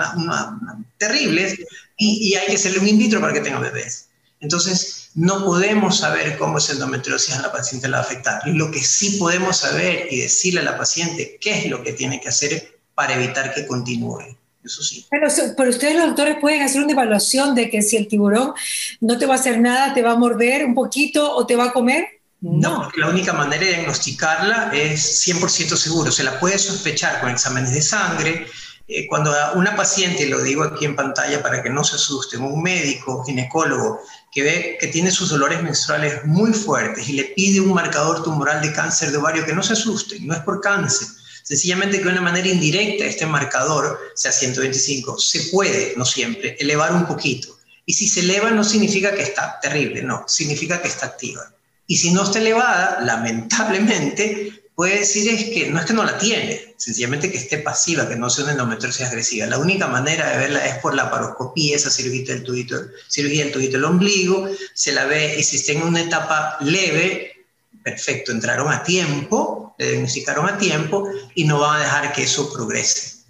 terribles 0.98 1.58
y, 1.96 2.34
hay 2.34 2.46
que 2.48 2.56
hacerle 2.56 2.80
un 2.80 2.88
in 2.88 2.98
vitro 2.98 3.18
para 3.18 3.32
que 3.32 3.40
tenga 3.40 3.60
bebés. 3.60 4.10
Entonces, 4.40 5.08
no 5.14 5.42
podemos 5.42 6.00
saber 6.00 6.36
cómo 6.36 6.58
es 6.58 6.68
endometriosis 6.68 7.34
a 7.34 7.40
la 7.40 7.50
paciente 7.50 7.88
la 7.88 7.96
va 7.96 8.02
a 8.02 8.06
afectar. 8.06 8.42
Lo 8.44 8.70
que 8.70 8.80
sí 8.80 9.16
podemos 9.18 9.56
saber 9.56 10.06
y 10.10 10.20
decirle 10.20 10.60
a 10.60 10.64
la 10.64 10.76
paciente 10.76 11.38
qué 11.40 11.60
es 11.60 11.70
lo 11.70 11.82
que 11.82 11.94
tiene 11.94 12.20
que 12.20 12.28
hacer 12.28 12.78
para 12.94 13.14
evitar 13.14 13.54
que 13.54 13.66
continúe. 13.66 14.36
Eso 14.62 14.82
sí. 14.82 15.06
Pero, 15.08 15.28
ustedes 15.70 15.96
los 15.96 16.08
doctores 16.08 16.36
pueden 16.42 16.60
hacer 16.60 16.82
una 16.82 16.92
evaluación 16.92 17.54
de 17.54 17.70
que 17.70 17.80
si 17.80 17.96
el 17.96 18.06
tiburón 18.06 18.52
no 19.00 19.16
te 19.16 19.24
va 19.24 19.36
a 19.36 19.38
hacer 19.38 19.60
nada, 19.60 19.94
te 19.94 20.02
va 20.02 20.12
a 20.12 20.16
morder 20.16 20.66
un 20.66 20.74
poquito 20.74 21.34
o 21.34 21.46
te 21.46 21.56
va 21.56 21.66
a 21.66 21.72
comer. 21.72 22.15
No, 22.40 22.82
porque 22.84 23.00
la 23.00 23.08
única 23.08 23.32
manera 23.32 23.64
de 23.64 23.72
diagnosticarla 23.72 24.70
es 24.72 25.26
100% 25.26 25.76
seguro. 25.76 26.12
Se 26.12 26.22
la 26.22 26.38
puede 26.38 26.58
sospechar 26.58 27.20
con 27.20 27.30
exámenes 27.30 27.72
de 27.72 27.82
sangre. 27.82 28.46
Eh, 28.88 29.06
cuando 29.08 29.34
una 29.54 29.74
paciente, 29.74 30.26
lo 30.26 30.42
digo 30.42 30.62
aquí 30.62 30.84
en 30.84 30.94
pantalla 30.94 31.42
para 31.42 31.62
que 31.62 31.70
no 31.70 31.82
se 31.82 31.96
asusten, 31.96 32.42
un 32.42 32.62
médico, 32.62 33.24
ginecólogo, 33.24 34.00
que 34.30 34.42
ve 34.42 34.78
que 34.78 34.86
tiene 34.88 35.10
sus 35.10 35.30
dolores 35.30 35.62
menstruales 35.62 36.24
muy 36.24 36.52
fuertes 36.52 37.08
y 37.08 37.14
le 37.14 37.24
pide 37.24 37.60
un 37.60 37.74
marcador 37.74 38.22
tumoral 38.22 38.60
de 38.62 38.72
cáncer 38.72 39.10
de 39.10 39.16
ovario, 39.16 39.44
que 39.44 39.54
no 39.54 39.62
se 39.62 39.72
asuste, 39.72 40.20
no 40.20 40.34
es 40.34 40.40
por 40.40 40.60
cáncer. 40.60 41.08
Sencillamente 41.42 41.98
que 41.98 42.04
de 42.04 42.10
una 42.10 42.20
manera 42.20 42.48
indirecta 42.48 43.04
este 43.04 43.26
marcador, 43.26 43.98
sea 44.14 44.30
125, 44.30 45.18
se 45.18 45.40
puede, 45.50 45.94
no 45.96 46.04
siempre, 46.04 46.56
elevar 46.60 46.92
un 46.92 47.06
poquito. 47.06 47.56
Y 47.86 47.92
si 47.92 48.08
se 48.08 48.20
eleva 48.20 48.50
no 48.50 48.62
significa 48.62 49.14
que 49.14 49.22
está 49.22 49.58
terrible, 49.60 50.02
no, 50.02 50.24
significa 50.28 50.82
que 50.82 50.88
está 50.88 51.06
activa. 51.06 51.55
Y 51.86 51.98
si 51.98 52.10
no 52.10 52.24
está 52.24 52.38
elevada, 52.38 53.00
lamentablemente, 53.02 54.56
puede 54.76 55.00
decir 55.00 55.28
es 55.28 55.44
que 55.44 55.70
no 55.70 55.80
es 55.80 55.86
que 55.86 55.94
no 55.94 56.04
la 56.04 56.18
tiene, 56.18 56.74
sencillamente 56.76 57.32
que 57.32 57.38
esté 57.38 57.58
pasiva, 57.58 58.08
que 58.08 58.14
no 58.14 58.28
sea 58.28 58.44
una 58.44 58.52
endometriosis 58.52 59.06
agresiva. 59.06 59.46
La 59.46 59.58
única 59.58 59.88
manera 59.88 60.30
de 60.30 60.36
verla 60.36 60.66
es 60.66 60.78
por 60.78 60.94
la 60.94 61.10
paroscopía, 61.10 61.74
esa 61.74 61.90
cirugía 61.90 62.34
del 62.34 62.44
tubito, 62.44 62.76
cirugía 63.08 63.44
del 63.44 63.52
tubito 63.52 63.72
del 63.72 63.84
ombligo, 63.84 64.48
se 64.74 64.92
la 64.92 65.06
ve 65.06 65.36
y 65.38 65.42
si 65.42 65.56
está 65.56 65.72
en 65.72 65.82
una 65.82 66.02
etapa 66.02 66.58
leve, 66.60 67.46
perfecto, 67.82 68.32
entraron 68.32 68.70
a 68.70 68.82
tiempo, 68.82 69.74
le 69.78 69.92
diagnosticaron 69.92 70.46
a 70.46 70.58
tiempo 70.58 71.08
y 71.34 71.44
no 71.44 71.58
van 71.58 71.80
a 71.80 71.84
dejar 71.84 72.12
que 72.12 72.24
eso 72.24 72.52
progrese. 72.52 73.24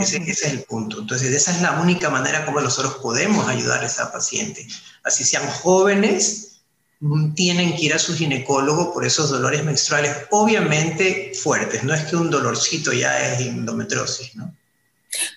ese, 0.00 0.18
ese, 0.18 0.30
es 0.30 0.44
el 0.44 0.62
punto. 0.64 1.00
Entonces, 1.00 1.32
esa 1.32 1.52
es 1.52 1.62
la 1.62 1.80
única 1.80 2.10
manera 2.10 2.44
como 2.44 2.60
nosotros 2.60 2.96
podemos 2.96 3.48
ayudar 3.48 3.82
a 3.82 3.86
esa 3.86 4.12
paciente. 4.12 4.66
Así 5.04 5.24
sean 5.24 5.46
jóvenes, 5.48 6.51
tienen 7.34 7.74
que 7.74 7.86
ir 7.86 7.94
a 7.94 7.98
su 7.98 8.14
ginecólogo 8.14 8.92
por 8.92 9.04
esos 9.04 9.30
dolores 9.30 9.64
menstruales, 9.64 10.16
obviamente 10.30 11.32
fuertes. 11.34 11.82
No 11.82 11.94
es 11.94 12.04
que 12.04 12.16
un 12.16 12.30
dolorcito 12.30 12.92
ya 12.92 13.32
es 13.32 13.40
endometriosis, 13.40 14.36
¿no? 14.36 14.54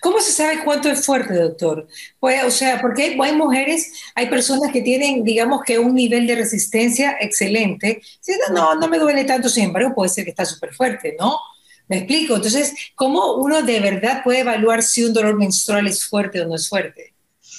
¿Cómo 0.00 0.20
se 0.20 0.32
sabe 0.32 0.64
cuánto 0.64 0.88
es 0.88 1.04
fuerte, 1.04 1.34
doctor? 1.34 1.86
Pues, 2.18 2.42
o 2.44 2.50
sea, 2.50 2.80
porque 2.80 3.16
hay, 3.20 3.32
mujeres, 3.34 3.92
hay 4.14 4.28
personas 4.28 4.72
que 4.72 4.80
tienen, 4.80 5.22
digamos 5.22 5.62
que 5.66 5.78
un 5.78 5.94
nivel 5.94 6.26
de 6.26 6.36
resistencia 6.36 7.16
excelente. 7.20 8.00
No, 8.54 8.74
no 8.76 8.88
me 8.88 8.98
duele 8.98 9.24
tanto, 9.24 9.50
sin 9.50 9.64
embargo, 9.64 9.94
puede 9.94 10.08
ser 10.08 10.24
que 10.24 10.30
está 10.30 10.46
súper 10.46 10.72
fuerte, 10.72 11.16
¿no? 11.18 11.38
Me 11.88 11.98
explico. 11.98 12.36
Entonces, 12.36 12.72
¿cómo 12.94 13.34
uno 13.34 13.62
de 13.62 13.80
verdad 13.80 14.22
puede 14.24 14.40
evaluar 14.40 14.82
si 14.82 15.04
un 15.04 15.12
dolor 15.12 15.36
menstrual 15.36 15.86
es 15.86 16.04
fuerte 16.04 16.40
o 16.40 16.48
no 16.48 16.54
es 16.54 16.68
fuerte? 16.68 17.12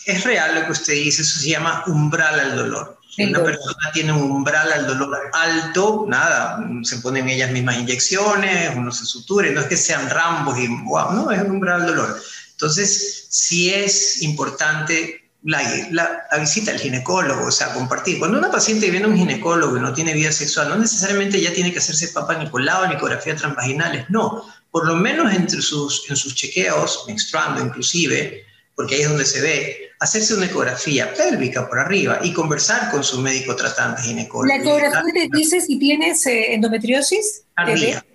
Es 0.05 0.23
real 0.23 0.55
lo 0.55 0.65
que 0.65 0.71
usted 0.71 0.93
dice, 0.93 1.21
eso 1.21 1.39
se 1.39 1.49
llama 1.49 1.83
umbral 1.87 2.39
al 2.39 2.55
dolor. 2.55 2.96
Una 3.17 3.43
persona 3.43 3.91
tiene 3.93 4.11
un 4.13 4.29
umbral 4.29 4.71
al 4.71 4.85
dolor 4.85 5.17
alto, 5.33 6.05
nada, 6.07 6.63
se 6.83 6.97
ponen 6.97 7.27
ellas 7.27 7.51
mismas 7.51 7.79
inyecciones, 7.79 8.75
uno 8.75 8.91
se 8.91 9.05
suture, 9.05 9.51
no 9.51 9.61
es 9.61 9.67
que 9.67 9.75
sean 9.75 10.07
rambos 10.09 10.59
y 10.59 10.67
wow, 10.67 11.13
no, 11.13 11.31
es 11.31 11.41
un 11.41 11.51
umbral 11.51 11.81
al 11.81 11.87
dolor. 11.87 12.21
Entonces, 12.51 13.27
sí 13.29 13.73
es 13.73 14.21
importante 14.21 15.27
la, 15.43 15.61
la, 15.91 16.39
visita 16.39 16.71
al 16.71 16.79
ginecólogo, 16.79 17.47
o 17.47 17.51
sea, 17.51 17.73
compartir. 17.73 18.19
Cuando 18.19 18.37
una 18.37 18.51
paciente 18.51 18.91
viene 18.91 19.05
a 19.05 19.09
un 19.09 19.17
ginecólogo 19.17 19.77
y 19.77 19.79
no 19.79 19.93
tiene 19.93 20.13
vida 20.13 20.31
sexual, 20.31 20.69
no 20.69 20.75
necesariamente 20.75 21.41
ya 21.41 21.53
tiene 21.53 21.71
que 21.71 21.79
hacerse 21.79 22.11
Nicolau 22.39 22.87
ni 22.87 22.95
ecografía 22.95 23.35
transvaginales, 23.35 24.09
no. 24.09 24.43
Por 24.69 24.85
lo 24.85 24.95
menos 24.95 25.33
entre 25.33 25.61
sus, 25.61 26.09
en 26.09 26.15
sus 26.15 26.35
chequeos, 26.35 27.05
menstruando 27.07 27.63
inclusive, 27.63 28.45
porque 28.77 28.93
ahí 28.93 29.01
es 29.01 29.09
donde 29.09 29.25
se 29.25 29.41
ve, 29.41 29.89
hacerse 29.99 30.35
una 30.35 30.45
ecografía 30.45 31.11
pélvica 31.15 31.67
por 31.67 31.79
arriba 31.79 32.19
y 32.21 32.31
conversar 32.31 32.91
con 32.91 33.03
su 33.03 33.19
médico 33.19 33.55
tratante 33.55 34.03
ginecólogo. 34.03 34.45
¿La 34.45 34.61
ecografía 34.61 35.13
te 35.13 35.35
dice 35.35 35.59
si 35.61 35.79
tienes 35.79 36.23
eh, 36.27 36.53
endometriosis? 36.53 37.41
Tardía, 37.55 38.05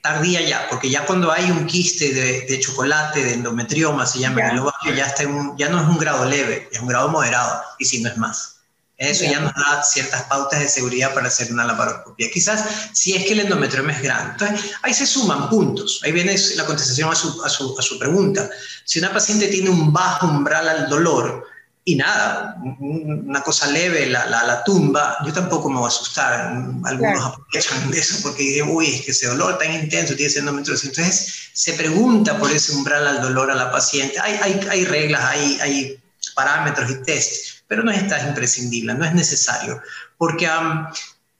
tardía 0.00 0.40
ya, 0.40 0.66
porque 0.70 0.88
ya 0.88 1.04
cuando 1.04 1.30
hay 1.30 1.50
un 1.50 1.66
quiste 1.66 2.14
de, 2.14 2.60
chocolate, 2.60 3.22
de 3.22 3.34
endometrioma, 3.34 4.06
se 4.06 4.20
llama 4.20 4.40
en 4.40 4.50
el 4.52 4.58
ovario, 4.60 4.94
ya, 4.96 5.04
está 5.04 5.24
ya 5.58 5.68
no 5.68 5.82
es 5.82 5.86
un 5.86 5.98
grado 5.98 6.24
leve, 6.24 6.66
es 6.72 6.80
un 6.80 6.88
grado 6.88 7.10
moderado, 7.10 7.60
y 7.78 7.84
si 7.84 8.02
no 8.02 8.08
es 8.08 8.16
más. 8.16 8.55
Eso 8.98 9.24
ya 9.24 9.40
nos 9.40 9.52
da 9.54 9.82
ciertas 9.82 10.22
pautas 10.22 10.60
de 10.60 10.68
seguridad 10.68 11.12
para 11.12 11.28
hacer 11.28 11.52
una 11.52 11.66
laparoscopia. 11.66 12.30
Quizás 12.32 12.64
si 12.94 13.14
es 13.14 13.26
que 13.26 13.34
el 13.34 13.40
endometrioma 13.40 13.92
es 13.92 14.02
grande. 14.02 14.32
Entonces, 14.32 14.70
ahí 14.82 14.94
se 14.94 15.06
suman 15.06 15.50
puntos. 15.50 16.00
Ahí 16.02 16.12
viene 16.12 16.34
la 16.54 16.64
contestación 16.64 17.12
a 17.12 17.14
su, 17.14 17.42
a 17.44 17.48
su, 17.50 17.78
a 17.78 17.82
su 17.82 17.98
pregunta. 17.98 18.48
Si 18.84 18.98
una 18.98 19.12
paciente 19.12 19.48
tiene 19.48 19.68
un 19.68 19.92
bajo 19.92 20.26
umbral 20.26 20.66
al 20.66 20.88
dolor 20.88 21.46
y 21.84 21.94
nada, 21.96 22.56
una 22.80 23.42
cosa 23.42 23.66
leve, 23.66 24.06
la, 24.06 24.26
la, 24.26 24.44
la 24.44 24.64
tumba, 24.64 25.18
yo 25.26 25.32
tampoco 25.32 25.68
me 25.68 25.76
voy 25.76 25.84
a 25.84 25.88
asustar. 25.88 26.56
Algunos 26.84 27.22
aprovechan 27.22 27.90
de 27.90 27.98
eso 27.98 28.16
porque 28.22 28.44
dicen, 28.44 28.70
uy, 28.70 28.94
es 28.94 29.02
que 29.02 29.10
ese 29.10 29.26
dolor 29.26 29.58
tan 29.58 29.74
intenso 29.74 30.16
tiene 30.16 30.30
ese 30.30 30.38
endometriosis. 30.38 30.88
Entonces, 30.88 31.50
se 31.52 31.74
pregunta 31.74 32.38
por 32.38 32.50
ese 32.50 32.72
umbral 32.72 33.06
al 33.06 33.20
dolor 33.20 33.50
a 33.50 33.54
la 33.54 33.70
paciente. 33.70 34.18
Hay, 34.20 34.38
hay, 34.40 34.66
hay 34.70 34.84
reglas, 34.86 35.22
hay, 35.22 35.58
hay 35.60 36.02
parámetros 36.34 36.90
y 36.90 37.02
test 37.02 37.55
pero 37.66 37.82
no 37.82 37.90
es 37.90 38.06
tan 38.08 38.28
imprescindible, 38.28 38.94
no 38.94 39.04
es 39.04 39.14
necesario, 39.14 39.80
porque, 40.16 40.48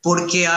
porque 0.00 0.48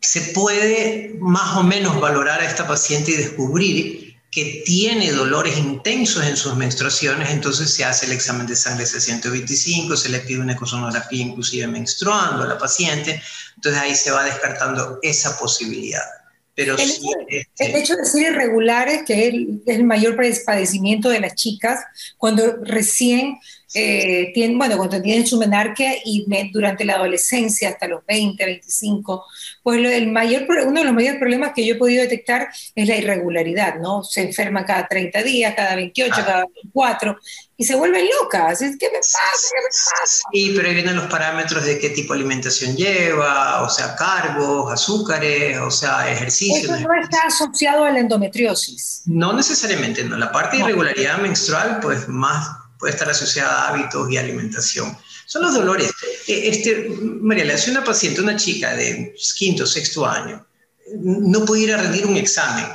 se 0.00 0.20
puede 0.32 1.16
más 1.20 1.56
o 1.56 1.62
menos 1.62 2.00
valorar 2.00 2.40
a 2.40 2.46
esta 2.46 2.66
paciente 2.66 3.12
y 3.12 3.16
descubrir 3.16 4.08
que 4.30 4.62
tiene 4.64 5.10
dolores 5.12 5.56
intensos 5.56 6.24
en 6.24 6.36
sus 6.36 6.54
menstruaciones, 6.54 7.30
entonces 7.30 7.72
se 7.72 7.84
hace 7.84 8.06
el 8.06 8.12
examen 8.12 8.46
de 8.46 8.54
sangre 8.54 8.84
C125, 8.84 9.96
se 9.96 10.10
le 10.10 10.20
pide 10.20 10.40
una 10.40 10.52
ecosonografía 10.52 11.22
inclusive 11.22 11.66
menstruando 11.66 12.44
a 12.44 12.46
la 12.46 12.58
paciente, 12.58 13.22
entonces 13.56 13.80
ahí 13.80 13.94
se 13.94 14.10
va 14.10 14.24
descartando 14.24 14.98
esa 15.02 15.38
posibilidad. 15.38 16.04
Pero 16.54 16.76
el, 16.76 16.90
este 17.30 17.78
hecho, 17.78 17.94
de 17.94 18.04
ser 18.04 18.32
irregulares, 18.32 19.02
que 19.06 19.28
es 19.28 19.34
el 19.66 19.84
mayor 19.84 20.16
padecimiento 20.44 21.08
de 21.08 21.20
las 21.20 21.36
chicas, 21.36 21.80
cuando 22.16 22.56
recién 22.64 23.38
eh, 23.74 24.30
tienen, 24.32 24.56
bueno, 24.56 24.76
cuando 24.78 25.00
tienen 25.02 25.26
su 25.26 25.38
menarquia 25.38 25.92
y 26.04 26.26
durante 26.52 26.84
la 26.84 26.94
adolescencia, 26.94 27.68
hasta 27.68 27.86
los 27.86 28.04
20, 28.06 28.42
25, 28.42 29.24
pues 29.62 29.84
el 29.84 30.10
mayor, 30.10 30.46
uno 30.66 30.80
de 30.80 30.86
los 30.86 30.94
mayores 30.94 31.18
problemas 31.18 31.52
que 31.54 31.66
yo 31.66 31.74
he 31.74 31.78
podido 31.78 32.02
detectar 32.02 32.48
es 32.74 32.88
la 32.88 32.96
irregularidad, 32.96 33.76
¿no? 33.76 34.02
Se 34.02 34.22
enferma 34.22 34.64
cada 34.64 34.86
30 34.88 35.22
días, 35.22 35.54
cada 35.54 35.74
28, 35.76 36.14
ah. 36.16 36.24
cada 36.24 36.38
24, 36.46 37.18
y 37.58 37.64
se 37.64 37.74
vuelven 37.74 38.06
locas. 38.20 38.58
¿Qué 38.58 38.66
me 38.66 38.98
pasa? 38.98 39.18
¿Qué 39.50 39.60
me 39.60 39.68
pasa? 39.68 40.28
Sí, 40.32 40.52
pero 40.56 40.68
ahí 40.68 40.74
vienen 40.74 40.96
los 40.96 41.06
parámetros 41.06 41.64
de 41.64 41.78
qué 41.78 41.90
tipo 41.90 42.14
de 42.14 42.20
alimentación 42.20 42.76
lleva, 42.76 43.62
o 43.62 43.68
sea, 43.68 43.96
cargos, 43.96 44.72
azúcares, 44.72 45.58
o 45.58 45.70
sea, 45.70 46.10
ejercicio. 46.10 46.74
Eso 46.74 46.88
no 46.88 47.02
está 47.02 47.26
asociado 47.26 47.84
a 47.84 47.90
la 47.90 47.98
endometriosis. 47.98 49.02
No 49.06 49.32
necesariamente, 49.32 50.04
no. 50.04 50.16
La 50.16 50.32
parte 50.32 50.56
de 50.56 50.62
irregularidad 50.62 51.18
menstrual, 51.18 51.80
pues 51.82 52.08
más 52.08 52.48
puede 52.78 52.92
estar 52.92 53.08
asociada 53.10 53.62
a 53.62 53.68
hábitos 53.68 54.10
y 54.10 54.16
alimentación. 54.16 54.96
Son 55.26 55.42
los 55.42 55.54
dolores. 55.54 55.90
E, 56.26 56.48
este, 56.48 56.88
María, 57.00 57.44
le 57.44 57.54
hace 57.54 57.70
una 57.70 57.84
paciente, 57.84 58.20
una 58.20 58.36
chica 58.36 58.74
de 58.74 59.14
quinto, 59.36 59.66
sexto 59.66 60.06
año, 60.06 60.46
no 60.96 61.44
puede 61.44 61.62
ir 61.62 61.74
a 61.74 61.82
rendir 61.82 62.06
un 62.06 62.16
examen, 62.16 62.66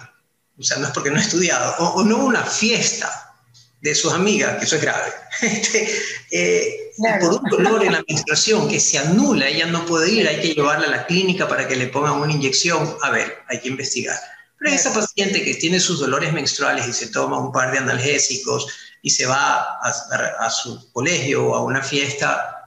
o 0.57 0.63
sea, 0.63 0.77
no 0.77 0.87
es 0.87 0.93
porque 0.93 1.09
no 1.09 1.17
ha 1.17 1.21
estudiado, 1.21 1.75
o, 1.79 2.03
no 2.03 2.25
una 2.25 2.43
fiesta 2.43 3.35
de 3.81 3.95
sus 3.95 4.13
amigas, 4.13 4.57
que 4.57 4.65
eso 4.65 4.75
es 4.75 4.81
grave. 4.81 5.11
Este, 5.41 5.89
eh, 6.31 6.91
por 7.19 7.41
un 7.41 7.49
dolor 7.49 7.83
en 7.83 7.93
la 7.93 8.03
menstruación 8.07 8.69
que 8.69 8.79
se 8.79 8.99
anula, 8.99 9.47
ella 9.47 9.65
no 9.65 9.85
puede 9.85 10.11
ir, 10.11 10.27
hay 10.27 10.41
que 10.41 10.53
llevarla 10.53 10.87
a 10.87 10.91
la 10.91 11.05
clínica 11.05 11.47
para 11.47 11.67
que 11.67 11.75
le 11.75 11.87
pongan 11.87 12.13
una 12.13 12.31
inyección. 12.31 12.95
A 13.01 13.09
ver, 13.09 13.39
hay 13.47 13.59
que 13.59 13.69
investigar. 13.69 14.15
Pero 14.59 14.75
esa 14.75 14.93
paciente 14.93 15.43
que 15.43 15.55
tiene 15.55 15.79
sus 15.79 15.99
dolores 15.99 16.31
menstruales 16.31 16.87
y 16.87 16.93
se 16.93 17.07
toma 17.07 17.39
un 17.39 17.51
par 17.51 17.71
de 17.71 17.79
analgésicos 17.79 18.67
y 19.05 19.09
se 19.09 19.25
va 19.25 19.79
a, 19.81 20.49
su 20.49 20.91
colegio 20.93 21.45
o 21.45 21.55
a 21.55 21.61
una 21.61 21.83
fiesta, 21.83 22.61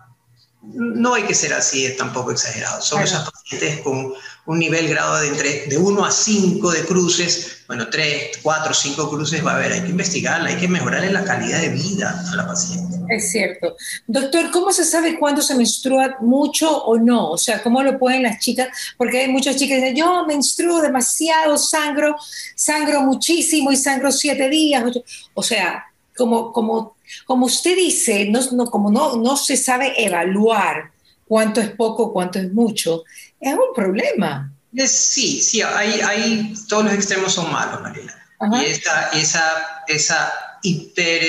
no 0.63 1.15
hay 1.15 1.23
que 1.23 1.35
ser 1.35 1.55
así, 1.55 1.87
es 1.87 1.97
tampoco 1.97 2.31
exagerado. 2.31 2.83
Son 2.83 3.01
esas 3.03 3.31
pacientes 3.31 3.81
con 3.81 4.13
un 4.45 4.59
nivel 4.59 4.87
grado 4.87 5.19
de 5.19 5.29
entre 5.29 5.67
de 5.67 5.79
1 5.79 6.05
a 6.05 6.11
5 6.11 6.71
de 6.73 6.85
cruces, 6.85 7.65
bueno, 7.67 7.89
3, 7.89 8.41
4, 8.43 8.75
5 8.75 9.09
cruces 9.09 9.45
va 9.45 9.53
a 9.53 9.57
haber, 9.57 9.73
hay 9.73 9.81
que 9.81 9.89
investigarla, 9.89 10.51
hay 10.51 10.57
que 10.57 10.69
mejorarle 10.69 11.11
la 11.11 11.25
calidad 11.25 11.59
de 11.59 11.71
vida 11.71 12.23
a 12.31 12.37
la 12.37 12.47
paciente. 12.47 12.99
Es 13.09 13.31
cierto. 13.31 13.75
Doctor, 14.07 14.51
¿cómo 14.51 14.73
se 14.73 14.85
sabe 14.85 15.19
cuándo 15.19 15.41
se 15.41 15.55
menstrua 15.55 16.19
mucho 16.21 16.85
o 16.85 16.99
no? 16.99 17.31
O 17.31 17.39
sea, 17.39 17.63
¿cómo 17.63 17.83
lo 17.83 17.99
pueden 17.99 18.25
las 18.25 18.41
chicas? 18.41 18.69
Porque 18.99 19.21
hay 19.21 19.29
muchas 19.29 19.57
chicas 19.57 19.79
que 19.79 19.87
dicen, 19.87 19.97
yo 19.97 20.27
menstruo 20.27 20.83
demasiado, 20.83 21.57
sangro, 21.57 22.15
sangro 22.55 23.01
muchísimo 23.01 23.73
y 23.73 23.77
sangro 23.77 24.13
siete 24.13 24.51
días. 24.51 24.85
O 25.33 25.43
sea, 25.43 25.87
como, 26.17 26.53
como, 26.53 26.97
como 27.25 27.47
usted 27.47 27.77
dice, 27.77 28.27
no, 28.31 28.41
no, 28.53 28.71
como 28.71 28.91
no, 28.91 29.17
no 29.17 29.37
se 29.37 29.57
sabe 29.57 29.95
evaluar 30.05 30.91
cuánto 31.27 31.61
es 31.61 31.71
poco, 31.71 32.13
cuánto 32.13 32.39
es 32.39 32.53
mucho, 32.53 33.05
es 33.41 33.53
un 33.53 33.75
problema. 33.75 34.53
sí, 34.87 35.41
sí, 35.41 35.63
hay, 35.63 36.01
hay, 36.01 36.55
todos 36.69 36.85
los 36.85 36.95
extremos 36.95 37.33
son 37.33 37.53
malos, 37.53 37.81
Mariela. 37.83 38.15
Y 38.61 38.67
esa, 38.67 39.09
esa, 39.11 39.83
esa 39.89 40.33
hiper 40.63 41.23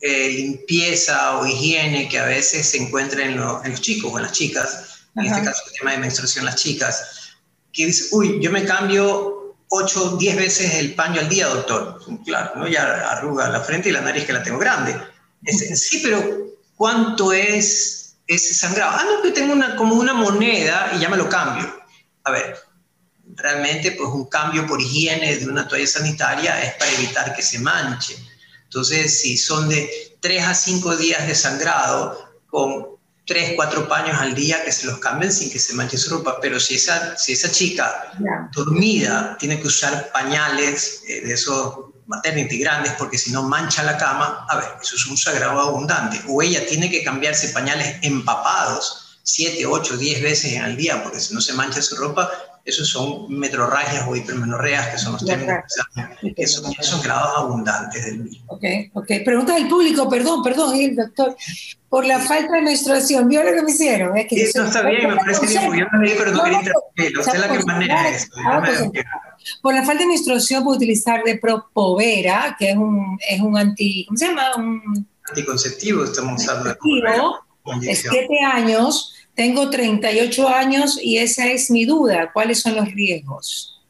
eh, 0.00 0.28
limpieza 0.30 1.38
o 1.38 1.46
higiene 1.46 2.08
que 2.08 2.18
a 2.18 2.24
veces 2.24 2.68
se 2.68 2.78
encuentra 2.78 3.24
en, 3.24 3.36
los 3.36 3.80
chicos 3.80 4.12
o 4.12 4.16
en 4.16 4.22
las 4.22 4.32
chicas, 4.32 5.06
en 5.16 5.26
este 5.26 5.42
caso 5.42 5.62
el 5.66 5.78
tema 5.78 5.92
de 5.92 5.98
menstruación, 5.98 6.44
las 6.44 6.56
chicas, 6.56 7.34
que 7.72 7.86
dice, 7.86 8.06
uy, 8.12 8.38
yo 8.40 8.50
me 8.50 8.64
cambio 8.64 9.39
8, 9.70 10.16
10 10.18 10.36
veces 10.36 10.74
el 10.74 10.94
paño 10.94 11.20
al 11.20 11.28
día, 11.28 11.48
doctor. 11.48 12.00
Claro, 12.24 12.52
¿no? 12.56 12.68
ya 12.68 13.10
arruga 13.10 13.48
la 13.48 13.60
frente 13.60 13.88
y 13.88 13.92
la 13.92 14.02
nariz 14.02 14.24
que 14.24 14.32
la 14.32 14.42
tengo 14.42 14.58
grande. 14.58 15.00
sí, 15.46 16.00
pero 16.02 16.22
¿cuánto 16.76 17.32
es 17.32 18.00
ese 18.30 18.54
sangrado. 18.54 18.92
Ah, 18.96 19.04
no, 19.04 19.22
que 19.22 19.32
tengo 19.32 19.52
una, 19.52 19.74
como 19.74 19.96
una 19.96 20.14
moneda 20.14 20.92
y 20.94 21.00
ya 21.00 21.08
me 21.08 21.16
lo 21.16 21.28
cambio. 21.28 21.68
A 22.22 22.30
ver, 22.30 22.56
realmente 23.34 23.90
pues 23.92 24.08
un 24.10 24.26
cambio 24.26 24.66
por 24.68 24.80
higiene 24.80 25.36
de 25.36 25.48
una 25.48 25.66
toalla 25.66 25.86
sanitaria 25.86 26.62
es 26.62 26.74
para 26.74 26.92
evitar 26.92 27.34
que 27.34 27.42
se 27.42 27.58
manche. 27.58 28.16
Entonces, 28.62 29.20
si 29.20 29.36
son 29.36 29.68
de 29.68 30.16
3 30.20 30.44
a 30.44 30.54
5 30.54 30.96
días 30.96 31.26
de 31.26 31.34
sangrado, 31.34 32.24
con 32.46 32.86
3, 33.30 33.52
4 33.54 33.86
paños 33.86 34.20
al 34.20 34.34
día 34.34 34.64
que 34.64 34.72
se 34.72 34.88
los 34.88 34.98
cambien 34.98 35.32
sin 35.32 35.52
que 35.52 35.60
se 35.60 35.72
manche 35.74 35.96
su 35.96 36.10
ropa. 36.10 36.40
Pero 36.40 36.58
si 36.58 36.74
esa, 36.74 37.16
si 37.16 37.32
esa 37.32 37.48
chica 37.48 38.12
dormida 38.52 39.36
tiene 39.38 39.60
que 39.60 39.68
usar 39.68 40.10
pañales 40.12 41.04
eh, 41.06 41.20
de 41.20 41.34
esos 41.34 41.76
maternity 42.08 42.58
grandes 42.58 42.92
porque 42.98 43.16
si 43.16 43.30
no 43.30 43.44
mancha 43.44 43.84
la 43.84 43.96
cama, 43.96 44.44
a 44.48 44.56
ver, 44.56 44.68
eso 44.82 44.96
es 44.96 45.06
un 45.06 45.16
sagrado 45.16 45.60
abundante. 45.60 46.20
O 46.26 46.42
ella 46.42 46.66
tiene 46.66 46.90
que 46.90 47.04
cambiarse 47.04 47.50
pañales 47.50 47.98
empapados 48.02 49.20
7, 49.22 49.64
8, 49.64 49.96
10 49.96 50.22
veces 50.22 50.60
al 50.60 50.76
día 50.76 51.00
porque 51.04 51.20
si 51.20 51.32
no 51.32 51.40
se 51.40 51.52
mancha 51.52 51.80
su 51.80 51.94
ropa, 51.94 52.28
esos 52.64 52.88
son 52.88 53.26
metrorragias 53.28 54.06
o 54.08 54.14
hipermenorreas, 54.14 54.88
que 54.88 54.98
son 54.98 55.12
los 55.12 55.24
términos 55.24 55.64
que 56.36 56.46
son, 56.46 56.72
son, 56.80 57.02
grados 57.02 57.32
abundantes 57.36 58.04
del 58.04 58.18
mismo. 58.24 58.44
Ok, 58.48 58.64
ok. 58.94 59.06
Pregunta 59.24 59.54
del 59.54 59.68
público, 59.68 60.08
perdón, 60.08 60.42
perdón, 60.42 60.74
el 60.78 60.96
doctor. 60.96 61.36
Por 61.88 62.06
la 62.06 62.20
falta 62.20 62.54
de 62.54 62.62
menstruación, 62.62 63.28
¿vio 63.28 63.42
lo 63.42 63.52
que 63.52 63.62
me 63.62 63.70
hicieron? 63.72 64.16
Es 64.16 64.26
que 64.28 64.42
eso 64.42 64.64
está 64.64 64.82
bien, 64.82 65.08
me 65.08 65.16
parece 65.16 65.46
bien, 65.46 65.74
yo 65.74 65.86
no 65.92 66.02
leí, 66.02 66.14
pero 66.16 66.32
no, 66.32 66.44
quería 66.44 66.58
interrumpir. 66.58 67.18
Usted 67.18 67.34
es 67.34 67.40
la 67.40 67.48
que 67.48 67.64
maneja 67.64 68.08
eso. 68.10 68.26
Ah, 68.46 68.62
pues, 68.64 69.04
por 69.62 69.74
la 69.74 69.82
falta 69.82 70.02
de 70.02 70.08
menstruación 70.08 70.62
puedo 70.62 70.76
utilizar 70.76 71.24
de 71.24 71.38
propovera, 71.38 72.56
que 72.58 72.70
es 72.70 72.76
un, 72.76 73.18
es 73.28 73.40
un 73.40 73.56
anti, 73.56 74.04
¿cómo 74.06 74.18
se 74.18 74.26
llama? 74.26 74.54
Un 74.56 75.06
anticonceptivo, 75.28 76.04
estamos 76.04 76.46
hablando 76.48 76.76
de 77.80 77.94
siete 77.94 78.38
años, 78.44 79.14
tengo 79.34 79.70
38 79.70 80.48
años 80.48 80.98
y 81.02 81.18
esa 81.18 81.46
es 81.46 81.70
mi 81.70 81.84
duda. 81.84 82.30
¿Cuáles 82.32 82.60
son 82.60 82.76
los 82.76 82.92
riesgos? 82.92 83.80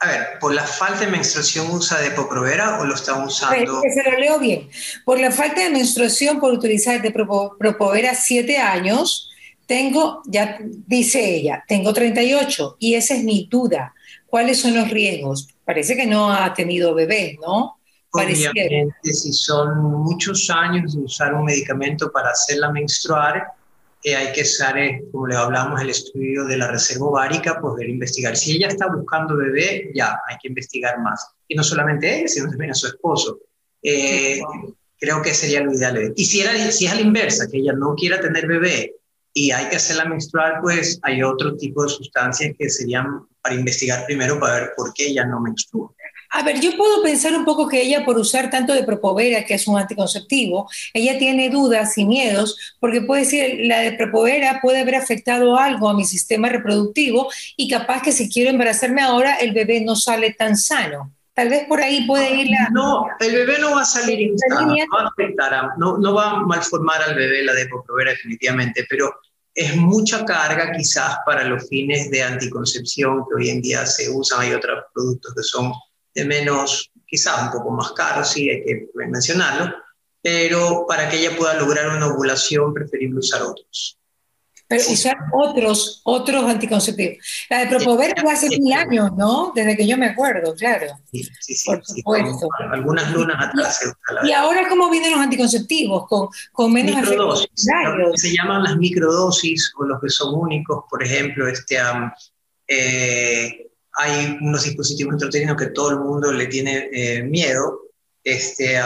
A 0.00 0.08
ver, 0.08 0.38
¿por 0.40 0.52
la 0.52 0.64
falta 0.64 1.00
de 1.00 1.06
menstruación 1.06 1.70
usa 1.70 1.98
de 2.00 2.10
Proprovera 2.10 2.78
o 2.80 2.84
lo 2.84 2.94
está 2.94 3.24
usando? 3.24 3.80
que 3.82 3.90
se 3.90 4.10
lo 4.10 4.18
leo 4.18 4.38
bien. 4.38 4.68
Por 5.04 5.18
la 5.18 5.30
falta 5.30 5.62
de 5.62 5.70
menstruación, 5.70 6.40
por 6.40 6.52
utilizar 6.52 7.00
de 7.00 7.10
Proprovera 7.10 8.14
siete 8.14 8.58
años, 8.58 9.30
tengo, 9.66 10.22
ya 10.26 10.58
dice 10.60 11.36
ella, 11.36 11.64
tengo 11.66 11.92
38 11.92 12.76
y 12.78 12.94
esa 12.94 13.14
es 13.14 13.24
mi 13.24 13.48
duda. 13.50 13.94
¿Cuáles 14.26 14.60
son 14.60 14.74
los 14.74 14.90
riesgos? 14.90 15.48
Parece 15.64 15.96
que 15.96 16.06
no 16.06 16.30
ha 16.30 16.52
tenido 16.52 16.94
bebé, 16.94 17.38
¿no? 17.40 17.78
Obviamente, 18.10 19.12
si 19.12 19.32
son 19.32 20.02
muchos 20.02 20.48
años 20.50 20.94
de 20.94 21.00
usar 21.00 21.34
un 21.34 21.44
medicamento 21.44 22.12
para 22.12 22.30
hacerla 22.30 22.70
menstruar, 22.70 23.48
eh, 24.06 24.14
hay 24.14 24.32
que 24.32 24.42
usar, 24.42 24.76
eh, 24.76 25.02
como 25.10 25.26
le 25.26 25.34
hablamos, 25.34 25.80
el 25.80 25.88
estudio 25.88 26.44
de 26.44 26.58
la 26.58 26.70
reserva 26.70 27.06
ovárica, 27.06 27.58
poder 27.58 27.88
investigar. 27.88 28.36
Si 28.36 28.54
ella 28.54 28.68
está 28.68 28.86
buscando 28.86 29.34
bebé, 29.34 29.90
ya, 29.94 30.20
hay 30.28 30.36
que 30.42 30.48
investigar 30.48 31.00
más. 31.00 31.26
Y 31.48 31.54
no 31.54 31.64
solamente 31.64 32.18
ella, 32.18 32.28
sino 32.28 32.50
también 32.50 32.72
a 32.72 32.74
su 32.74 32.86
esposo. 32.86 33.40
Eh, 33.82 34.42
creo 34.98 35.22
que 35.22 35.32
sería 35.32 35.62
lo 35.62 35.72
ideal. 35.72 36.12
Y 36.14 36.24
si, 36.26 36.42
era, 36.42 36.52
si 36.70 36.84
es 36.84 36.92
a 36.92 36.96
la 36.96 37.00
inversa, 37.00 37.46
que 37.50 37.56
ella 37.56 37.72
no 37.72 37.94
quiera 37.94 38.20
tener 38.20 38.46
bebé 38.46 38.94
y 39.32 39.50
hay 39.52 39.70
que 39.70 39.76
hacerla 39.76 40.04
menstruar, 40.04 40.60
pues 40.60 40.98
hay 41.00 41.22
otro 41.22 41.56
tipo 41.56 41.82
de 41.82 41.88
sustancias 41.88 42.54
que 42.58 42.68
serían 42.68 43.26
para 43.40 43.54
investigar 43.54 44.04
primero 44.04 44.38
para 44.38 44.60
ver 44.60 44.72
por 44.76 44.92
qué 44.92 45.06
ella 45.06 45.24
no 45.24 45.40
menstrua. 45.40 45.90
A 46.36 46.42
ver, 46.42 46.60
yo 46.60 46.76
puedo 46.76 47.00
pensar 47.00 47.32
un 47.32 47.44
poco 47.44 47.68
que 47.68 47.80
ella, 47.80 48.04
por 48.04 48.18
usar 48.18 48.50
tanto 48.50 48.74
de 48.74 48.82
Propovera, 48.82 49.44
que 49.44 49.54
es 49.54 49.68
un 49.68 49.78
anticonceptivo, 49.78 50.68
ella 50.92 51.16
tiene 51.16 51.48
dudas 51.48 51.96
y 51.96 52.04
miedos, 52.04 52.74
porque 52.80 53.02
puede 53.02 53.22
decir, 53.22 53.60
la 53.68 53.78
de 53.78 53.92
Propovera 53.92 54.58
puede 54.60 54.80
haber 54.80 54.96
afectado 54.96 55.56
algo 55.56 55.88
a 55.88 55.94
mi 55.94 56.04
sistema 56.04 56.48
reproductivo 56.48 57.28
y 57.56 57.70
capaz 57.70 58.02
que 58.02 58.10
si 58.10 58.28
quiero 58.28 58.50
embarazarme 58.50 59.00
ahora, 59.00 59.36
el 59.36 59.52
bebé 59.52 59.82
no 59.82 59.94
sale 59.94 60.34
tan 60.34 60.56
sano. 60.56 61.12
Tal 61.34 61.50
vez 61.50 61.68
por 61.68 61.80
ahí 61.80 62.04
puede 62.04 62.34
ir 62.34 62.48
la... 62.50 62.68
No, 62.72 63.06
el 63.20 63.32
bebé 63.32 63.60
no 63.60 63.76
va 63.76 63.82
a 63.82 63.84
salir 63.84 64.20
insano, 64.20 64.66
no 64.66 64.74
va 64.92 65.02
a 65.04 65.08
afectar, 65.08 65.68
no, 65.78 65.98
no 65.98 66.14
va 66.14 66.30
a 66.30 66.36
malformar 66.40 67.00
al 67.00 67.14
bebé 67.14 67.44
la 67.44 67.52
de 67.52 67.68
Propovera 67.68 68.10
definitivamente, 68.10 68.84
pero 68.90 69.14
es 69.54 69.76
mucha 69.76 70.24
carga 70.24 70.72
quizás 70.72 71.16
para 71.24 71.44
los 71.44 71.68
fines 71.68 72.10
de 72.10 72.24
anticoncepción 72.24 73.22
que 73.28 73.34
hoy 73.36 73.50
en 73.50 73.62
día 73.62 73.86
se 73.86 74.10
usan. 74.10 74.40
Hay 74.40 74.52
otros 74.52 74.82
productos 74.92 75.32
que 75.32 75.42
son 75.44 75.72
de 76.14 76.24
menos, 76.24 76.92
quizás 77.06 77.42
un 77.42 77.50
poco 77.50 77.70
más 77.70 77.92
caros, 77.92 78.30
sí, 78.30 78.48
hay 78.48 78.64
que 78.64 78.88
mencionarlo, 78.94 79.74
pero 80.22 80.86
para 80.88 81.08
que 81.08 81.18
ella 81.18 81.36
pueda 81.36 81.54
lograr 81.54 81.94
una 81.96 82.06
ovulación, 82.06 82.72
preferible 82.72 83.18
usar 83.18 83.42
otros. 83.42 83.98
Pero 84.66 84.82
usar 84.90 85.16
otros, 85.32 86.00
otros 86.04 86.44
anticonceptivos. 86.46 87.18
La 87.50 87.58
de 87.58 87.66
Propover 87.66 88.14
fue 88.18 88.32
hace 88.32 88.48
mil 88.58 88.72
años, 88.72 89.10
¿no? 89.14 89.52
Desde 89.54 89.76
que 89.76 89.86
yo 89.86 89.98
me 89.98 90.06
acuerdo, 90.06 90.54
claro. 90.54 90.86
Sí, 91.12 91.22
sí, 91.40 91.54
sí. 91.54 91.70
Por 91.70 91.84
supuesto. 91.84 92.48
algunas 92.72 93.12
lunas 93.12 93.36
atrás. 93.46 93.94
¿Y, 94.24 94.32
ahora 94.32 94.66
cómo 94.68 94.88
vienen 94.88 95.12
los 95.12 95.20
anticonceptivos? 95.20 96.06
Con, 96.08 96.28
con 96.52 96.72
menos 96.72 96.96
microdosis. 96.96 97.50
Se 98.14 98.34
llaman 98.34 98.64
las 98.64 98.76
microdosis 98.78 99.74
o 99.76 99.84
los 99.84 100.00
que 100.00 100.08
son 100.08 100.34
únicos, 100.34 100.84
por 100.88 101.04
ejemplo, 101.04 101.46
este, 101.46 101.76
eh, 102.66 103.70
hay 103.96 104.38
unos 104.40 104.64
dispositivos 104.64 105.14
intrauterinos 105.14 105.56
que 105.56 105.66
todo 105.66 105.90
el 105.90 106.00
mundo 106.00 106.32
le 106.32 106.46
tiene 106.46 106.88
eh, 106.92 107.22
miedo. 107.22 107.80
Este, 108.22 108.78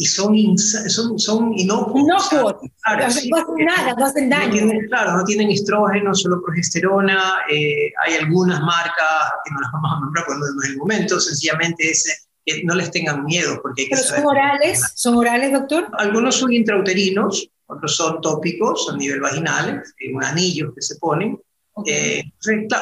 y 0.00 0.06
son, 0.06 0.56
son, 0.56 1.18
son 1.18 1.58
inocuos. 1.58 2.04
Inocuos, 2.04 2.54
no 2.62 3.04
hacen 3.04 3.30
nada, 3.66 3.94
no 3.98 4.06
hacen 4.06 4.30
daño. 4.30 4.70
claro, 4.88 5.16
no 5.16 5.24
tienen 5.24 5.50
estrógeno, 5.50 6.14
solo 6.14 6.40
progesterona. 6.40 7.38
Eh, 7.50 7.92
hay 8.06 8.14
algunas 8.14 8.60
marcas 8.60 9.32
que 9.44 9.52
no 9.52 9.60
las 9.60 9.72
vamos 9.72 9.92
a 9.92 10.00
nombrar 10.00 10.24
porque 10.24 10.38
no 10.38 10.62
es 10.62 10.70
el 10.70 10.76
momento, 10.76 11.18
sencillamente 11.18 11.90
ese, 11.90 12.12
que 12.46 12.62
no 12.62 12.76
les 12.76 12.92
tengan 12.92 13.24
miedo. 13.24 13.58
Porque 13.60 13.82
hay 13.82 13.88
¿Pero 13.88 14.02
son 14.02 14.24
orales? 14.24 14.92
¿Son 14.94 15.16
orales, 15.16 15.52
doctor? 15.52 15.88
Algunos 15.98 16.36
son 16.36 16.52
intrauterinos, 16.52 17.50
otros 17.66 17.96
son 17.96 18.20
tópicos 18.20 18.88
a 18.92 18.96
nivel 18.96 19.20
vaginal, 19.20 19.82
un 20.14 20.22
anillos 20.24 20.72
que 20.76 20.80
se 20.80 20.94
ponen. 20.96 21.40
Eh, 21.86 22.24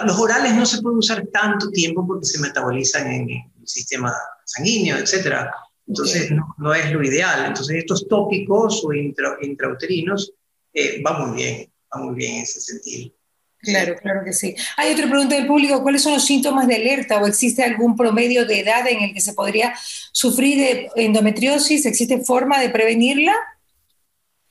los 0.05 0.19
orales 0.19 0.55
no 0.55 0.67
se 0.67 0.83
pueden 0.83 0.99
usar 0.99 1.27
tanto 1.33 1.71
tiempo 1.71 2.07
porque 2.07 2.27
se 2.27 2.41
metabolizan 2.41 3.07
en 3.13 3.31
el 3.31 3.69
sistema 3.69 4.13
sanguíneo, 4.45 4.97
etcétera 4.97 5.53
Entonces 5.87 6.31
no, 6.59 6.75
es 6.75 6.91
lo 6.93 7.03
ideal. 7.03 7.47
Entonces 7.47 7.77
estos 7.77 8.07
tópicos 8.09 8.83
o 8.85 8.93
intrauterinos 8.93 10.33
eh, 10.73 11.01
van 11.03 11.29
muy 11.29 11.37
bien, 11.37 11.73
va 11.95 12.01
muy 12.01 12.15
bien 12.15 12.37
en 12.37 12.43
ese 12.43 12.61
sentido. 12.61 13.13
Claro, 13.59 13.97
claro 14.01 14.21
que 14.25 14.33
sí. 14.33 14.55
Hay 14.77 14.93
otra 14.93 15.09
pregunta 15.09 15.35
del 15.35 15.47
público, 15.47 15.83
¿cuáles 15.83 16.03
son 16.03 16.13
los 16.13 16.25
síntomas 16.25 16.69
de 16.69 16.77
alerta 16.77 17.21
o 17.21 17.27
existe 17.27 17.65
algún 17.65 17.97
promedio 17.97 18.47
de 18.47 18.61
edad 18.61 18.87
en 18.87 19.03
el 19.03 19.13
que 19.13 19.21
se 19.21 19.33
podría 19.33 19.75
sufrir 20.13 20.59
de 20.59 20.91
endometriosis? 20.97 21.87
¿Existe 21.87 22.21
forma 22.21 22.61
de 22.61 22.71
prevenirla? 22.71 23.35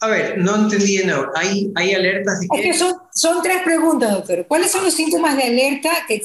A 0.05 0.07
ver, 0.07 0.37
no 0.37 0.55
entendí, 0.55 1.03
no. 1.03 1.31
¿Hay, 1.33 1.71
hay 1.73 1.95
alertas? 1.95 2.39
De 2.39 2.47
que... 2.47 2.73
son, 2.75 2.93
son, 3.11 3.41
tres 3.41 3.63
preguntas, 3.63 4.11
doctor. 4.11 4.45
¿Cuáles 4.47 4.71
son 4.71 4.83
los 4.83 4.93
síntomas 4.93 5.35
de 5.35 5.43
alerta? 5.43 5.89
Que, 6.07 6.21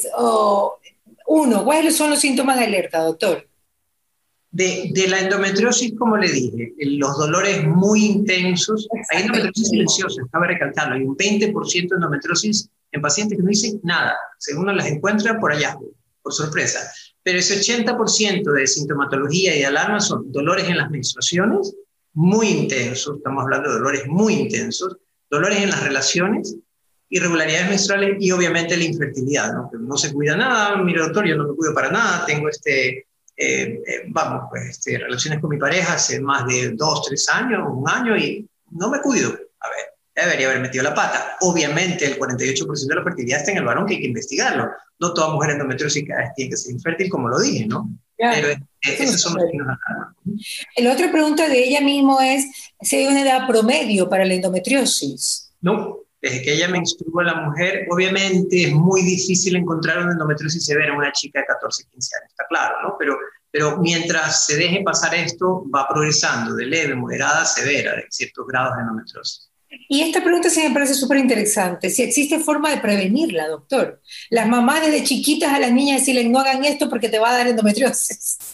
uno, 1.26 1.64
¿cuáles 1.64 1.96
son 1.96 2.10
los 2.10 2.20
síntomas 2.20 2.58
de 2.58 2.66
alerta, 2.66 2.98
doctor? 3.02 3.48
De, 4.50 4.90
de, 4.92 5.08
la 5.08 5.20
endometriosis, 5.20 5.94
como 5.98 6.18
le 6.18 6.30
dije, 6.30 6.74
los 6.78 7.16
dolores 7.16 7.66
muy 7.66 8.04
intensos. 8.04 8.86
Hay 9.14 9.22
endometriosis 9.22 9.70
silenciosa, 9.70 10.20
estaba 10.26 10.46
recalcando. 10.46 10.96
Hay 10.96 11.02
un 11.02 11.16
20% 11.16 11.72
de 11.72 11.94
endometriosis 11.94 12.68
en 12.92 13.00
pacientes 13.00 13.38
que 13.38 13.42
no 13.42 13.48
dicen 13.48 13.80
nada. 13.82 14.14
Según 14.36 14.64
uno 14.64 14.74
las 14.74 14.88
encuentra 14.88 15.40
por 15.40 15.52
allá, 15.52 15.74
por 16.22 16.34
sorpresa. 16.34 16.80
Pero 17.22 17.38
ese 17.38 17.58
80% 17.58 18.52
de 18.52 18.66
sintomatología 18.66 19.56
y 19.56 19.60
de 19.60 19.66
alarma 19.66 20.00
son 20.00 20.30
dolores 20.30 20.68
en 20.68 20.76
las 20.76 20.90
menstruaciones, 20.90 21.74
muy 22.14 22.48
intensos, 22.48 23.16
estamos 23.16 23.44
hablando 23.44 23.68
de 23.68 23.76
dolores 23.76 24.06
muy 24.06 24.34
intensos, 24.34 24.96
dolores 25.28 25.60
en 25.60 25.70
las 25.70 25.82
relaciones, 25.82 26.56
irregularidades 27.08 27.68
menstruales 27.68 28.16
y 28.20 28.30
obviamente 28.30 28.76
la 28.76 28.84
infertilidad, 28.84 29.52
¿no? 29.52 29.70
no 29.78 29.96
se 29.96 30.12
cuida 30.12 30.36
nada, 30.36 30.76
mire 30.76 31.00
doctor, 31.00 31.26
yo 31.26 31.36
no 31.36 31.48
me 31.48 31.56
cuido 31.56 31.74
para 31.74 31.90
nada, 31.90 32.24
tengo 32.24 32.48
este, 32.48 33.06
eh, 33.36 33.82
eh, 33.86 34.02
vamos, 34.08 34.44
pues, 34.50 34.70
este, 34.70 34.98
relaciones 34.98 35.40
con 35.40 35.50
mi 35.50 35.58
pareja 35.58 35.94
hace 35.94 36.20
más 36.20 36.46
de 36.46 36.70
dos, 36.70 37.04
tres 37.06 37.28
años, 37.28 37.62
un 37.68 37.88
año 37.88 38.16
y 38.16 38.46
no 38.72 38.90
me 38.90 39.00
cuido. 39.00 39.30
A 39.30 39.68
ver, 39.68 39.89
debería 40.24 40.48
haber 40.48 40.60
metido 40.60 40.84
la 40.84 40.94
pata. 40.94 41.36
Obviamente 41.40 42.04
el 42.06 42.18
48% 42.18 42.86
de 42.86 42.94
la 42.94 43.02
fertilidad 43.02 43.40
está 43.40 43.52
en 43.52 43.58
el 43.58 43.64
varón 43.64 43.86
que 43.86 43.94
hay 43.94 44.00
que 44.00 44.06
investigarlo. 44.06 44.70
No 44.98 45.14
toda 45.14 45.32
mujer 45.32 45.50
endometriósica 45.50 46.32
tiene 46.36 46.50
que 46.50 46.56
ser 46.56 46.72
infértil, 46.72 47.08
como 47.08 47.28
lo 47.28 47.40
dije, 47.40 47.66
¿no? 47.66 47.90
Pero 48.16 48.48
eh, 48.48 48.58
esos 48.82 49.20
son 49.20 49.34
los 49.34 49.44
La 50.76 50.92
otra 50.92 51.10
pregunta 51.10 51.48
de 51.48 51.64
ella 51.64 51.80
mismo 51.80 52.20
es 52.20 52.46
si 52.80 52.96
hay 52.96 53.06
una 53.06 53.22
edad 53.22 53.46
promedio 53.46 54.08
para 54.08 54.24
la 54.24 54.34
endometriosis. 54.34 55.52
No, 55.62 56.00
desde 56.20 56.42
que 56.42 56.52
ella 56.52 56.68
menstrua 56.68 57.24
la 57.24 57.34
mujer, 57.34 57.86
obviamente 57.90 58.64
es 58.64 58.72
muy 58.72 59.02
difícil 59.02 59.56
encontrar 59.56 60.02
una 60.02 60.12
endometriosis 60.12 60.64
severa 60.64 60.92
en 60.92 60.98
una 60.98 61.12
chica 61.12 61.40
de 61.40 61.46
14, 61.46 61.84
15 61.90 62.16
años, 62.16 62.30
está 62.30 62.44
claro, 62.48 62.76
¿no? 62.82 62.96
Pero, 62.98 63.16
pero 63.50 63.78
mientras 63.78 64.44
se 64.44 64.56
deje 64.56 64.82
pasar 64.82 65.14
esto, 65.14 65.64
va 65.74 65.88
progresando 65.88 66.54
de 66.54 66.66
leve, 66.66 66.94
moderada, 66.94 67.46
severa, 67.46 67.96
de 67.96 68.06
ciertos 68.10 68.46
grados 68.46 68.76
de 68.76 68.82
endometriosis. 68.82 69.49
Y 69.88 70.02
esta 70.02 70.22
pregunta 70.22 70.50
sí 70.50 70.60
me 70.62 70.74
parece 70.74 70.94
súper 70.94 71.18
interesante. 71.18 71.90
Si 71.90 72.02
existe 72.02 72.40
forma 72.40 72.70
de 72.70 72.78
prevenirla, 72.78 73.46
doctor. 73.46 74.00
Las 74.28 74.48
mamás 74.48 74.80
desde 74.82 75.04
chiquitas 75.04 75.52
a 75.52 75.60
las 75.60 75.72
niñas 75.72 76.00
decirles 76.00 76.28
no 76.28 76.40
hagan 76.40 76.64
esto 76.64 76.90
porque 76.90 77.08
te 77.08 77.20
va 77.20 77.30
a 77.30 77.38
dar 77.38 77.48
endometriosis. 77.48 78.38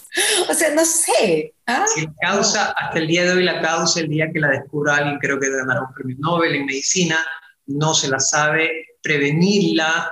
O 0.49 0.55
sea, 0.55 0.75
no 0.75 0.83
sé. 0.83 1.55
¿ah? 1.67 1.85
Si 1.95 2.01
la 2.01 2.15
causa, 2.23 2.71
hasta 2.71 2.99
el 2.99 3.07
día 3.07 3.27
de 3.27 3.33
hoy, 3.33 3.45
la 3.45 3.61
causa, 3.61 4.01
el 4.01 4.09
día 4.09 4.33
que 4.33 4.41
la 4.41 4.49
descubra 4.49 4.97
alguien, 4.97 5.19
creo 5.19 5.39
que 5.39 5.51
ganará 5.51 5.83
un 5.83 5.93
premio 5.93 6.17
Nobel 6.21 6.55
en 6.55 6.65
medicina, 6.65 7.19
no 7.67 7.93
se 7.93 8.09
la 8.09 8.19
sabe. 8.19 8.71
Prevenirla, 9.03 10.11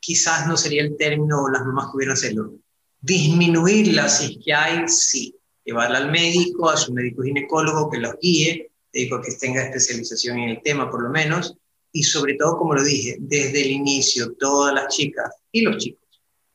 quizás 0.00 0.48
no 0.48 0.56
sería 0.56 0.82
el 0.82 0.96
término, 0.96 1.48
las 1.50 1.64
mamás 1.64 1.92
pudieran 1.92 2.14
hacerlo. 2.14 2.54
Disminuirla, 3.00 4.08
si 4.08 4.24
es 4.24 4.44
que 4.44 4.52
hay, 4.52 4.88
sí. 4.88 5.36
Llevarla 5.64 5.98
al 5.98 6.10
médico, 6.10 6.68
a 6.68 6.76
su 6.76 6.92
médico 6.92 7.22
ginecólogo 7.22 7.90
que 7.90 7.98
los 7.98 8.14
guíe 8.20 8.71
digo 8.92 9.20
que 9.20 9.32
tenga 9.32 9.62
especialización 9.62 10.38
en 10.38 10.48
el 10.50 10.62
tema 10.62 10.90
por 10.90 11.02
lo 11.02 11.10
menos, 11.10 11.56
y 11.92 12.02
sobre 12.02 12.34
todo, 12.34 12.56
como 12.56 12.74
lo 12.74 12.82
dije, 12.82 13.16
desde 13.20 13.62
el 13.62 13.70
inicio, 13.70 14.32
todas 14.34 14.74
las 14.74 14.94
chicas 14.94 15.30
y 15.50 15.62
los 15.62 15.76
chicos, 15.76 16.02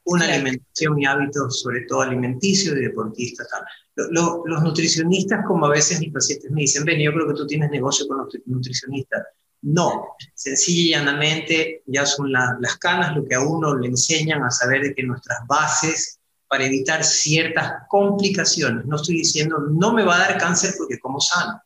una 0.06 0.26
alimentación 0.26 1.00
y 1.00 1.06
hábitos, 1.06 1.62
sobre 1.62 1.82
todo 1.82 2.02
alimenticios 2.02 2.76
y 2.76 2.82
deportistas. 2.82 3.48
los 3.96 4.64
nutricionistas, 4.64 5.46
como 5.46 5.66
a 5.66 5.70
veces 5.70 6.00
mis 6.00 6.12
pacientes 6.12 6.50
me 6.52 6.62
dicen, 6.62 6.86
ven, 6.86 7.00
yo 7.00 7.14
creo 7.14 7.28
que 7.28 7.34
tú 7.34 7.46
tienes 7.46 7.70
negocio 7.70 8.08
con 8.08 8.18
los 8.18 8.28
nutricionistas. 8.46 9.24
No, 9.62 10.16
sencilla 10.34 10.82
y 10.82 10.90
llanamente 10.92 11.82
ya 11.88 12.06
son 12.06 12.32
las 12.32 12.78
canas 12.80 13.16
lo 13.16 13.26
que 13.26 13.36
a 13.36 13.42
uno 13.42 13.76
le 13.76 13.88
enseñan 13.88 14.44
a 14.44 14.52
saber 14.52 14.84
de 14.84 14.96
que 14.96 15.04
nuestras 15.04 15.40
bases 15.48 16.20
para 16.48 16.66
evitar 16.66 17.04
ciertas 17.04 17.74
complicaciones, 17.90 18.86
no 18.86 18.96
estoy 18.96 19.16
diciendo 19.16 19.58
no 19.60 19.94
me 19.94 20.04
va 20.04 20.16
a 20.16 20.20
dar 20.20 20.38
cáncer 20.38 20.74
porque 20.78 21.00
como 21.00 21.20
sano, 21.20 21.62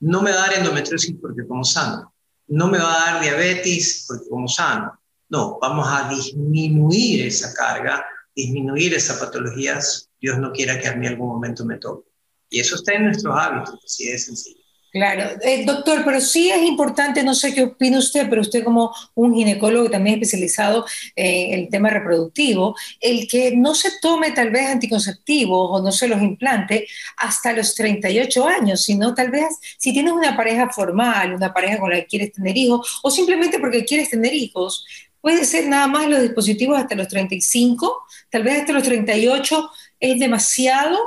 no 0.00 0.22
me 0.22 0.32
va 0.32 0.44
a 0.44 0.48
dar 0.48 0.58
endometriosis 0.58 1.16
porque 1.20 1.46
como 1.46 1.64
sano. 1.64 2.14
No 2.48 2.68
me 2.68 2.78
va 2.78 2.92
a 2.92 3.12
dar 3.12 3.22
diabetes 3.22 4.04
porque 4.08 4.28
como 4.28 4.48
sano. 4.48 4.98
No, 5.28 5.58
vamos 5.60 5.86
a 5.88 6.08
disminuir 6.08 7.26
esa 7.26 7.54
carga, 7.54 8.04
disminuir 8.34 8.94
esas 8.94 9.18
patologías. 9.18 10.08
Dios 10.20 10.38
no 10.38 10.52
quiera 10.52 10.80
que 10.80 10.88
a 10.88 10.96
mí 10.96 11.06
algún 11.06 11.28
momento 11.28 11.64
me 11.64 11.78
toque. 11.78 12.08
Y 12.48 12.58
eso 12.58 12.74
está 12.74 12.94
en 12.94 13.04
nuestros 13.04 13.36
hábitos, 13.36 13.78
así 13.84 14.10
de 14.10 14.18
sencillo. 14.18 14.59
Claro, 14.92 15.38
eh, 15.42 15.64
doctor, 15.64 16.02
pero 16.04 16.20
sí 16.20 16.50
es 16.50 16.62
importante, 16.62 17.22
no 17.22 17.34
sé 17.34 17.54
qué 17.54 17.62
opina 17.62 17.98
usted, 17.98 18.28
pero 18.28 18.42
usted 18.42 18.64
como 18.64 18.92
un 19.14 19.34
ginecólogo 19.34 19.88
también 19.88 20.14
especializado 20.16 20.84
en 21.14 21.58
el 21.58 21.68
tema 21.68 21.90
reproductivo, 21.90 22.74
el 23.00 23.28
que 23.28 23.54
no 23.56 23.74
se 23.76 23.92
tome 24.00 24.32
tal 24.32 24.50
vez 24.50 24.66
anticonceptivos 24.66 25.68
o 25.70 25.80
no 25.80 25.92
se 25.92 26.08
los 26.08 26.20
implante 26.20 26.88
hasta 27.18 27.52
los 27.52 27.74
38 27.76 28.46
años, 28.46 28.82
sino 28.82 29.14
tal 29.14 29.30
vez 29.30 29.46
si 29.78 29.92
tienes 29.92 30.12
una 30.12 30.36
pareja 30.36 30.68
formal, 30.70 31.34
una 31.34 31.52
pareja 31.52 31.78
con 31.78 31.90
la 31.90 31.96
que 31.96 32.06
quieres 32.06 32.32
tener 32.32 32.56
hijos 32.56 32.98
o 33.04 33.10
simplemente 33.12 33.60
porque 33.60 33.84
quieres 33.84 34.10
tener 34.10 34.34
hijos, 34.34 34.84
puede 35.20 35.44
ser 35.44 35.68
nada 35.68 35.86
más 35.86 36.08
los 36.08 36.22
dispositivos 36.22 36.78
hasta 36.78 36.94
los 36.94 37.06
35, 37.06 38.02
tal 38.28 38.42
vez 38.42 38.60
hasta 38.60 38.72
los 38.72 38.82
38 38.82 39.70
es 40.00 40.18
demasiado. 40.18 40.98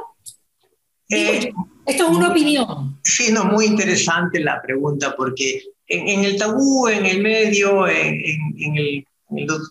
Eh, 1.10 1.52
esto 1.86 2.04
es 2.04 2.10
una 2.10 2.30
opinión. 2.30 3.00
Sí, 3.04 3.32
no, 3.32 3.46
muy 3.46 3.66
interesante 3.66 4.40
la 4.40 4.62
pregunta 4.62 5.16
porque 5.16 5.64
en, 5.88 6.24
el 6.24 6.38
tabú, 6.38 6.88
en 6.88 7.06
el 7.06 7.22
medio, 7.22 7.88
en, 7.88 8.78
el, 8.78 9.08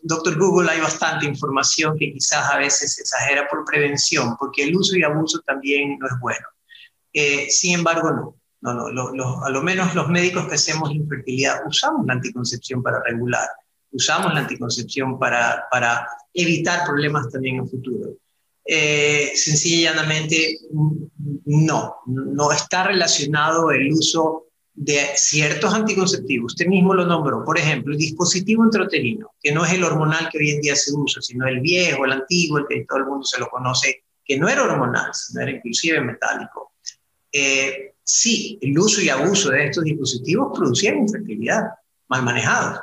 doctor 0.03 0.39
Google 0.39 0.71
hay 0.71 0.81
bastante 0.81 1.27
información 1.27 1.97
que 1.97 2.13
quizás 2.13 2.51
a 2.51 2.59
veces 2.59 2.95
se 2.95 3.03
exagera 3.03 3.49
por 3.49 3.65
prevención, 3.65 4.37
porque 4.39 4.65
el 4.65 4.77
uso 4.77 4.97
y 4.97 5.03
abuso 5.03 5.41
también 5.47 5.99
no 5.99 6.07
es 6.07 6.13
bueno. 6.21 6.47
Eh, 7.13 7.47
sin 7.49 7.79
embargo, 7.79 8.11
no. 8.11 8.37
No, 8.63 8.93
no, 8.93 9.43
a 9.43 9.51
lo 9.51 9.61
menos 9.61 9.93
los 9.93 10.09
médicos 10.09 10.47
que 10.47 10.55
hacemos 10.55 10.93
infertilidad 10.93 11.63
usamos 11.67 12.07
la 12.07 12.13
anticoncepción 12.13 12.81
para 12.81 13.03
regular, 13.03 13.49
usamos 13.91 14.33
la 14.33 14.39
anticoncepción 14.39 15.19
para, 15.19 15.65
para 15.69 16.07
evitar 16.33 16.87
problemas 16.87 17.29
también 17.29 17.57
en 17.57 17.65
el 17.65 17.69
futuro. 17.69 18.11
Eh, 18.65 19.33
sencilla 19.35 19.77
y 19.77 19.83
llanamente 19.83 20.59
no, 21.47 21.97
no 22.07 22.53
está 22.53 22.85
relacionado 22.85 23.73
el 23.73 23.93
uso 23.93 24.47
de 24.75 25.01
ciertos 25.17 25.75
anticonceptivos. 25.75 26.53
Usted 26.53 26.67
mismo 26.67 26.95
lo 26.95 27.05
nombró, 27.05 27.45
por 27.45 27.59
ejemplo, 27.59 27.93
el 27.93 27.99
dispositivo 27.99 28.65
intrauterino, 28.65 29.33
que 29.43 29.53
no 29.53 29.65
es 29.65 29.73
el 29.73 29.85
hormonal 29.85 30.29
que 30.31 30.39
hoy 30.39 30.51
en 30.51 30.61
día 30.61 30.77
se 30.77 30.93
usa, 30.95 31.21
sino 31.21 31.47
el 31.47 31.61
viejo, 31.61 32.05
el 32.05 32.13
antiguo, 32.13 32.59
el 32.59 32.67
que 32.69 32.87
todo 32.89 32.99
el 32.99 33.07
mundo 33.07 33.25
se 33.25 33.41
lo 33.41 33.49
conoce, 33.49 34.05
que 34.25 34.39
no 34.39 34.49
era 34.49 34.63
hormonal, 34.63 35.13
sino 35.13 35.43
era 35.43 35.51
inclusive 35.51 36.01
metálico. 36.01 36.73
Eh, 37.33 37.95
sí, 38.03 38.59
el 38.63 38.79
uso 38.79 39.01
y 39.01 39.09
abuso 39.09 39.51
de 39.51 39.67
estos 39.67 39.85
dispositivos 39.85 40.57
producían 40.57 40.99
infertilidad 40.99 41.63
mal 42.09 42.23
manejados. 42.23 42.81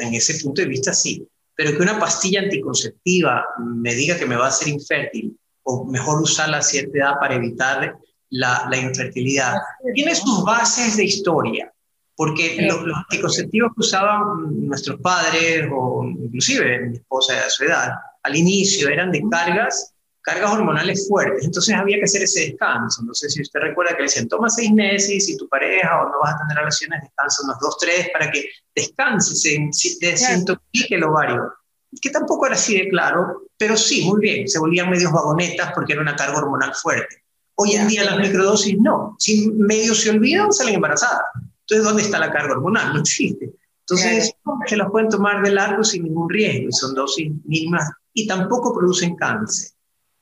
en 0.00 0.14
ese 0.14 0.34
punto 0.42 0.60
de 0.60 0.68
vista 0.68 0.92
sí 0.92 1.26
pero 1.54 1.76
que 1.76 1.82
una 1.82 1.98
pastilla 1.98 2.40
anticonceptiva 2.40 3.44
me 3.58 3.94
diga 3.94 4.18
que 4.18 4.26
me 4.26 4.36
va 4.36 4.46
a 4.46 4.48
hacer 4.48 4.68
infértil, 4.68 5.38
o 5.62 5.84
mejor 5.84 6.20
usarla 6.20 6.58
a 6.58 6.62
cierta 6.62 6.98
edad 6.98 7.18
para 7.20 7.36
evitar 7.36 7.96
la, 8.30 8.66
la 8.70 8.76
infertilidad, 8.76 9.54
tiene 9.94 10.14
sus 10.14 10.44
bases 10.44 10.96
de 10.96 11.04
historia, 11.04 11.72
porque 12.16 12.56
los, 12.60 12.80
anticonceptivos 12.96 13.72
que 13.74 13.80
usaban 13.80 14.66
nuestros 14.66 15.00
padres, 15.00 15.66
o 15.72 16.04
inclusive 16.04 16.86
mi 16.86 16.96
esposa 16.96 17.34
de 17.34 17.50
su 17.50 17.64
edad, 17.64 17.92
al 18.22 18.36
inicio 18.36 18.88
eran 18.88 19.10
de 19.10 19.22
cargas 19.30 19.93
cargas 20.24 20.52
hormonales 20.52 21.06
fuertes, 21.06 21.44
entonces 21.44 21.74
había 21.74 21.98
que 21.98 22.04
hacer 22.04 22.22
ese 22.22 22.40
descanso. 22.46 23.02
No 23.02 23.12
sé 23.12 23.28
si 23.28 23.42
usted 23.42 23.60
recuerda 23.60 23.92
que 23.92 23.98
le 23.98 24.04
decían, 24.04 24.26
toma 24.26 24.48
seis 24.48 24.72
meses 24.72 25.28
y 25.28 25.36
tu 25.36 25.46
pareja 25.50 26.00
o 26.00 26.08
no 26.08 26.18
vas 26.22 26.34
a 26.34 26.38
tener 26.38 26.56
relaciones, 26.56 27.02
descansa 27.02 27.42
unos 27.44 27.58
dos, 27.60 27.76
tres 27.78 28.08
para 28.10 28.30
que 28.30 28.48
descanse, 28.74 29.36
se, 29.36 29.98
desintoxique 30.00 30.94
el 30.94 31.04
ovario. 31.04 31.52
Que 32.00 32.08
tampoco 32.08 32.46
era 32.46 32.54
así 32.54 32.76
de 32.76 32.88
claro, 32.88 33.42
pero 33.58 33.76
sí, 33.76 34.06
muy 34.06 34.18
bien, 34.20 34.48
se 34.48 34.58
volvían 34.58 34.88
medios 34.88 35.12
vagonetas 35.12 35.72
porque 35.74 35.92
era 35.92 36.00
una 36.00 36.16
carga 36.16 36.38
hormonal 36.38 36.74
fuerte. 36.74 37.22
Hoy 37.56 37.74
en 37.74 37.86
día 37.86 38.04
las 38.04 38.18
microdosis 38.18 38.78
no, 38.80 39.14
si 39.18 39.50
medio 39.50 39.94
se 39.94 40.08
olvidan, 40.08 40.52
salen 40.52 40.76
embarazadas. 40.76 41.22
Entonces, 41.60 41.84
¿dónde 41.84 42.02
está 42.02 42.18
la 42.18 42.32
carga 42.32 42.54
hormonal? 42.54 42.94
No 42.94 43.00
existe. 43.00 43.52
Entonces, 43.80 44.32
se 44.66 44.76
las 44.78 44.90
pueden 44.90 45.10
tomar 45.10 45.42
de 45.42 45.50
largo 45.50 45.84
sin 45.84 46.04
ningún 46.04 46.30
riesgo, 46.30 46.70
y 46.70 46.72
son 46.72 46.94
dosis 46.94 47.30
mínimas 47.44 47.90
y 48.14 48.26
tampoco 48.26 48.74
producen 48.74 49.14
cáncer 49.16 49.74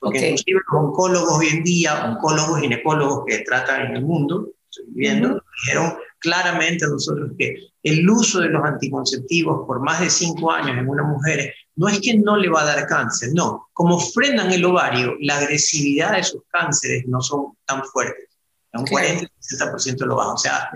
Porque 0.03 0.19
inclusive 0.19 0.59
los 0.69 0.83
oncólogos 0.83 1.39
hoy 1.39 1.47
en 1.47 1.63
día, 1.63 2.05
oncólogos, 2.05 2.59
ginecólogos 2.59 3.23
que 3.25 3.39
tratan 3.39 3.87
en 3.87 3.95
el 3.95 4.03
mundo, 4.03 4.49
estoy 4.69 4.85
viendo, 4.89 5.41
dijeron 5.65 5.93
claramente 6.19 6.83
a 6.83 6.89
nosotros 6.89 7.31
que 7.37 7.55
el 7.83 8.09
uso 8.09 8.41
de 8.41 8.49
los 8.49 8.63
anticonceptivos 8.65 9.65
por 9.65 9.79
más 9.79 10.01
de 10.01 10.09
cinco 10.09 10.51
años 10.51 10.77
en 10.77 10.89
una 10.89 11.03
mujer 11.03 11.53
no 11.75 11.87
es 11.87 12.01
que 12.01 12.17
no 12.17 12.35
le 12.35 12.49
va 12.49 12.63
a 12.63 12.65
dar 12.65 12.85
cáncer, 12.85 13.29
no. 13.33 13.69
Como 13.71 13.97
frenan 13.97 14.51
el 14.51 14.65
ovario, 14.65 15.15
la 15.21 15.37
agresividad 15.37 16.17
de 16.17 16.23
sus 16.23 16.41
cánceres 16.49 17.05
no 17.07 17.21
son 17.21 17.57
tan 17.65 17.83
fuertes. 17.85 18.27
Un 18.73 18.85
40-60% 18.85 20.05
lo 20.05 20.17
bajan, 20.17 20.33
o 20.33 20.37
sea, 20.37 20.69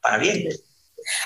para 0.00 0.18
bien. 0.18 0.48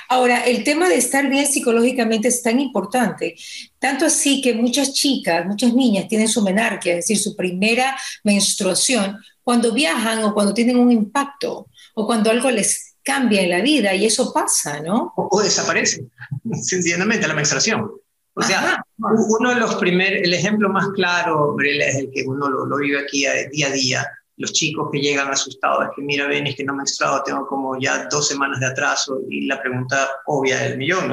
Ahora, 0.09 0.41
el 0.41 0.65
tema 0.65 0.89
de 0.89 0.97
estar 0.97 1.29
bien 1.29 1.47
psicológicamente 1.47 2.29
es 2.29 2.43
tan 2.43 2.61
importante, 2.61 3.37
tanto 3.79 4.07
así 4.07 4.41
que 4.41 4.55
muchas 4.55 4.93
chicas, 4.93 5.47
muchas 5.47 5.75
niñas 5.75 6.09
tienen 6.09 6.29
su 6.29 6.43
menarquia, 6.43 6.93
es 6.93 7.07
decir, 7.07 7.19
su 7.19 7.37
primera 7.37 7.97
menstruación, 8.25 9.19
cuando 9.43 9.73
viajan 9.73 10.25
o 10.25 10.35
cuando 10.35 10.53
tienen 10.53 10.79
un 10.79 10.93
impacto 10.93 11.69
o 11.95 12.07
cuando 12.07 12.31
algo 12.31 12.51
les 12.51 12.97
cambia 13.03 13.43
en 13.43 13.51
la 13.51 13.61
vida 13.61 13.95
y 13.95 14.05
eso 14.05 14.33
pasa, 14.33 14.81
¿no? 14.81 15.13
O, 15.17 15.43
desaparece, 15.43 16.05
sencillamente 16.53 17.27
la 17.27 17.35
menstruación. 17.35 17.91
O 18.35 18.43
sea, 18.43 18.85
uno 18.99 19.51
de 19.51 19.57
los 19.57 19.75
primeros, 19.77 20.21
el 20.23 20.33
ejemplo 20.33 20.69
más 20.69 20.87
claro, 20.95 21.57
es 21.61 21.97
el 21.97 22.11
que 22.13 22.23
uno 22.25 22.49
lo, 22.49 22.67
lo 22.67 22.77
vive 22.77 23.01
aquí 23.01 23.27
día 23.51 23.67
a 23.67 23.71
día 23.71 24.07
los 24.39 24.53
chicos 24.53 24.89
que 24.93 25.01
llegan 25.01 25.29
asustados, 25.29 25.85
es 25.85 25.91
que 25.95 26.03
mira, 26.03 26.27
ven, 26.27 26.47
es 26.47 26.57
que 26.57 26.65
no 26.65 26.73
me 26.73 26.79
he 26.79 26.83
menstruado, 26.83 27.23
tengo 27.25 27.47
como 27.47 27.79
ya 27.79 28.09
dos 28.11 28.29
semanas 28.29 28.61
de 28.61 28.67
atraso, 28.67 29.21
y 29.29 29.47
la 29.47 29.61
pregunta 29.61 30.09
obvia 30.27 30.59
del 30.61 30.79
millón, 30.79 31.13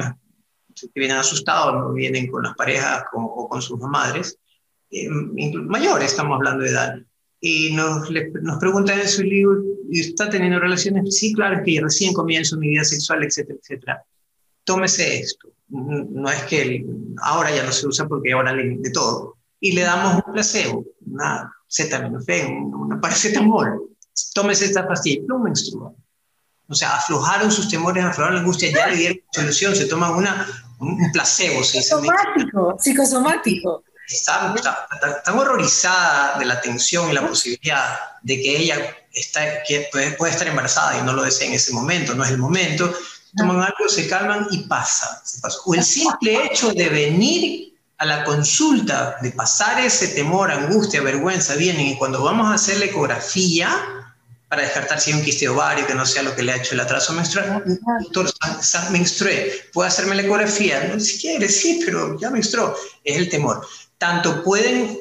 que 0.74 1.00
vienen 1.00 1.18
asustados, 1.18 1.74
no 1.74 1.92
vienen 1.92 2.28
con 2.30 2.42
las 2.44 2.54
parejas 2.54 3.04
o 3.12 3.48
con 3.48 3.60
sus 3.60 3.80
madres, 3.80 4.38
eh, 4.90 5.08
mayores, 5.08 6.10
estamos 6.10 6.36
hablando 6.36 6.64
de 6.64 6.70
edad, 6.70 6.96
y 7.40 7.72
nos, 7.74 8.08
nos 8.42 8.58
preguntan 8.58 8.98
eso 8.98 9.22
y 9.22 9.30
digo, 9.30 9.52
¿está 9.92 10.28
teniendo 10.28 10.58
relaciones? 10.58 11.16
Sí, 11.16 11.32
claro, 11.32 11.58
es 11.58 11.62
que 11.64 11.80
recién 11.80 12.12
comienzo 12.12 12.56
mi 12.56 12.68
vida 12.68 12.84
sexual, 12.84 13.24
etcétera, 13.24 13.58
etcétera. 13.60 14.04
Tómese 14.64 15.18
esto. 15.18 15.52
No 15.68 16.28
es 16.28 16.42
que 16.44 16.84
ahora 17.22 17.54
ya 17.54 17.64
no 17.64 17.72
se 17.72 17.86
usa 17.86 18.08
porque 18.08 18.32
ahora 18.32 18.52
le 18.52 18.78
de 18.78 18.90
todo. 18.90 19.35
Y 19.60 19.72
le 19.72 19.82
damos 19.82 20.22
un 20.26 20.32
placebo, 20.32 20.84
una 21.06 21.52
acetaminofén, 21.68 22.72
una 22.74 23.00
paracetamol, 23.00 23.90
tómese 24.34 24.66
esta 24.66 24.86
pastilla, 24.86 25.22
no 25.26 25.38
menstrua. 25.38 25.92
O 26.68 26.74
sea, 26.74 26.96
aflojaron 26.96 27.50
sus 27.50 27.68
temores, 27.68 28.04
aflojaron 28.04 28.34
la 28.34 28.40
angustia, 28.40 28.70
ya 28.70 28.88
le 28.88 28.96
dieron 28.96 29.18
solución, 29.32 29.76
se 29.76 29.86
toman 29.86 30.14
una, 30.14 30.46
un 30.80 31.10
placebo. 31.12 31.62
Psicosomático, 31.62 32.76
psicosomático. 32.78 33.84
Está, 34.08 34.54
tan 35.24 35.38
horrorizada 35.38 36.38
de 36.38 36.44
la 36.44 36.60
tensión 36.60 37.10
y 37.10 37.12
la 37.12 37.26
posibilidad 37.26 37.98
de 38.22 38.40
que 38.40 38.56
ella 38.56 38.96
está, 39.12 39.62
que 39.66 39.88
puede, 39.90 40.12
puede, 40.12 40.32
estar 40.32 40.46
embarazada 40.46 40.98
y 40.98 41.02
no 41.02 41.12
lo 41.12 41.24
desea 41.24 41.48
en 41.48 41.54
ese 41.54 41.72
momento, 41.72 42.14
no 42.14 42.22
es 42.22 42.30
el 42.30 42.38
momento, 42.38 42.92
toman 43.36 43.62
algo, 43.62 43.88
se 43.88 44.08
calman 44.08 44.46
y 44.50 44.58
pasa, 44.64 45.20
se 45.24 45.40
pasa. 45.40 45.58
O 45.64 45.74
el 45.74 45.82
simple 45.82 46.44
hecho 46.44 46.72
de 46.72 46.88
venir 46.88 47.75
a 47.98 48.04
la 48.04 48.24
consulta, 48.24 49.16
de 49.22 49.30
pasar 49.32 49.80
ese 49.80 50.08
temor, 50.08 50.50
angustia, 50.50 51.00
vergüenza, 51.00 51.54
vienen 51.54 51.86
y 51.86 51.96
cuando 51.96 52.22
vamos 52.22 52.48
a 52.48 52.54
hacer 52.54 52.78
la 52.78 52.86
ecografía 52.86 53.70
para 54.48 54.62
descartar 54.62 55.00
si 55.00 55.10
hay 55.10 55.18
un 55.18 55.24
quiste 55.24 55.48
ovario 55.48 55.86
que 55.86 55.94
no 55.94 56.06
sea 56.06 56.22
lo 56.22 56.34
que 56.34 56.42
le 56.42 56.52
ha 56.52 56.56
hecho 56.56 56.74
el 56.74 56.80
atraso 56.80 57.12
menstrual, 57.14 57.64
doctor, 58.00 58.30
menstrué, 58.90 59.70
¿puede 59.72 59.88
hacerme 59.88 60.14
la 60.14 60.22
ecografía? 60.22 60.84
No, 60.84 61.00
si 61.00 61.18
quiere, 61.18 61.48
sí, 61.48 61.82
pero 61.84 62.18
ya 62.18 62.30
menstruó. 62.30 62.76
Es 63.02 63.16
el 63.16 63.28
temor. 63.28 63.66
Tanto 63.98 64.44
pueden 64.44 64.98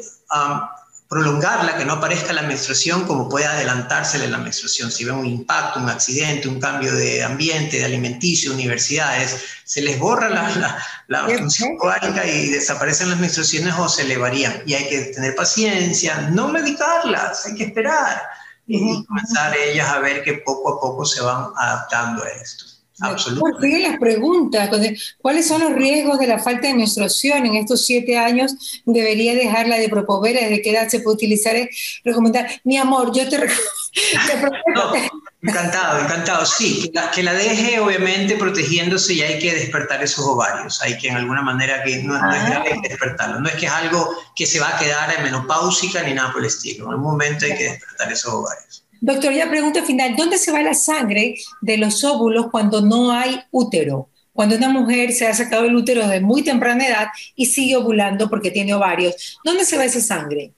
prolongarla, 1.08 1.78
que 1.78 1.86
no 1.86 1.93
aparezca 1.93 2.34
la 2.34 2.41
menstruación, 2.41 3.06
como 3.06 3.30
puede 3.30 3.45
adelantársele 3.45 4.28
la 4.28 4.39
menstruación. 4.39 4.91
Si 4.91 5.06
ve 5.06 5.12
un 5.12 5.26
impacto, 5.26 5.80
un 5.80 5.89
accidente, 5.89 6.47
un 6.47 6.60
cambio 6.60 6.93
de 6.93 7.24
ambiente, 7.24 7.78
de 7.78 7.86
alimenticio, 7.86 8.53
universidades, 8.53 9.38
se 9.64 9.82
les 9.82 9.99
borra 9.99 10.30
la, 10.30 10.78
la, 11.08 11.28
función 11.28 11.78
ovárica 11.80 12.26
y 12.26 12.49
desaparecen 12.49 13.10
las 13.10 13.20
menstruaciones 13.20 13.76
o 13.78 13.88
se 13.88 14.01
elevarían. 14.01 14.64
Y 14.66 14.74
hay 14.74 14.89
que 14.89 15.01
tener 15.06 15.36
paciencia, 15.36 16.30
no 16.32 16.47
medicarlas, 16.47 17.45
hay 17.45 17.56
que 17.56 17.66
esperar 17.66 18.22
y 18.68 19.06
comenzar 19.06 19.56
ellas 19.56 19.88
a 19.89 19.99
ver 19.99 20.24
que 20.24 20.34
poco 20.34 20.76
a 20.76 20.82
poco 20.82 21.06
se 21.06 21.22
van 21.22 21.51
adaptando 21.56 22.24
a 22.24 22.30
esto. 22.30 22.66
Absolutamente. 23.01 23.79
las 23.79 23.99
preguntas, 23.99 24.69
¿cuáles 25.21 25.47
son 25.47 25.61
los 25.61 25.73
riesgos 25.73 26.17
de 26.17 26.27
la 26.27 26.39
falta 26.39 26.67
de 26.67 26.73
menstruación 26.73 27.45
en 27.45 27.55
estos 27.55 27.85
siete 27.85 28.17
años? 28.17 28.81
¿Debería 28.85 29.35
dejarla 29.35 29.77
de 29.77 29.89
propovera? 29.89 30.39
¿Desde 30.41 30.61
qué 30.61 30.71
edad 30.71 30.87
se 30.87 31.01
puede 31.01 31.15
utilizar? 31.15 31.55
Recomendar, 32.03 32.61
mi 32.63 32.77
amor, 32.77 33.11
yo 33.13 33.27
te, 33.27 33.37
recomiendo. 33.37 34.93
encantado, 35.41 35.99
encantado. 35.99 36.45
Sí, 36.45 36.91
que 37.13 37.23
la, 37.23 37.33
deje 37.33 37.79
obviamente 37.81 38.37
protegiéndose 38.37 39.13
y 39.13 39.21
hay 39.21 39.39
que 39.39 39.53
despertar 39.53 40.01
esos 40.01 40.25
ovarios. 40.25 40.81
Hay 40.81 40.97
que 40.97 41.09
en 41.09 41.17
alguna 41.17 41.41
manera, 41.41 41.83
que 41.83 42.01
no, 42.01 42.15
es 42.15 42.21
ah. 42.23 42.45
grave 42.49 42.79
despertarlo. 42.87 43.41
No 43.41 43.49
es 43.49 43.55
que 43.55 43.65
es 43.65 43.71
algo 43.71 44.09
que 44.35 44.45
se 44.45 44.59
va 44.59 44.69
a 44.69 44.79
quedar 44.79 45.13
en 45.17 45.23
menopáusica 45.23 46.01
ni 46.03 46.13
nada 46.13 46.31
por 46.31 46.41
el 46.41 46.47
estilo. 46.47 46.85
En 46.85 46.91
algún 46.91 47.11
momento 47.11 47.45
hay 47.45 47.57
que 47.57 47.71
despertar 47.71 48.11
esos 48.11 48.33
ovarios. 48.33 48.64
Doctor, 49.01 49.33
ya 49.33 49.49
pregunta 49.49 49.83
final, 49.83 50.15
¿dónde 50.15 50.37
se 50.37 50.51
va 50.51 50.61
la 50.61 50.73
sangre 50.73 51.35
de 51.61 51.77
los 51.77 52.03
óvulos 52.03 52.47
cuando 52.51 52.81
no 52.81 53.11
hay 53.11 53.39
útero? 53.51 54.09
Cuando 54.33 54.57
una 54.57 54.69
mujer 54.69 55.13
se 55.13 55.27
ha 55.27 55.33
sacado 55.33 55.65
el 55.65 55.75
útero 55.75 56.01
desde 56.01 56.19
muy 56.19 56.43
temprana 56.43 56.87
edad 56.87 57.07
y 57.35 57.45
sigue 57.45 57.77
ovulando 57.77 58.29
porque 58.29 58.51
tiene 58.51 58.73
ovarios, 58.73 59.39
¿dónde 59.45 59.63
se 59.63 59.77
va 59.77 59.85
esa 59.85 60.01
sangre? 60.01 60.53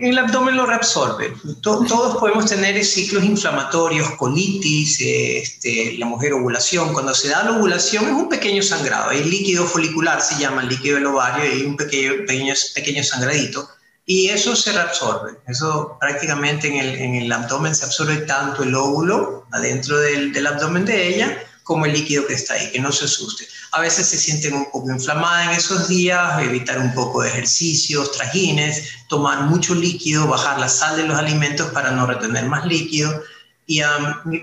El 0.00 0.16
abdomen 0.18 0.56
lo 0.56 0.66
reabsorbe. 0.66 1.32
Todos 1.60 2.16
podemos 2.16 2.46
tener 2.46 2.82
ciclos 2.84 3.24
inflamatorios, 3.24 4.10
colitis, 4.12 5.00
este, 5.00 5.96
la 5.98 6.06
mujer 6.06 6.32
ovulación. 6.32 6.92
Cuando 6.92 7.12
se 7.12 7.28
da 7.28 7.44
la 7.44 7.58
ovulación 7.58 8.06
es 8.06 8.12
un 8.12 8.28
pequeño 8.28 8.62
sangrado. 8.62 9.10
Hay 9.10 9.24
líquido 9.24 9.66
folicular, 9.66 10.20
se 10.20 10.38
llama 10.38 10.62
el 10.62 10.68
líquido 10.68 10.96
del 10.96 11.06
ovario, 11.06 11.44
y 11.44 11.48
hay 11.48 11.62
un 11.64 11.76
pequeño, 11.76 12.12
pequeño, 12.26 12.54
pequeño 12.74 13.02
sangradito 13.02 13.68
y 14.06 14.28
eso 14.28 14.54
se 14.54 14.72
reabsorbe. 14.72 15.38
Eso 15.46 15.96
prácticamente 15.98 16.68
en 16.68 16.76
el, 16.76 16.94
en 16.96 17.14
el 17.14 17.32
abdomen 17.32 17.74
se 17.74 17.86
absorbe 17.86 18.18
tanto 18.18 18.62
el 18.62 18.74
óvulo 18.74 19.46
adentro 19.52 19.98
del, 19.98 20.32
del, 20.32 20.46
abdomen 20.46 20.84
de 20.84 21.08
ella 21.08 21.38
como 21.62 21.86
el 21.86 21.94
líquido 21.94 22.26
que 22.26 22.34
está 22.34 22.54
ahí, 22.54 22.70
que 22.70 22.80
no 22.80 22.92
se 22.92 23.06
asuste. 23.06 23.46
A 23.72 23.80
veces 23.80 24.06
se 24.06 24.18
sienten 24.18 24.54
un 24.54 24.70
poco 24.70 24.90
inflamadas 24.90 25.48
en 25.48 25.54
esos 25.54 25.88
días, 25.88 26.42
evitar 26.42 26.78
un 26.78 26.92
poco 26.92 27.22
de 27.22 27.30
ejercicios, 27.30 28.12
trajines, 28.12 28.90
tomar 29.08 29.44
mucho 29.44 29.74
líquido, 29.74 30.26
bajar 30.26 30.60
la 30.60 30.68
sal 30.68 30.96
de 30.96 31.04
los 31.04 31.18
alimentos 31.18 31.70
para 31.72 31.90
no 31.92 32.06
retener 32.06 32.44
más 32.46 32.66
líquido 32.66 33.22
y, 33.66 33.80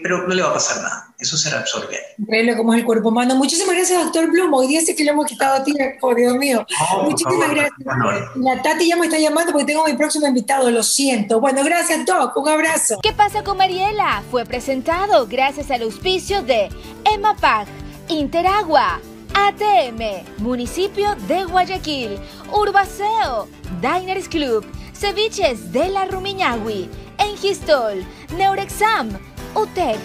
pero 0.02 0.28
no 0.28 0.34
le 0.34 0.42
va 0.42 0.50
a 0.50 0.54
pasar 0.54 0.82
nada, 0.82 1.11
eso 1.22 1.38
se 1.38 1.50
reabsorbe. 1.52 1.98
Increíble 2.18 2.58
cómo 2.58 2.74
es 2.74 2.80
el 2.80 2.86
cuerpo 2.86 3.10
humano. 3.10 3.36
Muchísimas 3.36 3.76
gracias, 3.76 4.04
doctor 4.04 4.30
Blum. 4.32 4.52
Hoy 4.54 4.68
día 4.68 4.82
sí 4.82 4.96
que 4.96 5.04
le 5.04 5.12
hemos 5.12 5.28
quitado 5.28 5.56
a 5.56 5.64
ti, 5.64 5.74
por 6.00 6.16
Dios 6.16 6.36
mío. 6.36 6.66
Muchísimas 7.04 7.52
gracias. 7.52 7.72
La 8.36 8.62
Tati 8.62 8.88
ya 8.88 8.98
me 8.98 9.06
está 9.06 9.20
llamando 9.20 9.52
porque 9.52 9.66
tengo 9.66 9.86
mi 9.86 9.94
próximo 9.94 10.28
invitado, 10.28 10.70
lo 10.72 10.82
siento. 10.82 11.40
Bueno, 11.40 11.64
gracias, 11.64 12.06
Doc. 12.06 12.36
Un 12.36 12.50
abrazo. 12.50 13.00
¿Qué 13.04 13.14
pasa 13.14 13.44
con 13.44 13.58
Mariela? 13.58 14.24
Fue 14.32 14.46
presentado 14.46 15.28
gracias 15.28 15.70
al 15.70 15.84
auspicio 15.84 16.42
de 16.42 16.70
EMAPAC, 17.06 17.68
Interagua, 18.10 19.00
ATM, 19.36 20.24
Municipio 20.40 21.16
de 21.28 21.44
Guayaquil, 21.46 22.18
Urbaceo, 22.52 23.48
Diners 23.80 24.28
Club, 24.28 24.66
Ceviches 24.94 25.72
de 25.72 25.90
la 25.90 26.06
Rumiñahui, 26.06 26.90
Engistol, 27.20 28.04
Neurexam, 28.36 29.10
UTEC, 29.56 30.00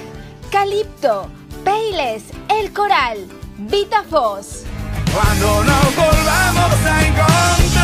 Calipto, 0.51 1.29
Peiles, 1.65 2.25
El 2.49 2.73
Coral, 2.73 3.27
Vitafos. 3.59 4.63
Cuando 5.15 5.65
nos 5.65 5.97
volvamos 5.97 6.87
a 6.87 7.07
encontrar. 7.07 7.76